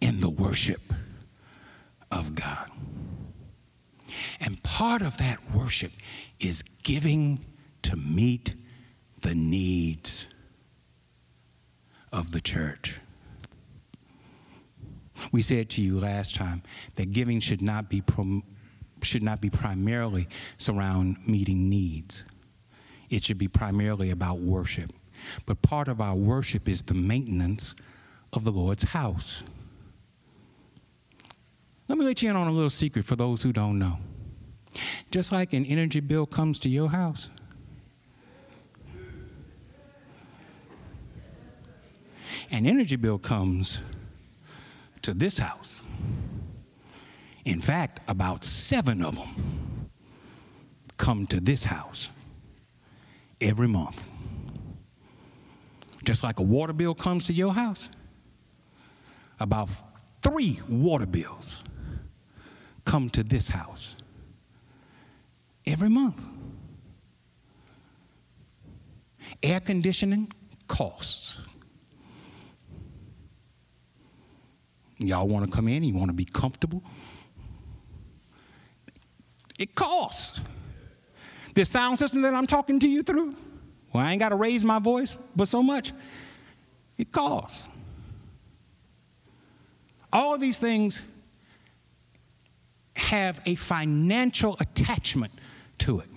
in 0.00 0.20
the 0.20 0.30
worship 0.30 0.80
of 2.10 2.34
God. 2.34 2.70
And 4.40 4.62
part 4.62 5.02
of 5.02 5.16
that 5.18 5.38
worship 5.54 5.92
is 6.38 6.62
giving 6.82 7.44
to 7.82 7.96
meet 7.96 8.54
the 9.22 9.34
needs 9.34 10.26
of 12.12 12.32
the 12.32 12.40
church. 12.40 13.00
We 15.32 15.42
said 15.42 15.68
to 15.70 15.82
you 15.82 16.00
last 16.00 16.34
time 16.34 16.62
that 16.94 17.12
giving 17.12 17.40
should 17.40 17.62
not 17.62 17.90
be 17.90 18.00
prom- 18.00 18.42
should 19.02 19.22
not 19.22 19.40
be 19.40 19.50
primarily 19.50 20.28
surround 20.56 21.16
meeting 21.26 21.68
needs. 21.68 22.22
It 23.08 23.22
should 23.22 23.38
be 23.38 23.48
primarily 23.48 24.10
about 24.10 24.38
worship. 24.38 24.92
But 25.46 25.62
part 25.62 25.88
of 25.88 26.00
our 26.00 26.14
worship 26.14 26.68
is 26.68 26.82
the 26.82 26.94
maintenance 26.94 27.74
of 28.32 28.44
the 28.44 28.52
Lord's 28.52 28.84
house. 28.84 29.42
Let 31.90 31.98
me 31.98 32.04
let 32.04 32.22
you 32.22 32.30
in 32.30 32.36
on 32.36 32.46
a 32.46 32.52
little 32.52 32.70
secret 32.70 33.04
for 33.04 33.16
those 33.16 33.42
who 33.42 33.52
don't 33.52 33.76
know. 33.76 33.98
Just 35.10 35.32
like 35.32 35.52
an 35.54 35.66
energy 35.66 35.98
bill 35.98 36.24
comes 36.24 36.60
to 36.60 36.68
your 36.68 36.88
house, 36.88 37.28
an 42.52 42.64
energy 42.64 42.94
bill 42.94 43.18
comes 43.18 43.78
to 45.02 45.12
this 45.12 45.36
house. 45.36 45.82
In 47.44 47.60
fact, 47.60 47.98
about 48.06 48.44
seven 48.44 49.04
of 49.04 49.16
them 49.16 49.90
come 50.96 51.26
to 51.26 51.40
this 51.40 51.64
house 51.64 52.06
every 53.40 53.66
month. 53.66 54.06
Just 56.04 56.22
like 56.22 56.38
a 56.38 56.44
water 56.44 56.72
bill 56.72 56.94
comes 56.94 57.26
to 57.26 57.32
your 57.32 57.52
house, 57.52 57.88
about 59.40 59.68
three 60.22 60.60
water 60.68 61.06
bills 61.06 61.64
come 62.84 63.10
to 63.10 63.22
this 63.22 63.48
house 63.48 63.94
every 65.66 65.88
month. 65.88 66.20
Air 69.42 69.60
conditioning 69.60 70.30
costs. 70.68 71.38
Y'all 74.98 75.26
want 75.26 75.44
to 75.44 75.50
come 75.50 75.66
in, 75.66 75.82
you 75.82 75.94
want 75.94 76.10
to 76.10 76.14
be 76.14 76.26
comfortable. 76.26 76.82
It 79.58 79.74
costs. 79.74 80.40
This 81.54 81.68
sound 81.68 81.98
system 81.98 82.22
that 82.22 82.34
I'm 82.34 82.46
talking 82.46 82.78
to 82.80 82.88
you 82.88 83.02
through, 83.02 83.34
well, 83.92 84.04
I 84.04 84.12
ain't 84.12 84.20
got 84.20 84.28
to 84.28 84.36
raise 84.36 84.64
my 84.64 84.78
voice, 84.78 85.16
but 85.34 85.48
so 85.48 85.62
much. 85.62 85.92
It 86.96 87.12
costs. 87.12 87.64
All 90.12 90.36
these 90.38 90.58
things 90.58 91.02
have 92.96 93.40
a 93.46 93.54
financial 93.54 94.56
attachment 94.60 95.32
to 95.78 96.00
it. 96.00 96.08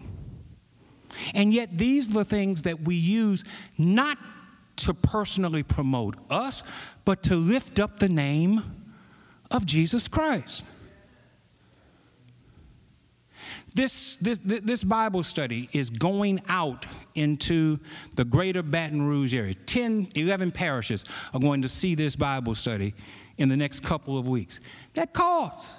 And 1.34 1.54
yet, 1.54 1.78
these 1.78 2.10
are 2.10 2.14
the 2.14 2.26
things 2.26 2.64
that 2.64 2.82
we 2.82 2.96
use 2.96 3.44
not 3.78 4.18
to 4.78 4.94
personally 4.94 5.64
promote 5.64 6.16
us, 6.30 6.64
but 7.06 7.24
to 7.24 7.36
lift 7.36 7.80
up 7.80 8.00
the 8.00 8.10
name 8.10 8.64
of 9.52 9.66
Jesus 9.66 10.08
Christ. 10.08 10.64
This, 13.76 14.18
this, 14.18 14.38
this 14.40 14.84
Bible 14.84 15.24
study 15.24 15.68
is 15.74 15.90
going 15.90 16.42
out 16.48 16.86
into 17.16 17.80
the 18.16 18.24
greater 18.24 18.62
Baton 18.62 19.02
Rouge 19.02 19.34
area. 19.34 19.54
10, 19.54 20.10
11 20.16 20.52
parishes 20.52 21.06
are 21.34 21.40
going 21.40 21.64
to 21.64 21.70
see 21.70 21.96
this 21.96 22.16
Bible 22.16 22.54
study 22.54 22.94
in 23.38 23.50
the 23.50 23.58
next 23.58 23.82
couple 23.82 24.18
of 24.18 24.28
weeks. 24.28 24.60
That 24.94 25.14
costs. 25.14 25.74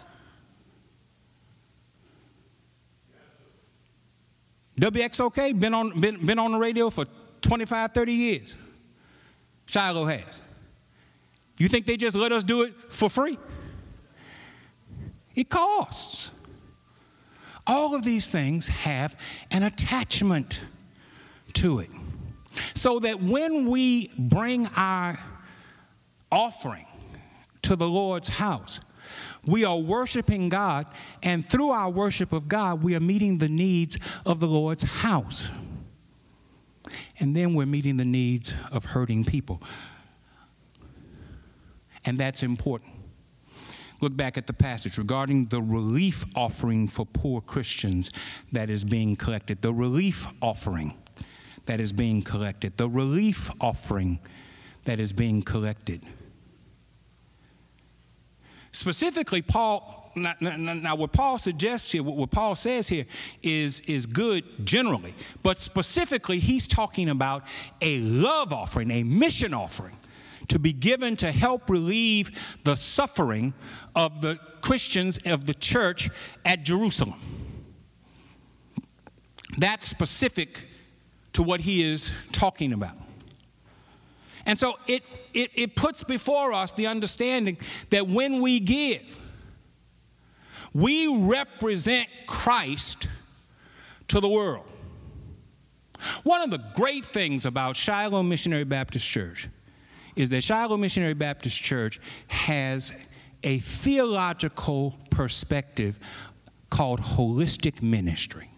WXOK 4.80 5.58
been 5.58 5.74
on, 5.74 6.00
been, 6.00 6.24
been 6.24 6.38
on 6.38 6.52
the 6.52 6.58
radio 6.58 6.90
for 6.90 7.04
25, 7.42 7.92
30 7.92 8.12
years. 8.12 8.56
Shiloh 9.66 10.06
has. 10.06 10.40
You 11.58 11.68
think 11.68 11.86
they 11.86 11.96
just 11.96 12.16
let 12.16 12.32
us 12.32 12.44
do 12.44 12.62
it 12.62 12.74
for 12.88 13.08
free? 13.08 13.38
It 15.34 15.48
costs. 15.48 16.30
All 17.66 17.94
of 17.94 18.04
these 18.04 18.28
things 18.28 18.66
have 18.66 19.16
an 19.50 19.62
attachment 19.62 20.60
to 21.54 21.78
it. 21.78 21.90
So 22.74 22.98
that 23.00 23.22
when 23.22 23.66
we 23.66 24.12
bring 24.18 24.66
our 24.76 25.18
offering 26.30 26.86
to 27.62 27.74
the 27.74 27.88
Lord's 27.88 28.28
house, 28.28 28.80
we 29.46 29.64
are 29.64 29.78
worshiping 29.78 30.48
God, 30.48 30.86
and 31.22 31.48
through 31.48 31.70
our 31.70 31.90
worship 31.90 32.32
of 32.32 32.48
God, 32.48 32.82
we 32.82 32.94
are 32.94 33.00
meeting 33.00 33.38
the 33.38 33.48
needs 33.48 33.98
of 34.24 34.40
the 34.40 34.46
Lord's 34.46 34.82
house. 34.82 35.48
And 37.20 37.34
then 37.34 37.54
we're 37.54 37.66
meeting 37.66 37.96
the 37.96 38.04
needs 38.04 38.52
of 38.72 38.84
hurting 38.84 39.24
people. 39.24 39.62
And 42.04 42.18
that's 42.18 42.42
important. 42.42 42.92
Look 44.00 44.16
back 44.16 44.36
at 44.36 44.46
the 44.46 44.52
passage 44.52 44.98
regarding 44.98 45.46
the 45.46 45.62
relief 45.62 46.24
offering 46.34 46.88
for 46.88 47.06
poor 47.06 47.40
Christians 47.40 48.10
that 48.52 48.68
is 48.68 48.84
being 48.84 49.16
collected. 49.16 49.62
The 49.62 49.72
relief 49.72 50.26
offering 50.42 50.94
that 51.66 51.80
is 51.80 51.92
being 51.92 52.20
collected. 52.20 52.76
The 52.76 52.88
relief 52.88 53.50
offering 53.60 54.18
that 54.84 55.00
is 55.00 55.12
being 55.12 55.40
collected. 55.40 56.04
Specifically, 58.74 59.40
Paul, 59.40 60.10
now, 60.16 60.34
now, 60.40 60.56
now, 60.56 60.96
what 60.96 61.12
Paul 61.12 61.38
suggests 61.38 61.92
here, 61.92 62.02
what 62.02 62.32
Paul 62.32 62.56
says 62.56 62.88
here 62.88 63.04
is, 63.40 63.78
is 63.80 64.04
good 64.04 64.42
generally, 64.66 65.14
but 65.44 65.58
specifically, 65.58 66.40
he's 66.40 66.66
talking 66.66 67.08
about 67.08 67.44
a 67.80 68.00
love 68.00 68.52
offering, 68.52 68.90
a 68.90 69.04
mission 69.04 69.54
offering 69.54 69.96
to 70.48 70.58
be 70.58 70.72
given 70.72 71.14
to 71.18 71.30
help 71.30 71.70
relieve 71.70 72.32
the 72.64 72.74
suffering 72.74 73.54
of 73.94 74.20
the 74.20 74.40
Christians 74.60 75.20
of 75.24 75.46
the 75.46 75.54
church 75.54 76.10
at 76.44 76.64
Jerusalem. 76.64 77.20
That's 79.56 79.86
specific 79.86 80.58
to 81.34 81.44
what 81.44 81.60
he 81.60 81.84
is 81.84 82.10
talking 82.32 82.72
about. 82.72 82.96
And 84.46 84.58
so 84.58 84.74
it, 84.86 85.02
it, 85.32 85.50
it 85.54 85.76
puts 85.76 86.02
before 86.02 86.52
us 86.52 86.72
the 86.72 86.86
understanding 86.86 87.58
that 87.90 88.06
when 88.06 88.40
we 88.40 88.60
give, 88.60 89.02
we 90.72 91.06
represent 91.06 92.08
Christ 92.26 93.08
to 94.08 94.20
the 94.20 94.28
world. 94.28 94.64
One 96.24 96.42
of 96.42 96.50
the 96.50 96.62
great 96.74 97.04
things 97.04 97.46
about 97.46 97.76
Shiloh 97.76 98.22
Missionary 98.22 98.64
Baptist 98.64 99.06
Church 99.06 99.48
is 100.16 100.28
that 100.30 100.42
Shiloh 100.44 100.76
Missionary 100.76 101.14
Baptist 101.14 101.60
Church 101.62 101.98
has 102.26 102.92
a 103.42 103.58
theological 103.58 104.98
perspective 105.10 105.98
called 106.70 107.00
holistic 107.00 107.82
ministry. 107.82 108.48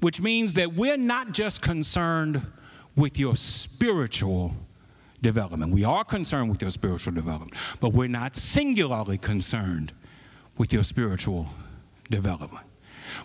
Which 0.00 0.20
means 0.20 0.54
that 0.54 0.74
we're 0.74 0.96
not 0.96 1.32
just 1.32 1.62
concerned 1.62 2.44
with 2.96 3.18
your 3.18 3.36
spiritual 3.36 4.54
development. 5.20 5.72
We 5.72 5.84
are 5.84 6.04
concerned 6.04 6.50
with 6.50 6.60
your 6.60 6.70
spiritual 6.70 7.12
development, 7.12 7.54
but 7.80 7.92
we're 7.92 8.08
not 8.08 8.36
singularly 8.36 9.18
concerned 9.18 9.92
with 10.56 10.72
your 10.72 10.84
spiritual 10.84 11.48
development. 12.10 12.66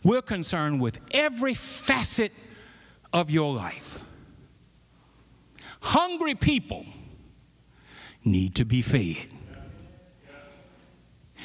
We're 0.04 0.22
concerned 0.22 0.82
with 0.82 1.00
every 1.12 1.54
facet 1.54 2.32
of 3.14 3.30
your 3.30 3.54
life. 3.54 4.00
Hungry 5.82 6.36
people 6.36 6.86
need 8.24 8.56
to 8.56 8.66
be 8.66 8.82
fed. 8.82 9.28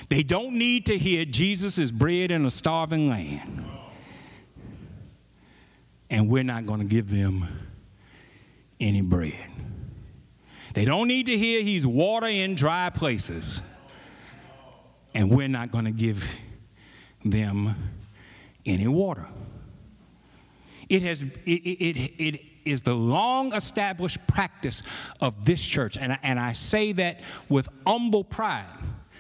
They 0.08 0.22
don't 0.22 0.54
need 0.54 0.86
to 0.86 0.98
hear 0.98 1.24
Jesus 1.24 1.78
is 1.78 1.90
bread 1.90 2.30
in 2.30 2.44
a 2.44 2.50
starving 2.50 3.08
land. 3.08 3.64
And 6.10 6.28
we're 6.28 6.44
not 6.44 6.66
going 6.66 6.80
to 6.80 6.86
give 6.86 7.10
them 7.10 7.48
any 8.84 9.00
bread. 9.00 9.50
They 10.74 10.84
don't 10.84 11.08
need 11.08 11.26
to 11.26 11.38
hear 11.38 11.62
he's 11.62 11.86
water 11.86 12.26
in 12.26 12.54
dry 12.54 12.90
places. 12.90 13.60
And 15.14 15.30
we're 15.30 15.48
not 15.48 15.70
going 15.70 15.86
to 15.86 15.92
give 15.92 16.28
them 17.24 17.74
any 18.66 18.86
water. 18.86 19.26
It 20.88 21.02
has 21.02 21.22
it, 21.22 21.30
it, 21.46 21.96
it, 21.96 22.12
it 22.18 22.40
is 22.64 22.82
the 22.82 22.94
long 22.94 23.54
established 23.54 24.18
practice 24.26 24.82
of 25.20 25.44
this 25.44 25.62
church. 25.62 25.96
And 25.96 26.12
I, 26.12 26.18
and 26.22 26.38
I 26.38 26.52
say 26.52 26.92
that 26.92 27.20
with 27.48 27.68
humble 27.86 28.24
pride 28.24 28.66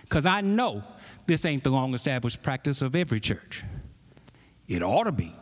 because 0.02 0.26
I 0.26 0.42
know 0.42 0.84
this 1.26 1.44
ain't 1.44 1.64
the 1.64 1.70
long 1.70 1.94
established 1.94 2.42
practice 2.42 2.82
of 2.82 2.94
every 2.94 3.20
church. 3.20 3.64
It 4.68 4.82
ought 4.82 5.04
to 5.04 5.12
be, 5.12 5.34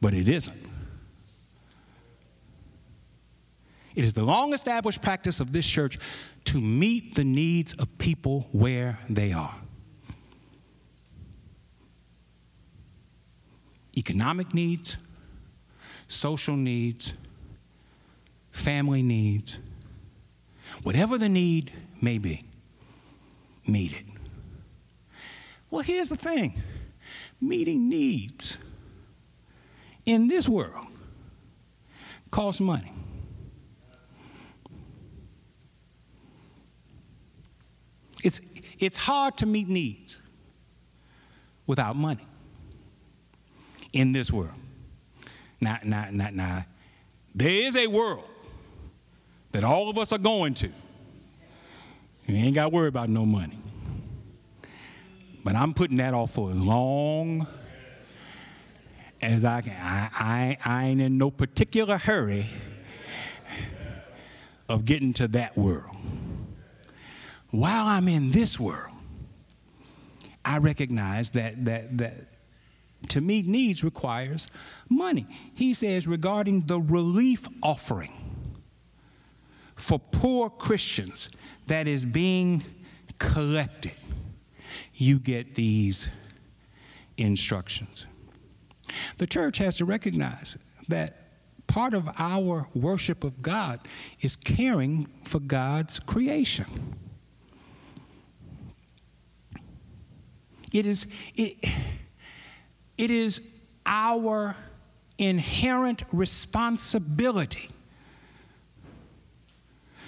but 0.00 0.14
it 0.14 0.28
isn't. 0.28 0.56
It 3.98 4.04
is 4.04 4.12
the 4.12 4.22
long 4.22 4.54
established 4.54 5.02
practice 5.02 5.40
of 5.40 5.50
this 5.50 5.66
church 5.66 5.98
to 6.44 6.60
meet 6.60 7.16
the 7.16 7.24
needs 7.24 7.72
of 7.72 7.98
people 7.98 8.46
where 8.52 9.00
they 9.10 9.32
are. 9.32 9.56
Economic 13.96 14.54
needs, 14.54 14.96
social 16.06 16.54
needs, 16.54 17.12
family 18.52 19.02
needs, 19.02 19.58
whatever 20.84 21.18
the 21.18 21.28
need 21.28 21.72
may 22.00 22.18
be, 22.18 22.44
meet 23.66 23.90
it. 23.90 24.04
Well, 25.70 25.82
here's 25.82 26.08
the 26.08 26.16
thing 26.16 26.62
meeting 27.40 27.88
needs 27.88 28.56
in 30.06 30.28
this 30.28 30.48
world 30.48 30.86
costs 32.30 32.60
money. 32.60 32.92
It's, 38.24 38.40
it's 38.78 38.96
hard 38.96 39.36
to 39.38 39.46
meet 39.46 39.68
needs 39.68 40.16
without 41.66 41.96
money 41.96 42.26
in 43.92 44.12
this 44.12 44.32
world. 44.32 44.54
Now, 45.60 45.78
now, 45.84 46.08
now, 46.10 46.30
now, 46.32 46.66
there 47.34 47.66
is 47.66 47.76
a 47.76 47.86
world 47.86 48.24
that 49.52 49.64
all 49.64 49.88
of 49.88 49.98
us 49.98 50.12
are 50.12 50.18
going 50.18 50.54
to. 50.54 50.68
You 52.26 52.34
ain't 52.36 52.54
got 52.54 52.64
to 52.64 52.68
worry 52.68 52.88
about 52.88 53.08
no 53.08 53.24
money. 53.24 53.58
But 55.44 55.56
I'm 55.56 55.72
putting 55.72 55.96
that 55.96 56.14
off 56.14 56.32
for 56.32 56.50
as 56.50 56.58
long 56.58 57.46
as 59.22 59.44
I 59.44 59.62
can. 59.62 59.76
I, 59.80 60.10
I, 60.12 60.58
I 60.64 60.86
ain't 60.86 61.00
in 61.00 61.16
no 61.18 61.30
particular 61.30 61.96
hurry 61.96 62.48
of 64.68 64.84
getting 64.84 65.12
to 65.14 65.28
that 65.28 65.56
world. 65.56 65.96
While 67.50 67.86
I'm 67.86 68.08
in 68.08 68.30
this 68.30 68.60
world, 68.60 68.94
I 70.44 70.58
recognize 70.58 71.30
that, 71.30 71.64
that, 71.64 71.98
that 71.98 72.14
to 73.08 73.20
meet 73.20 73.46
needs 73.46 73.84
requires 73.84 74.48
money. 74.88 75.26
He 75.54 75.72
says 75.74 76.06
regarding 76.06 76.62
the 76.62 76.80
relief 76.80 77.46
offering 77.62 78.12
for 79.76 79.98
poor 79.98 80.50
Christians 80.50 81.28
that 81.68 81.86
is 81.86 82.04
being 82.04 82.64
collected, 83.18 83.92
you 84.94 85.18
get 85.18 85.54
these 85.54 86.08
instructions. 87.16 88.04
The 89.18 89.26
church 89.26 89.58
has 89.58 89.76
to 89.76 89.84
recognize 89.84 90.56
that 90.88 91.28
part 91.66 91.94
of 91.94 92.08
our 92.18 92.66
worship 92.74 93.22
of 93.22 93.42
God 93.42 93.80
is 94.20 94.34
caring 94.34 95.06
for 95.24 95.38
God's 95.40 96.00
creation. 96.00 96.66
It 100.78 100.86
is, 100.86 101.08
it, 101.34 101.56
it 102.96 103.10
is 103.10 103.40
our 103.84 104.54
inherent 105.18 106.04
responsibility 106.12 107.70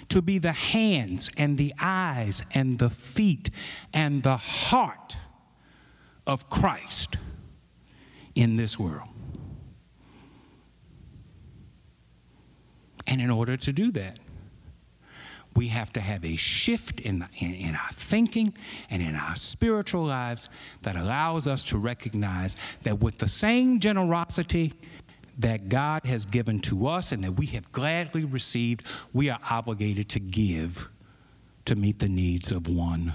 to 0.07 0.21
be 0.21 0.37
the 0.37 0.53
hands 0.53 1.29
and 1.35 1.57
the 1.57 1.73
eyes 1.77 2.41
and 2.53 2.79
the 2.79 2.89
feet 2.89 3.49
and 3.93 4.23
the 4.23 4.37
heart 4.37 5.17
of 6.25 6.49
Christ 6.49 7.17
in 8.33 8.55
this 8.55 8.79
world. 8.79 9.09
And 13.05 13.19
in 13.19 13.29
order 13.29 13.57
to 13.57 13.73
do 13.73 13.91
that, 13.91 14.19
we 15.55 15.67
have 15.67 15.91
to 15.93 16.01
have 16.01 16.23
a 16.23 16.35
shift 16.35 17.01
in, 17.01 17.19
the, 17.19 17.27
in, 17.39 17.53
in, 17.53 17.75
our 17.75 17.91
thinking 17.91 18.53
and 18.89 19.01
in 19.01 19.15
our 19.15 19.35
spiritual 19.35 20.03
lives 20.03 20.49
that 20.83 20.95
allows 20.95 21.47
us 21.47 21.63
to 21.65 21.77
recognize 21.77 22.55
that 22.83 22.99
with 22.99 23.17
the 23.17 23.27
same 23.27 23.79
generosity 23.79 24.73
that 25.39 25.69
God 25.69 26.05
has 26.05 26.25
given 26.25 26.59
to 26.61 26.87
us 26.87 27.11
and 27.11 27.23
that 27.23 27.33
we 27.33 27.47
have 27.47 27.71
gladly 27.71 28.25
received, 28.25 28.83
we 29.13 29.29
are 29.29 29.39
obligated 29.49 30.09
to 30.09 30.19
give 30.19 30.87
to 31.65 31.75
meet 31.75 31.99
the 31.99 32.09
needs 32.09 32.51
of 32.51 32.67
one 32.67 33.13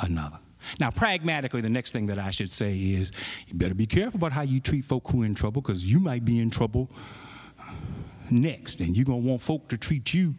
another. 0.00 0.38
Now, 0.80 0.90
pragmatically, 0.90 1.60
the 1.60 1.70
next 1.70 1.92
thing 1.92 2.06
that 2.06 2.18
I 2.18 2.30
should 2.30 2.50
say 2.50 2.76
is 2.76 3.12
you 3.46 3.54
better 3.54 3.74
be 3.74 3.86
careful 3.86 4.18
about 4.18 4.32
how 4.32 4.42
you 4.42 4.60
treat 4.60 4.84
folk 4.84 5.08
who 5.10 5.22
are 5.22 5.26
in 5.26 5.34
trouble 5.34 5.62
because 5.62 5.84
you 5.84 6.00
might 6.00 6.24
be 6.24 6.40
in 6.40 6.50
trouble 6.50 6.90
next, 8.30 8.80
and 8.80 8.96
you're 8.96 9.04
going 9.04 9.22
to 9.22 9.28
want 9.28 9.40
folk 9.40 9.68
to 9.68 9.78
treat 9.78 10.12
you 10.12 10.34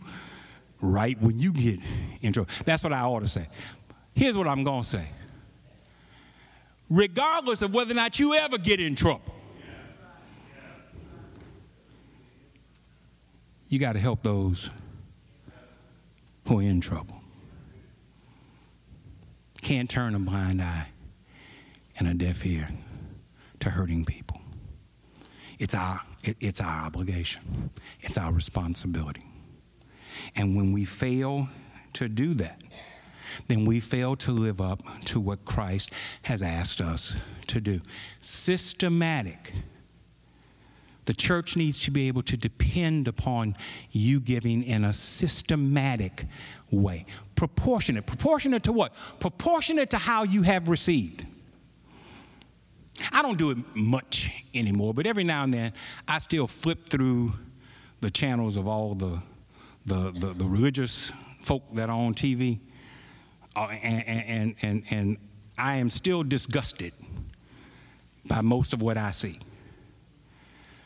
right 0.82 1.20
when 1.22 1.40
you 1.40 1.52
get 1.52 1.80
in 2.22 2.34
trouble. 2.34 2.50
That's 2.66 2.84
what 2.84 2.94
I 2.94 3.02
ought 3.02 3.22
to 3.22 3.28
say. 3.28 3.46
Here's 4.14 4.38
what 4.38 4.48
I'm 4.48 4.64
going 4.64 4.84
to 4.84 4.88
say. 4.88 5.08
Regardless 6.90 7.62
of 7.62 7.74
whether 7.74 7.92
or 7.92 7.96
not 7.96 8.20
you 8.20 8.34
ever 8.34 8.58
get 8.58 8.80
in 8.80 8.96
trouble, 8.96 9.36
you 13.68 13.78
got 13.78 13.94
to 13.94 14.00
help 14.00 14.24
those 14.24 14.70
who 16.48 16.60
are 16.60 16.64
in 16.64 16.82
trouble. 16.82 17.22
Can't 19.62 19.90
turn 19.90 20.16
a 20.16 20.20
blind 20.20 20.62
eye 20.62 20.88
and 22.00 22.08
a 22.08 22.14
deaf 22.14 22.44
ear 22.46 22.70
to 23.60 23.70
hurting 23.70 24.06
people. 24.06 24.42
It's 25.60 25.76
our, 25.76 26.02
it, 26.24 26.38
it's 26.40 26.62
our 26.62 26.86
obligation, 26.86 27.70
it's 28.02 28.18
our 28.18 28.32
responsibility. 28.32 29.29
And 30.36 30.56
when 30.56 30.72
we 30.72 30.86
fail 30.86 31.50
to 31.94 32.08
do 32.08 32.34
that, 32.36 32.62
then 33.48 33.66
we 33.66 33.80
fail 33.80 34.16
to 34.18 34.32
live 34.32 34.60
up 34.60 34.84
to 35.06 35.20
what 35.20 35.46
Christ 35.46 35.92
has 36.24 36.42
asked 36.42 36.82
us 36.82 37.14
to 37.48 37.62
do. 37.62 37.82
Systematic. 38.20 39.54
The 41.06 41.14
church 41.14 41.56
needs 41.56 41.80
to 41.86 41.92
be 41.92 42.08
able 42.08 42.22
to 42.24 42.38
depend 42.38 43.08
upon 43.08 43.56
you 43.92 44.20
giving 44.20 44.64
in 44.64 44.84
a 44.84 44.94
systematic 44.94 46.26
way. 46.70 47.06
Proportionate. 47.36 48.06
Proportionate 48.06 48.64
to 48.64 48.72
what? 48.72 48.94
Proportionate 49.20 49.90
to 49.92 49.98
how 49.98 50.24
you 50.24 50.44
have 50.44 50.70
received. 50.70 51.26
I 53.12 53.22
don't 53.22 53.38
do 53.38 53.52
it 53.52 53.58
much 53.74 54.30
anymore, 54.54 54.94
but 54.94 55.08
every 55.08 55.24
now 55.24 55.44
and 55.44 55.54
then 55.54 55.74
I 56.08 56.20
still 56.20 56.48
flip 56.48 56.90
through 56.90 57.34
the 58.02 58.12
channels 58.12 58.56
of 58.56 58.68
all 58.68 58.94
the 58.94 59.22
the, 59.90 60.12
the, 60.12 60.34
the 60.34 60.46
religious 60.46 61.12
folk 61.42 61.64
that 61.74 61.90
are 61.90 61.98
on 61.98 62.14
TV, 62.14 62.60
uh, 63.56 63.68
and, 63.82 64.08
and, 64.08 64.56
and, 64.62 64.84
and 64.92 65.18
I 65.58 65.78
am 65.78 65.90
still 65.90 66.24
disgusted 66.24 66.94
by 68.26 68.42
most 68.42 68.72
of 68.72 68.82
what 68.82 68.98
I 68.98 69.12
see. 69.12 69.40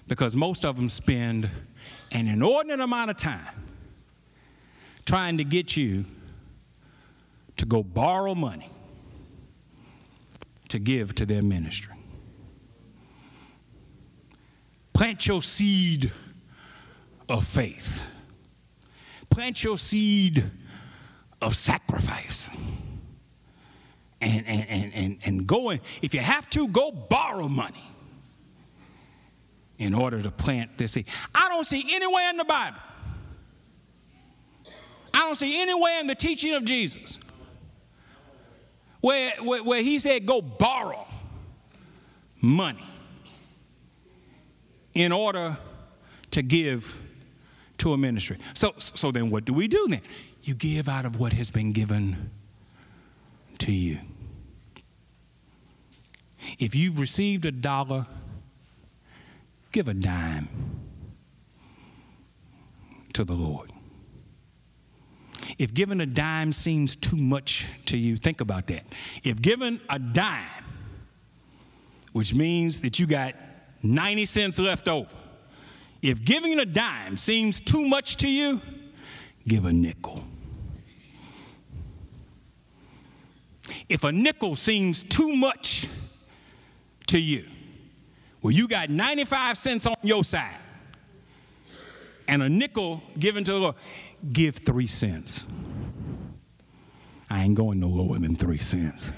Because 0.08 0.36
most 0.36 0.66
of 0.66 0.76
them 0.78 0.90
spend 0.90 1.50
an 2.12 2.28
inordinate 2.28 2.80
amount 2.80 3.12
of 3.12 3.18
time 3.18 3.56
trying 5.06 5.38
to 5.38 5.44
get 5.44 5.76
you 5.76 6.06
to 7.58 7.66
go 7.66 7.84
borrow 7.84 8.34
money 8.34 8.70
to 10.70 10.80
give 10.80 11.14
to 11.16 11.26
their 11.26 11.44
ministry. 11.44 11.94
Plant 14.94 15.28
your 15.28 15.42
seed 15.42 16.12
of 17.28 17.46
faith 17.46 18.02
plant 19.34 19.64
your 19.64 19.80
seed 19.80 20.44
of 21.42 21.56
sacrifice. 21.56 22.52
And, 24.22 24.46
and, 24.46 24.70
and, 24.70 24.94
and, 24.94 25.18
and 25.26 25.48
go 25.48 25.72
and 25.72 25.82
if 26.02 26.14
you 26.14 26.22
have 26.22 26.50
to, 26.52 26.68
go 26.68 26.92
borrow 26.92 27.50
money 27.50 27.84
in 29.80 29.96
order 29.96 30.22
to 30.22 30.32
plant 30.32 30.78
this 30.78 30.94
seed. 30.94 31.08
I 31.34 31.50
don't 31.50 31.66
see 31.66 31.84
anywhere 31.94 32.30
in 32.30 32.38
the 32.38 32.46
Bible, 32.46 32.78
I 35.14 35.20
don't 35.20 35.36
see 35.36 35.60
anywhere 35.60 36.00
in 36.00 36.08
the 36.08 36.16
teaching 36.16 36.54
of 36.54 36.64
Jesus 36.64 37.18
where, 39.02 39.32
where, 39.42 39.64
where 39.64 39.82
he 39.82 40.00
said, 40.00 40.26
go 40.26 40.42
borrow 40.42 41.06
money 42.40 42.86
in 44.94 45.12
order 45.12 45.58
to 46.32 46.42
give 46.42 46.96
to 47.80 47.94
a 47.94 47.98
ministry. 47.98 48.38
So, 48.54 48.74
so 48.78 49.12
then 49.12 49.30
what 49.30 49.46
do 49.46 49.54
we 49.54 49.68
do 49.68 49.88
then? 49.90 50.02
You 50.42 50.56
give 50.56 50.90
out 50.90 51.06
of 51.06 51.20
what 51.20 51.34
has 51.34 51.52
been 51.52 51.72
given 51.72 52.32
to 53.60 53.72
you. 53.72 54.00
If 56.60 56.76
you've 56.76 57.00
received 57.00 57.46
a 57.46 57.52
dollar, 57.52 58.06
give 59.72 59.88
a 59.88 59.94
dime 59.94 60.50
to 63.14 63.24
the 63.24 63.34
Lord. 63.34 63.72
If 65.60 65.74
giving 65.74 66.02
a 66.02 66.06
dime 66.06 66.52
seems 66.52 66.96
too 66.96 67.18
much 67.18 67.68
to 67.86 67.98
you, 67.98 68.18
think 68.18 68.42
about 68.42 68.68
that. 68.68 68.84
If 69.24 69.42
giving 69.42 69.80
a 69.90 70.00
dime, 70.00 70.66
which 72.12 72.34
means 72.34 72.80
that 72.82 73.00
you 73.00 73.08
got 73.08 73.36
90 73.82 74.26
cents 74.26 74.60
left 74.60 74.88
over, 74.88 75.10
If 76.04 76.26
giving 76.26 76.60
a 76.60 76.66
dime 76.66 77.16
seems 77.16 77.62
too 77.62 77.88
much 77.88 78.18
to 78.18 78.28
you, 78.28 78.60
give 79.48 79.64
a 79.64 79.72
nickel. 79.72 80.22
If 83.88 84.04
a 84.04 84.12
nickel 84.12 84.58
seems 84.58 85.02
too 85.02 85.34
much 85.34 85.88
to 87.08 87.18
you, 87.18 87.46
well, 88.42 88.52
you 88.52 88.68
got 88.68 88.90
95 88.90 89.58
cents 89.58 89.86
on 89.86 89.96
your 90.04 90.26
side 90.26 90.58
and 92.28 92.44
a 92.44 92.50
nickel 92.50 93.02
given 93.18 93.46
to 93.46 93.54
the 93.54 93.60
Lord, 93.60 93.76
give 94.34 94.58
three 94.58 94.88
cents. 94.88 95.46
I 97.30 97.44
ain't 97.44 97.56
going 97.56 97.80
no 97.80 97.88
lower 97.88 98.20
than 98.20 98.36
three 98.36 98.58
cents. 98.58 99.14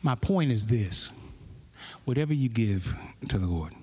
My 0.00 0.14
point 0.14 0.52
is 0.52 0.66
this 0.66 1.10
whatever 2.04 2.34
you 2.34 2.48
give 2.48 2.96
to 3.28 3.38
the 3.38 3.46
Lord, 3.46 3.74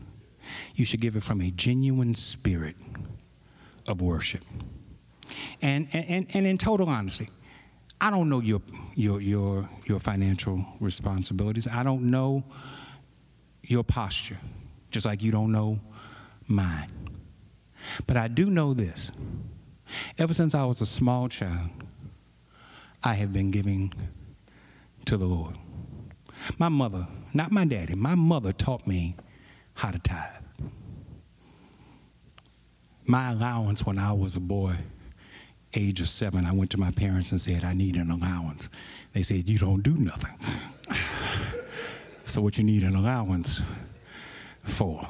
you 0.76 0.86
should 0.86 1.02
give 1.02 1.16
it 1.16 1.24
from 1.24 1.42
a 1.42 1.52
genuine 1.52 2.16
spirit 2.16 2.76
of 3.88 4.02
worship. 4.02 4.44
And, 5.62 5.88
and, 5.94 6.28
and 6.34 6.48
in 6.48 6.58
total 6.58 6.90
honesty, 6.90 7.30
I 8.02 8.10
don't 8.10 8.30
know 8.30 8.40
your, 8.40 8.62
your, 8.96 9.22
your, 9.22 9.70
your 9.86 10.00
financial 10.00 10.66
responsibilities. 10.80 11.68
I 11.68 11.84
don't 11.84 12.04
know 12.04 12.44
your 13.64 13.84
posture, 13.84 14.38
just 14.90 15.06
like 15.06 15.22
you 15.22 15.32
don't 15.32 15.52
know 15.52 15.80
mine. 16.48 16.90
But 18.08 18.18
I 18.18 18.28
do 18.28 18.50
know 18.50 18.74
this. 18.74 19.12
Ever 20.18 20.34
since 20.34 20.56
I 20.56 20.66
was 20.66 20.82
a 20.82 20.86
small 20.86 21.30
child, 21.30 21.70
I 23.04 23.14
have 23.14 23.34
been 23.34 23.52
giving 23.52 23.94
to 25.06 25.18
the 25.18 25.26
Lord. 25.26 25.56
My 26.58 26.70
mother, 26.70 27.08
not 27.34 27.52
my 27.52 27.66
daddy, 27.66 27.96
my 27.96 28.16
mother 28.16 28.54
taught 28.54 28.86
me 28.88 29.16
how 29.76 29.92
to 29.92 30.00
tithe. 30.00 30.44
My 33.06 33.32
allowance 33.32 33.86
when 33.86 33.98
I 33.98 34.14
was 34.14 34.36
a 34.36 34.40
boy, 34.40 34.76
age 35.74 36.00
of 36.00 36.10
seven, 36.10 36.46
I 36.46 36.52
went 36.52 36.70
to 36.72 36.80
my 36.80 36.92
parents 36.92 37.32
and 37.32 37.42
said, 37.42 37.64
I 37.64 37.74
need 37.74 37.96
an 37.96 38.12
allowance. 38.12 38.70
They 39.14 39.24
said, 39.24 39.48
You 39.50 39.58
don't 39.58 39.82
do 39.82 39.96
nothing. 39.96 40.38
so, 42.26 42.42
what 42.42 42.58
you 42.58 42.64
need 42.64 42.84
an 42.84 42.96
allowance 42.96 43.62
for? 44.64 45.08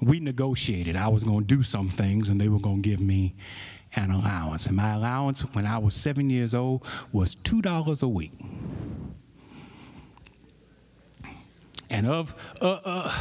We 0.00 0.20
negotiated. 0.20 0.96
I 0.96 1.08
was 1.08 1.22
going 1.22 1.46
to 1.46 1.54
do 1.56 1.62
some 1.62 1.88
things, 1.88 2.28
and 2.28 2.40
they 2.40 2.48
were 2.48 2.58
going 2.58 2.82
to 2.82 2.88
give 2.88 3.00
me 3.00 3.34
an 3.96 4.10
allowance. 4.10 4.66
And 4.66 4.76
my 4.76 4.94
allowance 4.94 5.40
when 5.54 5.66
I 5.66 5.78
was 5.78 5.94
seven 5.94 6.30
years 6.30 6.52
old 6.52 6.84
was 7.12 7.36
$2 7.36 8.02
a 8.02 8.08
week. 8.08 8.32
And 11.94 12.08
of, 12.08 12.34
uh, 12.60 12.80
uh, 12.84 13.12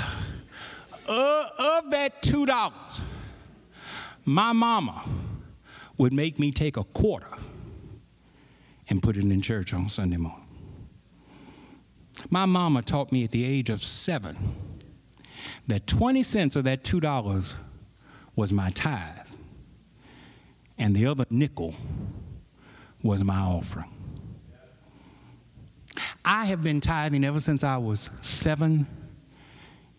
uh, 1.07 1.49
of 1.59 1.91
that 1.91 2.24
$2, 2.24 3.01
my 4.26 4.51
mama 4.51 5.03
would 5.99 6.11
make 6.11 6.39
me 6.39 6.51
take 6.51 6.76
a 6.76 6.84
quarter 6.84 7.30
and 8.89 9.03
put 9.03 9.15
it 9.15 9.26
in 9.26 9.41
church 9.41 9.76
on 9.76 9.89
Sunday 9.89 10.17
morning. 10.17 10.47
My 12.32 12.47
mama 12.47 12.82
taught 12.82 13.11
me 13.11 13.24
at 13.24 13.30
the 13.30 13.45
age 13.45 13.69
of 13.69 13.84
seven 13.84 14.55
that 15.67 15.86
20 15.86 16.24
cents 16.24 16.55
of 16.55 16.63
that 16.63 16.84
$2 16.84 17.53
was 18.36 18.51
my 18.51 18.71
tithe, 18.71 19.28
and 20.80 20.95
the 20.95 21.05
other 21.05 21.26
nickel 21.30 21.76
was 23.03 23.24
my 23.24 23.38
offering. 23.38 23.92
I 26.26 26.45
have 26.45 26.63
been 26.63 26.82
tithing 26.82 27.24
ever 27.24 27.39
since 27.39 27.63
I 27.63 27.78
was 27.78 28.09
seven 28.21 28.88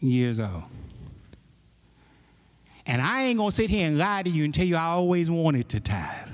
years 0.00 0.38
old. 0.38 0.64
And 2.86 3.00
I 3.00 3.24
ain't 3.24 3.38
gonna 3.38 3.50
sit 3.50 3.70
here 3.70 3.86
and 3.86 3.98
lie 3.98 4.22
to 4.22 4.30
you 4.30 4.44
and 4.44 4.54
tell 4.54 4.66
you 4.66 4.76
I 4.76 4.84
always 4.84 5.30
wanted 5.30 5.68
to 5.70 5.80
tithe. 5.80 6.28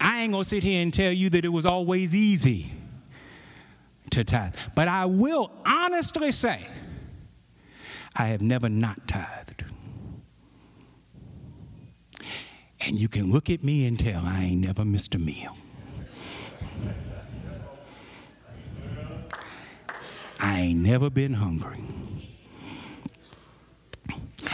I 0.00 0.22
ain't 0.22 0.32
gonna 0.32 0.44
sit 0.44 0.62
here 0.62 0.82
and 0.82 0.92
tell 0.92 1.12
you 1.12 1.30
that 1.30 1.44
it 1.44 1.48
was 1.48 1.64
always 1.64 2.14
easy 2.14 2.72
to 4.10 4.24
tithe. 4.24 4.54
But 4.74 4.88
I 4.88 5.06
will 5.06 5.52
honestly 5.64 6.32
say, 6.32 6.60
I 8.16 8.26
have 8.26 8.42
never 8.42 8.68
not 8.68 9.06
tithed. 9.06 9.64
And 12.86 12.98
you 12.98 13.08
can 13.08 13.30
look 13.30 13.48
at 13.48 13.62
me 13.62 13.86
and 13.86 13.98
tell 13.98 14.22
I 14.24 14.42
ain't 14.42 14.60
never 14.60 14.84
missed 14.84 15.14
a 15.14 15.18
meal. 15.18 15.56
I 20.42 20.58
ain't 20.58 20.80
never 20.80 21.08
been 21.08 21.34
hungry. 21.34 21.78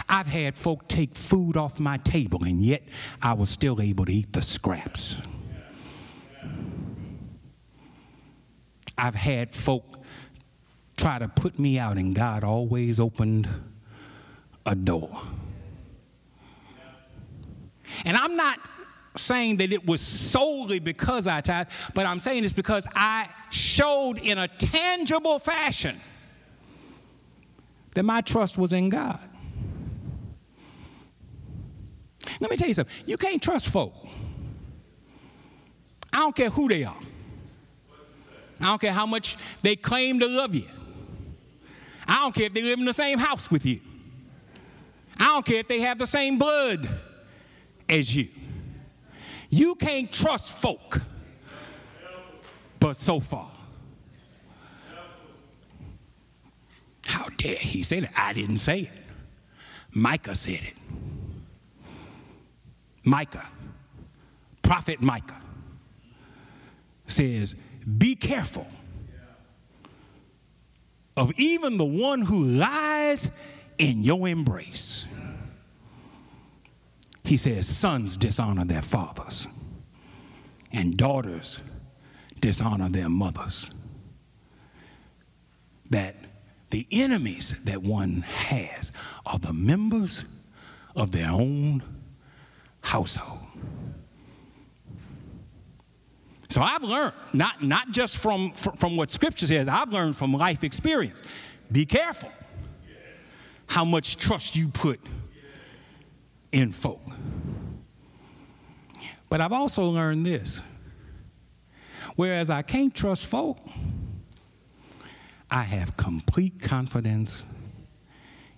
I've 0.07 0.27
had 0.27 0.55
folk 0.55 0.87
take 0.87 1.15
food 1.15 1.57
off 1.57 1.79
my 1.79 1.97
table, 1.97 2.43
and 2.43 2.59
yet 2.59 2.83
I 3.21 3.33
was 3.33 3.49
still 3.49 3.81
able 3.81 4.05
to 4.05 4.13
eat 4.13 4.31
the 4.31 4.43
scraps. 4.43 5.17
I've 8.97 9.15
had 9.15 9.53
folk 9.55 10.03
try 10.95 11.17
to 11.17 11.27
put 11.27 11.57
me 11.57 11.79
out, 11.79 11.97
and 11.97 12.13
God 12.13 12.43
always 12.43 12.99
opened 12.99 13.49
a 14.67 14.75
door. 14.75 15.09
And 18.05 18.15
I'm 18.15 18.35
not 18.35 18.59
saying 19.15 19.57
that 19.57 19.73
it 19.73 19.87
was 19.87 20.01
solely 20.01 20.77
because 20.77 21.27
I 21.27 21.41
tithe, 21.41 21.67
but 21.95 22.05
I'm 22.05 22.19
saying 22.19 22.43
it's 22.43 22.53
because 22.53 22.87
I 22.93 23.27
showed 23.49 24.19
in 24.19 24.37
a 24.37 24.47
tangible 24.47 25.39
fashion 25.39 25.99
that 27.95 28.03
my 28.03 28.21
trust 28.21 28.57
was 28.57 28.71
in 28.71 28.89
God. 28.89 29.19
Let 32.39 32.49
me 32.49 32.57
tell 32.57 32.67
you 32.67 32.73
something. 32.73 32.93
You 33.05 33.17
can't 33.17 33.41
trust 33.41 33.67
folk. 33.67 33.93
I 36.11 36.17
don't 36.17 36.35
care 36.35 36.49
who 36.49 36.67
they 36.67 36.83
are. 36.83 36.95
I 38.61 38.65
don't 38.65 38.81
care 38.81 38.93
how 38.93 39.05
much 39.05 39.37
they 39.61 39.75
claim 39.75 40.19
to 40.19 40.27
love 40.27 40.53
you. 40.53 40.67
I 42.07 42.21
don't 42.21 42.33
care 42.33 42.45
if 42.45 42.53
they 42.53 42.61
live 42.61 42.79
in 42.79 42.85
the 42.85 42.93
same 42.93 43.19
house 43.19 43.51
with 43.51 43.65
you. 43.65 43.79
I 45.17 45.25
don't 45.25 45.45
care 45.45 45.57
if 45.57 45.67
they 45.67 45.81
have 45.81 45.97
the 45.97 46.07
same 46.07 46.37
blood 46.37 46.89
as 47.87 48.15
you. 48.15 48.27
You 49.49 49.75
can't 49.75 50.11
trust 50.11 50.51
folk, 50.51 51.01
but 52.79 52.95
so 52.95 53.19
far. 53.19 53.49
How 57.05 57.27
dare 57.37 57.55
he 57.55 57.83
say 57.83 58.01
that? 58.01 58.11
I 58.15 58.33
didn't 58.33 58.57
say 58.57 58.81
it. 58.81 58.89
Micah 59.91 60.35
said 60.35 60.61
it. 60.61 60.73
Micah, 63.03 63.47
prophet 64.61 65.01
Micah, 65.01 65.41
says, 67.07 67.55
Be 67.97 68.15
careful 68.15 68.67
of 71.17 71.37
even 71.39 71.77
the 71.77 71.85
one 71.85 72.21
who 72.21 72.43
lies 72.43 73.29
in 73.77 74.03
your 74.03 74.27
embrace. 74.27 75.05
He 77.23 77.35
says, 77.35 77.67
Sons 77.67 78.15
dishonor 78.15 78.65
their 78.65 78.81
fathers, 78.81 79.47
and 80.71 80.95
daughters 80.95 81.59
dishonor 82.41 82.89
their 82.89 83.09
mothers. 83.09 83.69
That 85.89 86.15
the 86.69 86.85
enemies 86.91 87.55
that 87.63 87.81
one 87.81 88.21
has 88.21 88.91
are 89.25 89.39
the 89.39 89.53
members 89.53 90.23
of 90.95 91.11
their 91.11 91.31
own 91.31 91.83
household. 92.81 93.39
So 96.49 96.61
I've 96.61 96.83
learned, 96.83 97.13
not, 97.31 97.63
not 97.63 97.91
just 97.91 98.17
from, 98.17 98.51
from 98.53 98.97
what 98.97 99.11
Scripture 99.11 99.45
says, 99.45 99.67
I've 99.67 99.93
learned 99.93 100.17
from 100.17 100.33
life 100.33 100.63
experience. 100.63 101.21
Be 101.71 101.85
careful 101.85 102.31
how 103.67 103.85
much 103.85 104.17
trust 104.17 104.55
you 104.55 104.67
put 104.67 104.99
in 106.51 106.71
folk. 106.71 107.01
But 109.29 109.41
I've 109.41 109.53
also 109.53 109.83
learned 109.85 110.25
this. 110.25 110.61
Whereas 112.19 112.49
I 112.49 112.63
can't 112.63 112.93
trust 112.93 113.27
folk, 113.27 113.57
I 115.49 115.63
have 115.63 115.95
complete 115.95 116.61
confidence 116.61 117.45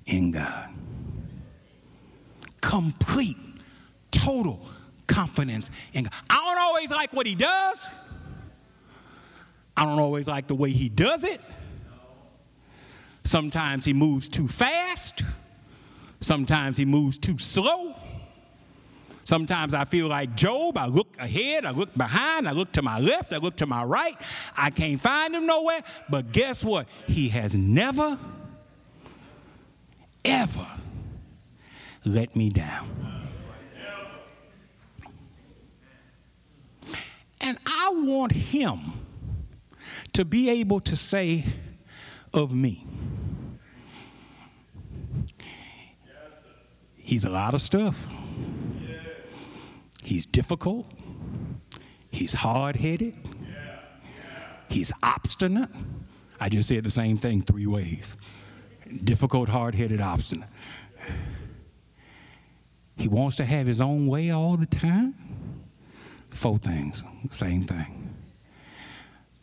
in 0.07 0.31
God. 0.31 0.69
Complete, 2.59 3.37
total 4.09 4.67
confidence 5.05 5.69
in 5.93 6.05
God. 6.05 6.13
I 6.27 6.37
don't 6.37 6.57
always 6.57 6.89
like 6.89 7.13
what 7.13 7.27
He 7.27 7.35
does, 7.35 7.85
I 9.77 9.85
don't 9.85 9.99
always 9.99 10.27
like 10.27 10.47
the 10.47 10.55
way 10.55 10.71
He 10.71 10.89
does 10.89 11.23
it. 11.23 11.39
Sometimes 13.25 13.85
He 13.85 13.93
moves 13.93 14.27
too 14.27 14.47
fast, 14.47 15.21
sometimes 16.19 16.77
He 16.77 16.85
moves 16.85 17.19
too 17.19 17.37
slow. 17.37 17.95
Sometimes 19.31 19.73
I 19.73 19.85
feel 19.85 20.07
like 20.07 20.35
Job. 20.35 20.77
I 20.77 20.87
look 20.87 21.15
ahead, 21.17 21.65
I 21.65 21.71
look 21.71 21.95
behind, 21.95 22.49
I 22.49 22.51
look 22.51 22.73
to 22.73 22.81
my 22.81 22.99
left, 22.99 23.31
I 23.31 23.37
look 23.37 23.55
to 23.55 23.65
my 23.65 23.81
right. 23.81 24.17
I 24.57 24.71
can't 24.71 24.99
find 24.99 25.33
him 25.33 25.45
nowhere. 25.45 25.83
But 26.09 26.33
guess 26.33 26.65
what? 26.65 26.85
He 27.07 27.29
has 27.29 27.53
never, 27.53 28.19
ever 30.25 30.67
let 32.03 32.35
me 32.35 32.49
down. 32.49 32.89
And 37.39 37.57
I 37.65 37.89
want 37.93 38.33
him 38.33 38.79
to 40.11 40.25
be 40.25 40.49
able 40.49 40.81
to 40.81 40.97
say 40.97 41.45
of 42.33 42.53
me, 42.53 42.85
he's 46.97 47.23
a 47.23 47.29
lot 47.29 47.53
of 47.53 47.61
stuff. 47.61 48.09
He's 50.03 50.25
difficult. 50.25 50.91
He's 52.09 52.33
hard 52.33 52.75
headed. 52.75 53.17
He's 54.69 54.91
obstinate. 55.03 55.69
I 56.39 56.49
just 56.49 56.67
said 56.67 56.83
the 56.83 56.91
same 56.91 57.17
thing 57.17 57.41
three 57.41 57.67
ways 57.67 58.15
difficult, 59.03 59.49
hard 59.49 59.75
headed, 59.75 60.01
obstinate. 60.01 60.49
He 62.97 63.07
wants 63.07 63.37
to 63.37 63.45
have 63.45 63.67
his 63.67 63.81
own 63.81 64.07
way 64.07 64.29
all 64.31 64.57
the 64.57 64.65
time. 64.65 65.15
Four 66.29 66.57
things, 66.57 67.03
same 67.29 67.63
thing. 67.63 68.15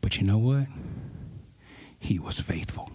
But 0.00 0.18
you 0.18 0.24
know 0.24 0.38
what? 0.38 0.66
He 1.98 2.18
was 2.18 2.40
faithful. 2.40 2.90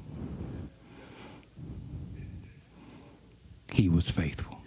He 3.74 3.90
was 3.90 4.10
faithful. 4.10 4.60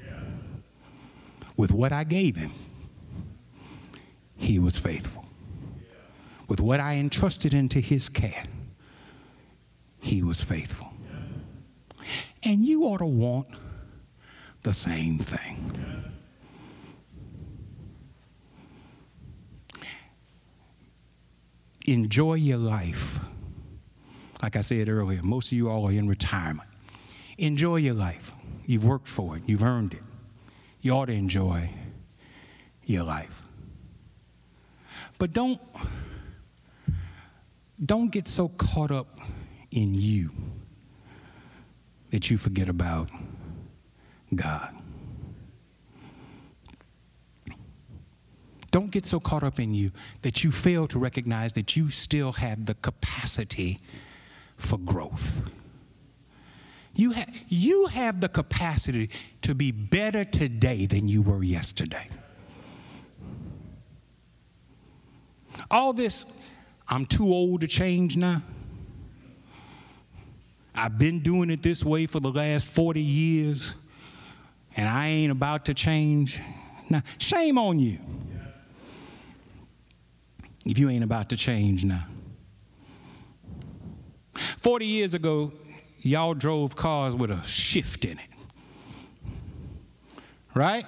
With 1.57 1.73
what 1.73 1.93
I 1.93 2.05
gave 2.05 2.37
him, 2.37 2.53
he 4.37 4.59
was 4.59 4.79
faithful. 4.79 5.25
With 6.49 6.61
what 6.61 6.81
I 6.81 6.97
entrusted 6.97 7.55
into 7.55 7.81
his 7.81 8.09
care, 8.09 8.45
he 9.99 10.23
was 10.23 10.41
faithful. 10.41 10.93
And 12.45 12.65
you 12.65 12.85
ought 12.85 12.99
to 12.99 13.07
want 13.07 13.49
the 14.63 14.73
same 14.73 15.19
thing. 15.19 15.73
Enjoy 21.87 22.35
your 22.35 22.59
life. 22.59 23.21
Like 24.43 24.57
I 24.57 24.61
said 24.61 24.89
earlier, 24.89 25.23
most 25.23 25.53
of 25.53 25.53
you 25.59 25.69
all 25.69 25.87
are 25.87 25.93
in 25.93 26.09
retirement. 26.09 26.69
Enjoy 27.39 27.77
your 27.77 27.95
life. 27.95 28.33
You've 28.67 28.85
worked 28.85 29.09
for 29.09 29.37
it, 29.37 29.43
you've 29.47 29.63
earned 29.63 29.95
it. 29.95 30.03
You 30.81 30.93
ought 30.93 31.07
to 31.07 31.13
enjoy 31.13 31.71
your 32.85 33.05
life. 33.05 33.46
But 35.19 35.33
don't 35.33 35.61
don't 37.85 38.11
get 38.11 38.27
so 38.27 38.49
caught 38.49 38.91
up 38.91 39.19
in 39.71 39.95
you 39.95 40.31
that 42.11 42.31
you 42.31 42.39
forget 42.39 42.69
about 42.69 43.11
God. 44.35 44.75
Don't 48.71 48.91
get 48.91 49.07
so 49.07 49.21
caught 49.21 49.43
up 49.43 49.59
in 49.59 49.73
you 49.73 49.91
that 50.23 50.45
you 50.45 50.53
fail 50.53 50.87
to 50.89 50.99
recognize 50.99 51.55
that 51.55 51.77
you 51.77 51.89
still 51.89 52.33
have 52.33 52.67
the 52.67 52.75
capacity 52.75 53.81
for 54.57 54.79
growth. 54.79 55.41
You, 56.95 57.13
ha- 57.13 57.31
you 57.49 57.87
have 57.87 58.21
the 58.21 58.29
capacity 58.29 59.11
to 59.43 59.55
be 59.55 59.71
better 59.71 60.25
today 60.25 60.87
than 60.87 61.09
you 61.09 61.23
were 61.23 61.43
yesterday. 61.43 62.09
All 65.71 65.93
this, 65.93 66.25
I'm 66.89 67.07
too 67.07 67.33
old 67.33 67.61
to 67.63 67.67
change 67.67 68.17
now. 68.17 68.43
I've 70.75 70.99
been 70.99 71.21
doing 71.21 71.51
it 71.51 71.63
this 71.63 71.83
way 71.83 72.07
for 72.07 72.21
the 72.21 72.31
last 72.31 72.69
40 72.69 73.01
years, 73.01 73.73
and 74.77 74.89
I 74.89 75.09
ain't 75.09 75.33
about 75.33 75.65
to 75.67 75.75
change. 75.75 76.41
Now, 76.89 77.03
shame 77.19 77.59
on 77.59 77.79
you 77.79 77.99
if 80.67 80.79
you 80.79 80.91
ain't 80.91 81.05
about 81.05 81.31
to 81.31 81.37
change 81.37 81.85
now. 81.85 82.07
40 84.59 84.87
years 84.87 85.15
ago, 85.15 85.53
y'all 86.01 86.35
drove 86.35 86.77
cars 86.77 87.15
with 87.15 87.31
a 87.31 87.43
shift 87.43 88.05
in 88.05 88.19
it. 88.19 88.29
Right? 90.55 90.85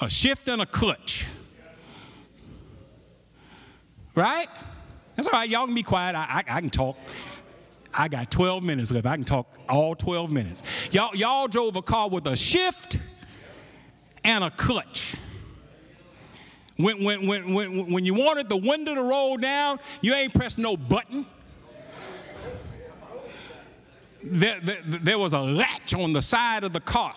A 0.00 0.10
shift 0.10 0.48
and 0.48 0.62
a 0.62 0.66
clutch. 0.66 1.26
Right? 4.14 4.48
That's 5.16 5.28
all 5.28 5.32
right. 5.32 5.48
Y'all 5.48 5.66
can 5.66 5.74
be 5.74 5.82
quiet. 5.82 6.14
I, 6.14 6.44
I, 6.46 6.56
I, 6.56 6.60
can 6.60 6.70
talk. 6.70 6.96
I 7.92 8.08
got 8.08 8.30
12 8.30 8.62
minutes 8.62 8.90
left. 8.90 9.06
I 9.06 9.16
can 9.16 9.24
talk 9.24 9.46
all 9.68 9.94
12 9.94 10.30
minutes. 10.30 10.62
Y'all, 10.90 11.14
y'all 11.14 11.48
drove 11.48 11.76
a 11.76 11.82
car 11.82 12.08
with 12.08 12.26
a 12.26 12.36
shift 12.36 12.98
and 14.24 14.44
a 14.44 14.50
clutch. 14.50 15.14
When, 16.76 17.04
when, 17.04 17.26
when, 17.26 17.54
when, 17.54 17.92
when 17.92 18.04
you 18.04 18.14
wanted 18.14 18.48
the 18.48 18.56
window 18.56 18.94
to 18.94 19.02
roll 19.02 19.36
down, 19.36 19.78
you 20.00 20.14
ain't 20.14 20.34
pressed 20.34 20.58
no 20.58 20.76
button. 20.76 21.26
There, 24.22 24.58
there, 24.60 24.78
there 24.84 25.18
was 25.18 25.34
a 25.34 25.40
latch 25.40 25.92
on 25.92 26.12
the 26.12 26.22
side 26.22 26.64
of 26.64 26.72
the 26.72 26.80
car, 26.80 27.14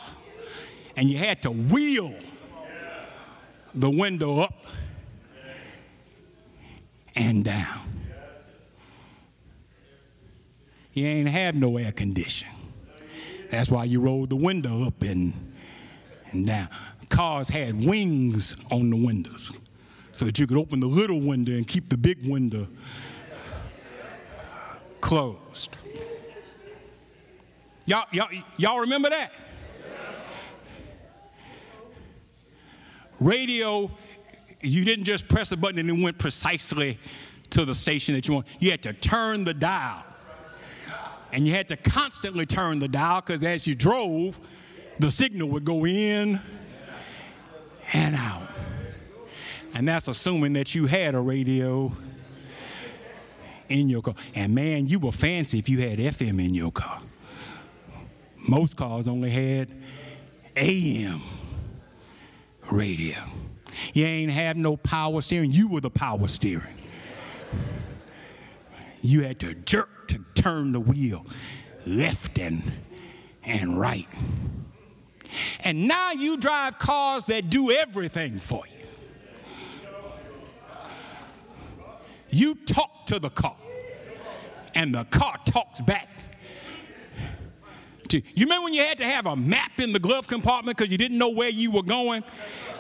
and 0.96 1.10
you 1.10 1.18
had 1.18 1.42
to 1.44 1.52
wheel 1.52 2.14
the 3.74 3.90
window 3.90 4.42
up 4.42 4.54
and 7.18 7.44
down. 7.44 7.82
You 10.94 11.06
ain't 11.06 11.30
have 11.30 11.56
no 11.56 11.78
air 11.78 11.92
condition. 11.92 12.48
That's 13.52 13.70
why 13.70 13.84
you 13.84 14.02
rolled 14.02 14.30
the 14.30 14.36
window 14.36 14.86
up 14.86 15.02
and, 15.02 15.54
and 16.32 16.48
down 16.48 16.70
cars 17.10 17.50
had 17.50 17.86
wings 17.86 18.56
on 18.72 18.90
the 18.90 18.96
windows 18.96 19.52
so 20.12 20.26
that 20.26 20.40
you 20.40 20.48
could 20.48 20.58
open 20.58 20.80
the 20.80 20.88
little 20.88 21.22
window 21.22 21.54
and 21.54 21.68
keep 21.68 21.90
the 21.90 21.98
big 21.98 22.28
window 22.28 22.68
closed. 25.02 25.76
Y'all, 27.86 28.06
y'all, 28.12 28.28
y'all 28.58 28.80
remember 28.80 29.10
that? 29.10 29.32
Radio, 33.20 33.90
you 34.62 34.86
didn't 34.86 35.06
just 35.06 35.28
press 35.28 35.52
a 35.52 35.58
button 35.58 35.80
and 35.80 35.90
it 35.90 36.04
went 36.04 36.18
precisely 36.18 36.98
to 37.52 37.66
the 37.66 37.76
station 37.76 38.16
that 38.16 38.28
you 38.28 38.36
want. 38.36 38.48
You 38.60 38.72
had 38.72 38.84
to 38.84 38.94
turn 38.94 39.44
the 39.44 39.54
dial. 39.54 40.04
And 41.32 41.46
you 41.46 41.54
had 41.54 41.68
to 41.68 41.78
constantly 41.78 42.46
turn 42.46 42.80
the 42.80 42.88
dial 42.88 43.22
because 43.22 43.44
as 43.44 43.68
you 43.68 43.76
drove, 43.76 44.40
the 45.00 45.12
signal 45.12 45.50
would 45.50 45.66
go 45.66 45.86
in 45.86 46.40
and 47.94 48.16
out. 48.16 48.50
And 49.74 49.88
that's 49.88 50.08
assuming 50.08 50.54
that 50.54 50.74
you 50.74 50.86
had 50.86 51.16
a 51.16 51.20
radio 51.20 51.92
in 53.70 53.90
your 53.90 54.02
car. 54.02 54.16
And 54.34 54.56
man, 54.56 54.88
you 54.88 55.00
were 55.00 55.12
fancy 55.12 55.60
if 55.60 55.70
you 55.70 55.80
had 55.80 56.00
FM 56.00 56.44
in 56.44 56.54
your 56.54 56.72
car. 56.72 57.02
Most 58.38 58.78
cars 58.78 59.08
only 59.08 59.30
had 59.30 59.70
AM 60.56 61.22
radio. 62.72 63.18
You 63.94 64.06
ain't 64.06 64.32
have 64.32 64.58
no 64.58 64.78
power 64.78 65.22
steering. 65.22 65.52
You 65.52 65.68
were 65.68 65.82
the 65.82 65.90
power 65.90 66.28
steering. 66.28 66.76
You 69.02 69.24
had 69.24 69.40
to 69.40 69.54
jerk 69.54 70.08
to 70.08 70.20
turn 70.34 70.72
the 70.72 70.80
wheel 70.80 71.26
left 71.86 72.40
and, 72.40 72.64
and 73.44 73.80
right. 73.80 74.08
And 75.64 75.88
now 75.88 76.12
you 76.12 76.38
drive 76.38 76.80
cars 76.80 77.26
that 77.26 77.50
do 77.50 77.72
everything 77.72 78.40
for 78.40 78.64
you. 78.68 78.74
You 82.30 82.56
talk 82.56 83.06
to 83.08 83.20
the 83.20 83.30
car, 83.30 83.56
and 84.76 84.94
the 84.94 85.06
car 85.06 85.38
talks 85.46 85.80
back. 85.82 86.10
To, 88.10 88.18
you 88.18 88.46
remember 88.46 88.66
when 88.66 88.74
you 88.74 88.82
had 88.82 88.98
to 89.00 89.06
have 89.06 89.26
a 89.26 89.36
map 89.36 89.80
in 89.80 89.92
the 89.92 90.00
glove 90.00 90.28
compartment 90.28 90.78
because 90.78 90.92
you 90.92 90.98
didn't 90.98 91.18
know 91.18 91.30
where 91.30 91.50
you 91.50 91.72
were 91.72 91.84
going? 91.84 92.24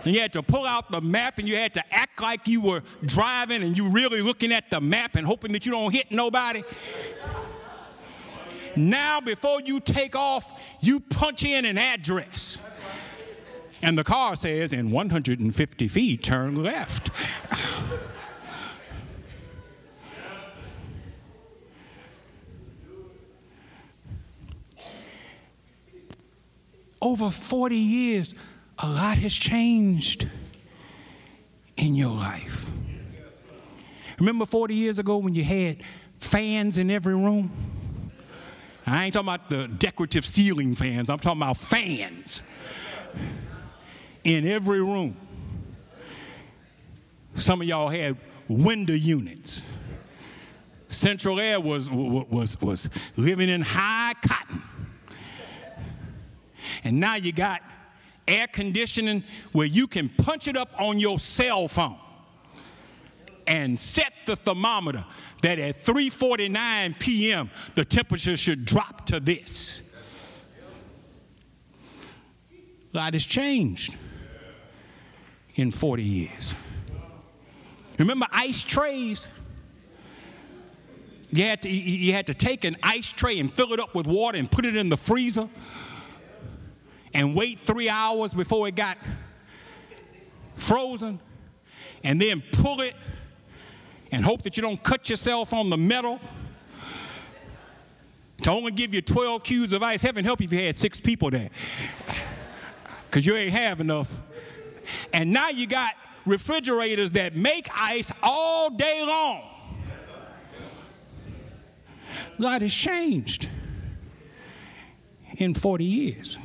And 0.07 0.15
you 0.15 0.21
had 0.21 0.31
to 0.33 0.41
pull 0.41 0.65
out 0.65 0.89
the 0.89 1.01
map 1.01 1.37
and 1.37 1.49
you 1.49 1.57
had 1.57 1.73
to 1.73 1.83
act 1.93 2.21
like 2.21 2.47
you 2.47 2.61
were 2.61 2.81
driving 3.03 3.61
and 3.61 3.75
you 3.75 3.89
really 3.89 4.21
looking 4.21 4.53
at 4.53 4.71
the 4.71 4.79
map 4.79 5.15
and 5.15 5.27
hoping 5.27 5.51
that 5.51 5.65
you 5.65 5.73
don't 5.73 5.91
hit 5.91 6.13
nobody. 6.13 6.63
Now, 8.77 9.19
before 9.19 9.59
you 9.59 9.81
take 9.81 10.15
off, 10.15 10.49
you 10.79 11.01
punch 11.01 11.43
in 11.43 11.65
an 11.65 11.77
address. 11.77 12.57
And 13.81 13.97
the 13.97 14.05
car 14.05 14.37
says, 14.37 14.71
in 14.71 14.91
150 14.91 15.87
feet, 15.89 16.23
turn 16.23 16.63
left. 16.63 17.09
Over 27.01 27.29
40 27.29 27.75
years 27.75 28.33
a 28.79 28.87
lot 28.87 29.17
has 29.17 29.33
changed 29.33 30.27
in 31.77 31.95
your 31.95 32.11
life. 32.11 32.65
Remember 34.19 34.45
40 34.45 34.73
years 34.73 34.99
ago 34.99 35.17
when 35.17 35.35
you 35.35 35.43
had 35.43 35.77
fans 36.17 36.77
in 36.77 36.89
every 36.89 37.15
room? 37.15 37.51
I 38.85 39.05
ain't 39.05 39.13
talking 39.13 39.27
about 39.27 39.49
the 39.49 39.67
decorative 39.67 40.25
ceiling 40.25 40.75
fans, 40.75 41.09
I'm 41.09 41.19
talking 41.19 41.41
about 41.41 41.57
fans 41.57 42.41
in 44.23 44.47
every 44.47 44.81
room. 44.81 45.15
Some 47.35 47.61
of 47.61 47.67
y'all 47.67 47.89
had 47.89 48.17
window 48.47 48.93
units. 48.93 49.61
Central 50.87 51.39
Air 51.39 51.59
was, 51.59 51.89
was, 51.91 52.59
was 52.61 52.89
living 53.17 53.49
in 53.49 53.61
high 53.61 54.13
cotton. 54.25 54.61
And 56.83 56.99
now 56.99 57.15
you 57.15 57.31
got 57.31 57.61
air 58.27 58.47
conditioning 58.47 59.23
where 59.51 59.67
you 59.67 59.87
can 59.87 60.09
punch 60.09 60.47
it 60.47 60.57
up 60.57 60.69
on 60.79 60.99
your 60.99 61.19
cell 61.19 61.67
phone 61.67 61.97
and 63.47 63.79
set 63.79 64.13
the 64.25 64.35
thermometer 64.35 65.05
that 65.41 65.59
at 65.59 65.83
3:49 65.83 66.99
p.m. 66.99 67.49
the 67.75 67.85
temperature 67.85 68.35
should 68.35 68.65
drop 68.65 69.05
to 69.05 69.19
this. 69.19 69.79
A 72.93 72.97
lot 72.97 73.13
has 73.13 73.25
changed 73.25 73.93
in 75.55 75.71
40 75.71 76.03
years. 76.03 76.53
Remember 77.97 78.27
ice 78.31 78.61
trays? 78.61 79.27
You 81.29 81.43
had, 81.43 81.61
to, 81.63 81.69
you 81.69 82.13
had 82.13 82.27
to 82.27 82.33
take 82.33 82.63
an 82.63 82.77
ice 82.81 83.11
tray 83.11 83.39
and 83.39 83.51
fill 83.51 83.73
it 83.73 83.81
up 83.81 83.93
with 83.93 84.07
water 84.07 84.37
and 84.37 84.49
put 84.49 84.65
it 84.65 84.77
in 84.77 84.87
the 84.87 84.95
freezer 84.95 85.49
and 87.13 87.35
wait 87.35 87.59
three 87.59 87.89
hours 87.89 88.33
before 88.33 88.67
it 88.67 88.75
got 88.75 88.97
frozen 90.55 91.19
and 92.03 92.21
then 92.21 92.41
pull 92.51 92.81
it 92.81 92.95
and 94.11 94.23
hope 94.23 94.41
that 94.43 94.57
you 94.57 94.61
don't 94.63 94.81
cut 94.83 95.09
yourself 95.09 95.53
on 95.53 95.69
the 95.69 95.77
metal 95.77 96.19
to 98.43 98.51
only 98.51 98.71
give 98.71 98.93
you 98.93 99.01
12 99.01 99.43
cubes 99.43 99.73
of 99.73 99.83
ice. 99.83 100.01
Heaven 100.01 100.23
help 100.23 100.41
you 100.41 100.45
if 100.45 100.53
you 100.53 100.59
had 100.59 100.75
six 100.75 100.99
people 100.99 101.29
there 101.29 101.49
because 103.07 103.25
you 103.25 103.35
ain't 103.35 103.51
have 103.51 103.79
enough. 103.79 104.11
And 105.11 105.31
now 105.31 105.49
you 105.49 105.67
got 105.67 105.95
refrigerators 106.25 107.11
that 107.11 107.35
make 107.35 107.67
ice 107.75 108.11
all 108.21 108.69
day 108.69 109.03
long. 109.05 109.43
God 112.39 112.61
has 112.61 112.73
changed 112.73 113.49
in 115.37 115.53
40 115.53 115.83
years. 115.83 116.37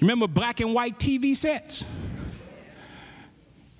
Remember 0.00 0.26
black 0.26 0.60
and 0.60 0.74
white 0.74 0.98
TV 0.98 1.36
sets? 1.36 1.84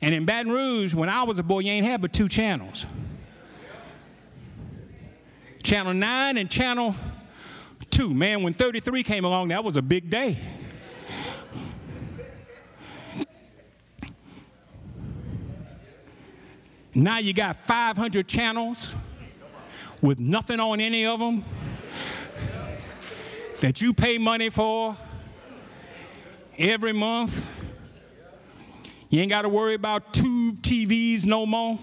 And 0.02 0.14
in 0.14 0.24
Baton 0.24 0.52
Rouge, 0.52 0.94
when 0.94 1.08
I 1.08 1.22
was 1.24 1.38
a 1.38 1.42
boy, 1.42 1.60
you 1.60 1.72
ain't 1.72 1.86
had 1.86 2.00
but 2.00 2.12
two 2.12 2.28
channels 2.28 2.86
Channel 5.62 5.94
9 5.94 6.38
and 6.38 6.50
Channel 6.50 6.94
2. 7.90 8.14
Man, 8.14 8.42
when 8.42 8.54
33 8.54 9.02
came 9.02 9.24
along, 9.24 9.48
that 9.48 9.62
was 9.62 9.76
a 9.76 9.82
big 9.82 10.08
day. 10.10 10.38
Now 16.94 17.18
you 17.18 17.32
got 17.32 17.62
500 17.62 18.26
channels 18.26 18.92
with 20.00 20.18
nothing 20.18 20.58
on 20.58 20.80
any 20.80 21.06
of 21.06 21.20
them 21.20 21.44
that 23.60 23.80
you 23.80 23.92
pay 23.92 24.18
money 24.18 24.50
for 24.50 24.96
every 26.60 26.92
month. 26.92 27.46
You 29.08 29.22
ain't 29.22 29.30
got 29.30 29.42
to 29.42 29.48
worry 29.48 29.74
about 29.74 30.12
tube 30.12 30.62
TVs 30.62 31.24
no 31.24 31.46
more. 31.46 31.78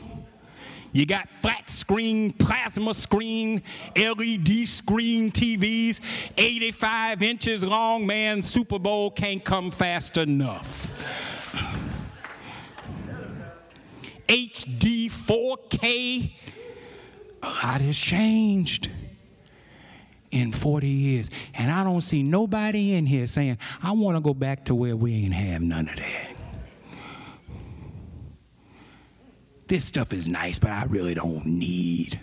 You 0.94 1.06
got 1.06 1.28
flat 1.42 1.70
screen, 1.70 2.32
plasma 2.32 2.94
screen, 2.94 3.62
LED 3.96 4.68
screen 4.68 5.32
TVs, 5.32 6.00
85 6.38 7.22
inches 7.24 7.66
long. 7.66 8.08
Man, 8.08 8.42
Super 8.42 8.80
Bowl 8.80 9.12
can't 9.12 9.44
come 9.44 9.70
fast 9.70 10.16
enough. 10.16 10.92
HD 14.30 15.08
4K. 15.08 16.32
A 17.44 17.48
lot 17.48 17.82
has 17.82 17.98
changed 17.98 18.90
in 20.32 20.52
40 20.52 20.88
years. 20.88 21.30
And 21.54 21.72
I 21.72 21.84
don't 21.84 22.02
see 22.02 22.24
nobody 22.24 22.94
in 22.94 23.06
here 23.06 23.28
saying, 23.28 23.58
I 23.82 23.92
want 23.94 24.18
to 24.18 24.22
go 24.22 24.34
back 24.34 24.66
to 24.66 24.76
where 24.76 24.96
we 24.96 25.14
ain't 25.14 25.34
have 25.34 25.62
none 25.62 25.88
of 25.90 25.96
that. 25.96 26.34
This 29.68 29.84
stuff 29.86 30.14
is 30.14 30.28
nice, 30.28 30.60
but 30.60 30.72
I 30.72 30.86
really 30.86 31.14
don't 31.14 31.46
need 31.46 32.20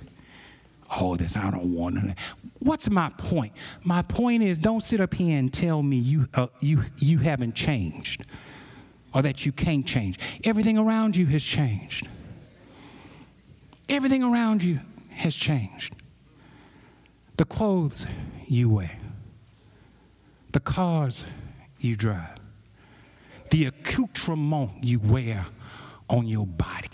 all 0.90 1.16
this. 1.16 1.36
I 1.36 1.50
don't 1.50 1.74
want 1.74 1.98
it. 1.98 2.16
What's 2.61 2.88
my 2.88 3.11
point? 3.18 3.52
My 3.82 4.02
point 4.02 4.42
is 4.42 4.59
don't 4.59 4.82
sit 4.82 5.00
up 5.00 5.12
here 5.12 5.38
and 5.38 5.52
tell 5.52 5.82
me 5.82 5.96
you, 5.96 6.28
uh, 6.34 6.46
you, 6.61 6.82
you 6.96 7.18
haven't 7.18 7.55
changed 7.55 8.24
or 9.12 9.22
that 9.22 9.44
you 9.44 9.52
can't 9.52 9.86
change. 9.86 10.18
Everything 10.44 10.78
around 10.78 11.16
you 11.16 11.26
has 11.26 11.42
changed. 11.42 12.09
Everything 13.88 14.22
around 14.22 14.62
you 14.62 14.80
has 15.11 15.34
changed. 15.34 15.94
The 17.37 17.45
clothes 17.45 18.07
you 18.47 18.68
wear, 18.68 18.97
the 20.53 20.61
cars 20.61 21.24
you 21.78 21.97
drive, 21.97 22.39
the 23.51 23.66
accoutrement 23.66 24.70
you 24.82 25.01
wear 25.01 25.47
on 26.09 26.26
your 26.28 26.47
body. 26.47 26.89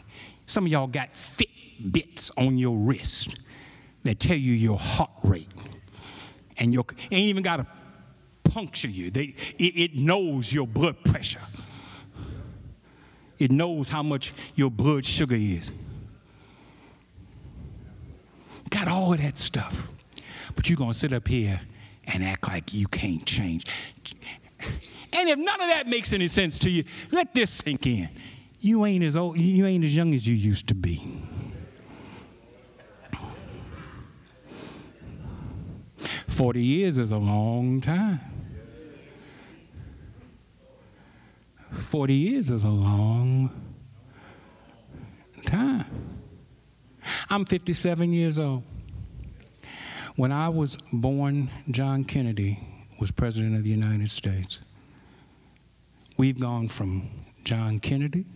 Some 0.46 0.64
of 0.66 0.72
y'all 0.72 0.86
got 0.86 1.12
Fitbits 1.12 2.30
on 2.38 2.56
your 2.58 2.76
wrist 2.76 3.38
that 4.04 4.18
tell 4.18 4.36
you 4.36 4.52
your 4.52 4.78
heart 4.78 5.10
rate, 5.22 5.48
and 6.56 6.72
your 6.72 6.84
ain't 7.10 7.28
even 7.28 7.42
got 7.42 7.58
to 7.58 7.66
puncture 8.44 8.88
you. 8.88 9.10
They, 9.10 9.34
it, 9.58 9.76
it 9.76 9.94
knows 9.94 10.52
your 10.52 10.66
blood 10.66 11.04
pressure. 11.04 11.40
It 13.38 13.50
knows 13.50 13.88
how 13.88 14.02
much 14.02 14.32
your 14.54 14.70
blood 14.70 15.04
sugar 15.04 15.36
is. 15.36 15.70
Got 18.70 18.88
all 18.88 19.12
of 19.12 19.20
that 19.20 19.36
stuff. 19.36 19.88
But 20.54 20.68
you're 20.68 20.76
going 20.76 20.92
to 20.92 20.98
sit 20.98 21.12
up 21.12 21.26
here 21.28 21.60
and 22.04 22.24
act 22.24 22.48
like 22.48 22.74
you 22.74 22.86
can't 22.86 23.24
change. 23.26 23.66
And 25.12 25.28
if 25.28 25.38
none 25.38 25.60
of 25.60 25.68
that 25.68 25.86
makes 25.86 26.12
any 26.12 26.28
sense 26.28 26.58
to 26.60 26.70
you, 26.70 26.84
let 27.10 27.34
this 27.34 27.50
sink 27.50 27.86
in. 27.86 28.08
You 28.60 28.84
ain't 28.84 29.04
as 29.04 29.16
old, 29.16 29.38
you 29.38 29.66
ain't 29.66 29.84
as 29.84 29.94
young 29.96 30.14
as 30.14 30.26
you 30.26 30.34
used 30.34 30.68
to 30.68 30.74
be. 30.74 31.22
Forty 36.26 36.62
years 36.62 36.98
is 36.98 37.10
a 37.10 37.18
long 37.18 37.80
time. 37.80 38.20
Forty 41.86 42.14
years 42.14 42.50
is 42.50 42.64
a 42.64 42.68
long 42.68 43.50
time. 45.44 45.86
I'm 47.28 47.44
57 47.44 48.12
years 48.12 48.38
old. 48.38 48.62
When 50.16 50.32
I 50.32 50.48
was 50.48 50.76
born, 50.92 51.50
John 51.70 52.04
Kennedy 52.04 52.58
was 52.98 53.10
President 53.10 53.54
of 53.56 53.64
the 53.64 53.70
United 53.70 54.10
States. 54.10 54.60
We've 56.16 56.38
gone 56.38 56.68
from 56.68 57.08
John 57.44 57.78
Kennedy 57.78 58.26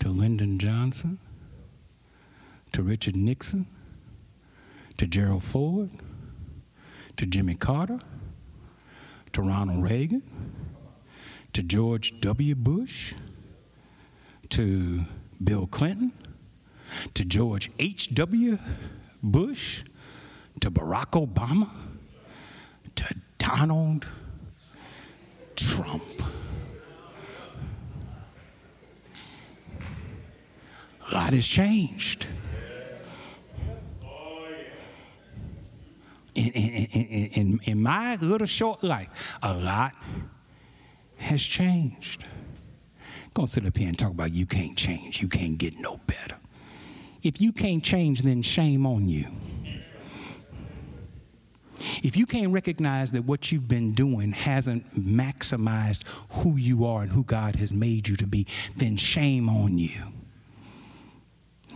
to 0.00 0.08
Lyndon 0.08 0.58
Johnson 0.58 1.18
to 2.72 2.82
Richard 2.82 3.14
Nixon 3.14 3.66
to 4.96 5.06
Gerald 5.06 5.44
Ford 5.44 5.90
to 7.16 7.26
Jimmy 7.26 7.54
Carter 7.54 8.00
to 9.32 9.42
Ronald 9.42 9.82
Reagan 9.82 10.22
to 11.52 11.62
George 11.62 12.20
W. 12.20 12.54
Bush 12.54 13.14
to 14.50 15.04
Bill 15.42 15.66
Clinton 15.66 16.12
to 17.14 17.24
George 17.24 17.70
H.W. 17.78 18.58
Bush, 19.22 19.84
to 20.60 20.70
Barack 20.70 21.10
Obama, 21.10 21.68
to 22.96 23.14
Donald 23.38 24.06
Trump. 25.56 26.02
A 31.10 31.14
lot 31.14 31.32
has 31.32 31.46
changed. 31.46 32.26
In, 36.34 36.50
in, 36.50 36.86
in, 36.92 37.26
in, 37.28 37.60
in 37.62 37.82
my 37.82 38.16
little 38.16 38.46
short 38.46 38.82
life, 38.82 39.08
a 39.42 39.54
lot 39.54 39.92
has 41.18 41.42
changed. 41.42 42.24
Gonna 43.34 43.46
sit 43.46 43.66
up 43.66 43.76
here 43.76 43.88
and 43.88 43.98
talk 43.98 44.12
about 44.12 44.32
you 44.32 44.46
can't 44.46 44.76
change, 44.76 45.20
you 45.20 45.28
can't 45.28 45.58
get 45.58 45.78
no 45.78 46.00
better. 46.06 46.36
If 47.22 47.40
you 47.40 47.52
can't 47.52 47.82
change, 47.82 48.22
then 48.22 48.42
shame 48.42 48.86
on 48.86 49.08
you. 49.08 49.26
If 52.02 52.16
you 52.16 52.26
can't 52.26 52.52
recognize 52.52 53.10
that 53.12 53.24
what 53.24 53.52
you've 53.52 53.68
been 53.68 53.92
doing 53.92 54.32
hasn't 54.32 54.94
maximized 54.94 56.04
who 56.30 56.56
you 56.56 56.84
are 56.84 57.02
and 57.02 57.12
who 57.12 57.24
God 57.24 57.56
has 57.56 57.72
made 57.72 58.08
you 58.08 58.16
to 58.16 58.26
be, 58.26 58.46
then 58.76 58.96
shame 58.96 59.48
on 59.48 59.78
you. 59.78 60.02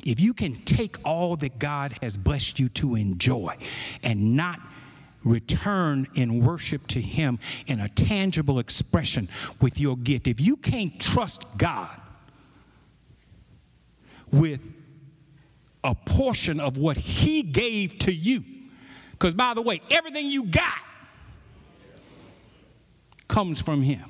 If 0.04 0.20
you 0.20 0.32
can 0.32 0.56
take 0.64 0.96
all 1.04 1.36
that 1.36 1.58
God 1.58 1.96
has 2.02 2.16
blessed 2.16 2.58
you 2.58 2.68
to 2.70 2.94
enjoy 2.94 3.56
and 4.02 4.36
not 4.36 4.60
return 5.24 6.06
in 6.14 6.44
worship 6.44 6.86
to 6.88 7.00
Him 7.00 7.38
in 7.66 7.80
a 7.80 7.88
tangible 7.88 8.58
expression 8.58 9.28
with 9.60 9.78
your 9.78 9.96
gift, 9.96 10.26
if 10.26 10.40
you 10.40 10.56
can't 10.56 10.98
trust 11.00 11.44
God 11.58 12.00
with 14.32 14.60
a 15.84 15.94
portion 15.94 16.60
of 16.60 16.78
what 16.78 16.96
He 16.96 17.42
gave 17.42 17.98
to 18.00 18.12
you, 18.12 18.44
because 19.18 19.34
by 19.34 19.54
the 19.54 19.62
way, 19.62 19.82
everything 19.90 20.26
you 20.26 20.44
got 20.44 20.78
comes 23.26 23.60
from 23.60 23.82
Him. 23.82 24.04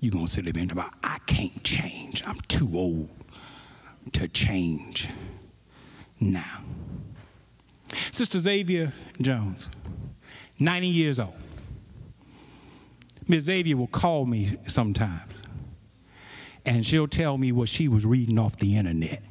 You're 0.00 0.12
going 0.12 0.26
to 0.26 0.32
sit 0.32 0.46
there 0.46 0.54
and 0.56 0.72
about, 0.72 0.94
I 1.04 1.18
can't 1.26 1.62
change. 1.62 2.22
I'm 2.26 2.40
too 2.48 2.70
old 2.74 3.10
to 4.12 4.26
change 4.28 5.08
now. 6.18 6.62
Sister 8.10 8.38
Xavier 8.38 8.94
Jones, 9.20 9.68
90 10.58 10.86
years 10.86 11.18
old. 11.18 11.34
Miss 13.28 13.44
Xavier 13.44 13.76
will 13.76 13.86
call 13.86 14.24
me 14.24 14.56
sometimes 14.66 15.34
and 16.64 16.84
she'll 16.84 17.08
tell 17.08 17.38
me 17.38 17.52
what 17.52 17.68
she 17.68 17.88
was 17.88 18.04
reading 18.06 18.38
off 18.38 18.56
the 18.56 18.76
internet. 18.76 19.22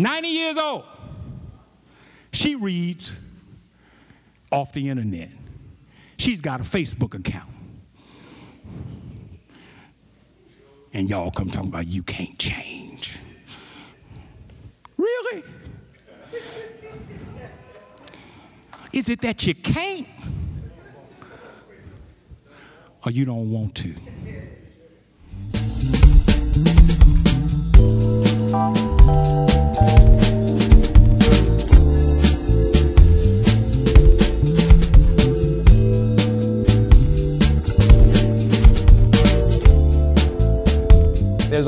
90 0.00 0.28
years 0.28 0.58
old. 0.58 0.84
She 2.32 2.54
reads 2.54 3.12
off 4.50 4.72
the 4.72 4.88
internet. 4.88 5.28
She's 6.16 6.40
got 6.40 6.60
a 6.60 6.64
Facebook 6.64 7.14
account. 7.14 7.50
And 10.92 11.08
y'all 11.08 11.30
come 11.30 11.50
talking 11.50 11.68
about 11.68 11.86
you 11.86 12.02
can't 12.02 12.38
change. 12.38 13.18
Really? 14.96 15.44
Is 18.92 19.08
it 19.08 19.20
that 19.20 19.46
you 19.46 19.54
can't? 19.54 20.08
Or 23.04 23.12
you 23.12 23.24
don't 23.24 23.50
want 23.50 23.74
to? 23.76 23.94
There's 28.50 28.58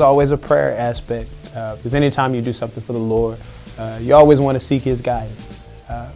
always 0.01 0.31
a 0.31 0.37
prayer 0.37 0.77
aspect 0.77 1.29
uh, 1.55 1.77
because 1.77 1.95
anytime 1.95 2.35
you 2.35 2.41
do 2.41 2.51
something 2.51 2.83
for 2.83 2.91
the 2.91 2.99
Lord, 2.99 3.37
uh, 3.77 3.99
you 4.01 4.13
always 4.13 4.41
want 4.41 4.57
to 4.57 4.59
seek 4.59 4.83
His 4.83 4.99
guidance. 4.99 5.65
Uh, 5.87 6.11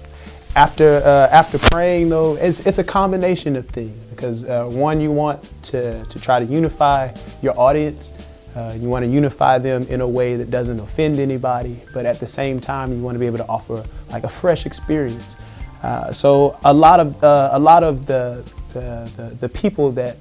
after 0.57 0.97
uh, 0.97 1.30
after 1.32 1.59
praying, 1.59 2.09
though, 2.09 2.36
it's, 2.36 2.59
it's 2.68 2.80
a 2.80 2.84
combination 2.84 3.55
of 3.55 3.65
things 3.70 3.97
because 4.09 4.43
uh, 4.43 4.65
one, 4.65 4.99
you 4.99 5.13
want 5.13 5.41
to, 5.63 6.03
to 6.03 6.20
try 6.20 6.39
to 6.39 6.45
unify 6.45 7.13
your 7.41 7.57
audience. 7.57 8.11
Uh, 8.56 8.76
you 8.78 8.89
want 8.89 9.04
to 9.04 9.10
unify 9.10 9.58
them 9.58 9.84
in 9.84 10.02
a 10.02 10.08
way 10.08 10.36
that 10.36 10.50
doesn't 10.50 10.80
offend 10.80 11.20
anybody, 11.20 11.80
but 11.93 12.06
at 12.06 12.20
the 12.20 12.28
same 12.28 12.60
time, 12.60 12.91
you 12.91 13.02
want 13.02 13.16
to 13.16 13.20
be 13.20 13.28
able 13.28 13.38
to 13.38 13.48
offer 13.48 13.84
like 14.10 14.24
a 14.24 14.30
fresh 14.30 14.66
experience. 14.66 15.38
so 16.12 16.58
a 16.66 16.74
lot 16.74 17.00
of 17.00 17.22
a 17.24 17.60
lot 17.60 17.84
of 17.84 18.06
the 18.08 18.43
the, 18.74 19.12
the, 19.16 19.36
the 19.41 19.50
people 19.50 19.91
that 19.91 20.18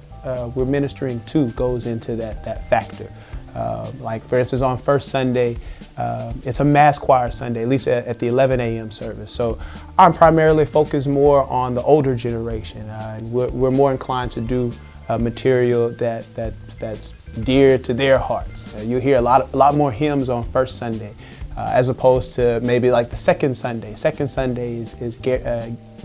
we're 0.55 0.65
ministering 0.65 1.19
to 1.25 1.49
goes 1.51 1.85
into 1.85 2.15
that 2.15 2.43
that 2.43 2.69
factor. 2.69 3.11
Uh, 3.57 3.91
like 3.99 4.23
for 4.27 4.37
instance, 4.37 4.61
on 4.61 4.77
first 4.77 5.09
Sunday, 5.09 5.57
uh, 5.97 6.31
it's 6.43 6.59
a 6.59 6.63
mass 6.63 6.99
choir 6.99 7.31
Sunday, 7.31 7.63
at 7.63 7.69
least 7.69 7.87
at, 7.87 8.05
at, 8.05 8.19
the 8.19 8.27
11 8.27 8.59
a.m. 8.59 8.91
service. 8.91 9.31
So 9.31 9.57
I'm 9.97 10.13
primarily 10.13 10.63
focused 10.63 11.07
more 11.07 11.41
on 11.45 11.73
the 11.73 11.81
older 11.81 12.15
generation. 12.15 12.87
Uh, 12.87 13.19
we're, 13.23 13.49
we're, 13.49 13.71
more 13.71 13.91
inclined 13.91 14.31
to 14.33 14.41
do 14.41 14.71
uh, 15.09 15.17
material 15.17 15.89
that, 15.89 16.31
that, 16.35 16.53
that's 16.79 17.13
dear 17.43 17.77
to 17.79 17.93
their 17.93 18.17
hearts. 18.17 18.73
Uh, 18.75 18.79
you 18.79 18.97
hear 18.97 19.17
a 19.17 19.21
lot, 19.21 19.53
a 19.53 19.57
lot 19.57 19.75
more 19.75 19.91
hymns 19.91 20.29
on 20.29 20.43
first 20.43 20.77
Sunday. 20.77 21.13
Uh, 21.55 21.71
as 21.73 21.89
opposed 21.89 22.33
to 22.33 22.59
maybe 22.61 22.91
like 22.91 23.09
the 23.09 23.15
second 23.15 23.51
Sunday. 23.51 23.95
Second 23.95 24.27
Sunday 24.27 24.75
is, 24.75 24.93
is 25.01 25.17
ge- 25.17 25.41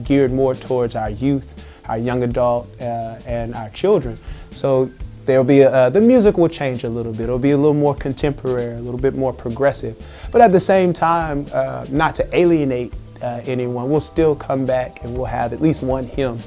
geared 0.02 0.32
more 0.32 0.54
towards 0.54 0.96
our 0.96 1.10
youth, 1.10 1.66
our 1.90 1.98
young 1.98 2.22
adult, 2.22 2.70
and 2.80 3.54
our 3.54 3.68
children. 3.68 4.16
So 4.52 4.90
There'll 5.24 5.44
be 5.44 5.60
a, 5.60 5.70
uh, 5.70 5.90
the 5.90 6.00
music 6.00 6.36
will 6.36 6.48
change 6.48 6.82
a 6.82 6.88
little 6.88 7.12
bit. 7.12 7.22
It'll 7.22 7.38
be 7.38 7.52
a 7.52 7.56
little 7.56 7.74
more 7.74 7.94
contemporary, 7.94 8.74
a 8.74 8.80
little 8.80 8.98
bit 8.98 9.14
more 9.14 9.32
progressive. 9.32 10.04
But 10.32 10.40
at 10.40 10.50
the 10.50 10.60
same 10.60 10.92
time, 10.92 11.46
uh, 11.52 11.86
not 11.90 12.16
to 12.16 12.36
alienate 12.36 12.92
uh, 13.22 13.40
anyone, 13.44 13.88
we'll 13.88 14.00
still 14.00 14.34
come 14.34 14.66
back 14.66 15.04
and 15.04 15.14
we'll 15.14 15.26
have 15.26 15.52
at 15.52 15.60
least 15.60 15.82
one 15.82 16.04
hymn 16.04 16.38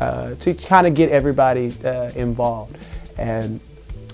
uh, 0.00 0.34
to 0.34 0.54
kind 0.54 0.88
of 0.88 0.94
get 0.94 1.10
everybody 1.10 1.72
uh, 1.84 2.10
involved. 2.16 2.76
And 3.16 3.60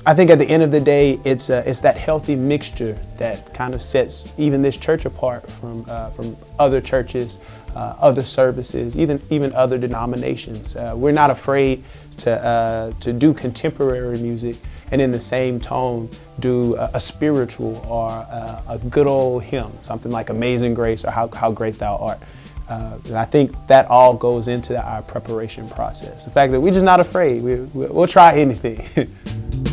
I 0.04 0.14
think 0.14 0.30
at 0.30 0.38
the 0.38 0.48
end 0.48 0.62
of 0.62 0.72
the 0.72 0.80
day, 0.80 1.20
it's 1.24 1.48
uh, 1.48 1.62
it's 1.64 1.80
that 1.80 1.96
healthy 1.96 2.34
mixture 2.34 2.98
that 3.18 3.54
kind 3.54 3.72
of 3.72 3.80
sets 3.80 4.32
even 4.36 4.60
this 4.60 4.76
church 4.76 5.04
apart 5.04 5.48
from 5.48 5.84
from 6.10 6.36
other 6.58 6.80
churches, 6.80 7.38
other 7.74 8.22
services, 8.22 8.96
even 8.96 9.22
even 9.30 9.52
other 9.52 9.78
denominations. 9.78 10.74
we're 10.94 11.12
not 11.12 11.30
afraid 11.30 11.84
to, 12.18 12.44
uh, 12.44 12.92
to 13.00 13.12
do 13.12 13.34
contemporary 13.34 14.18
music 14.18 14.56
and 14.90 15.00
in 15.00 15.10
the 15.10 15.20
same 15.20 15.58
tone 15.58 16.08
do 16.40 16.76
a, 16.76 16.90
a 16.94 17.00
spiritual 17.00 17.76
or 17.88 18.10
a, 18.10 18.62
a, 18.68 18.78
good 18.90 19.06
old 19.06 19.42
hymn, 19.42 19.72
something 19.82 20.12
like 20.12 20.30
Amazing 20.30 20.74
Grace 20.74 21.04
or 21.04 21.10
How, 21.10 21.28
How 21.28 21.50
Great 21.50 21.78
Thou 21.78 21.96
Art. 21.96 22.18
Uh, 22.68 22.98
and 23.06 23.16
I 23.16 23.24
think 23.24 23.54
that 23.66 23.86
all 23.88 24.14
goes 24.14 24.48
into 24.48 24.80
our 24.80 25.02
preparation 25.02 25.68
process. 25.68 26.24
The 26.24 26.30
fact 26.30 26.52
that 26.52 26.60
we're 26.60 26.72
just 26.72 26.84
not 26.84 27.00
afraid, 27.00 27.42
we, 27.42 27.56
we'll 27.72 28.06
try 28.06 28.34
anything. 28.38 28.86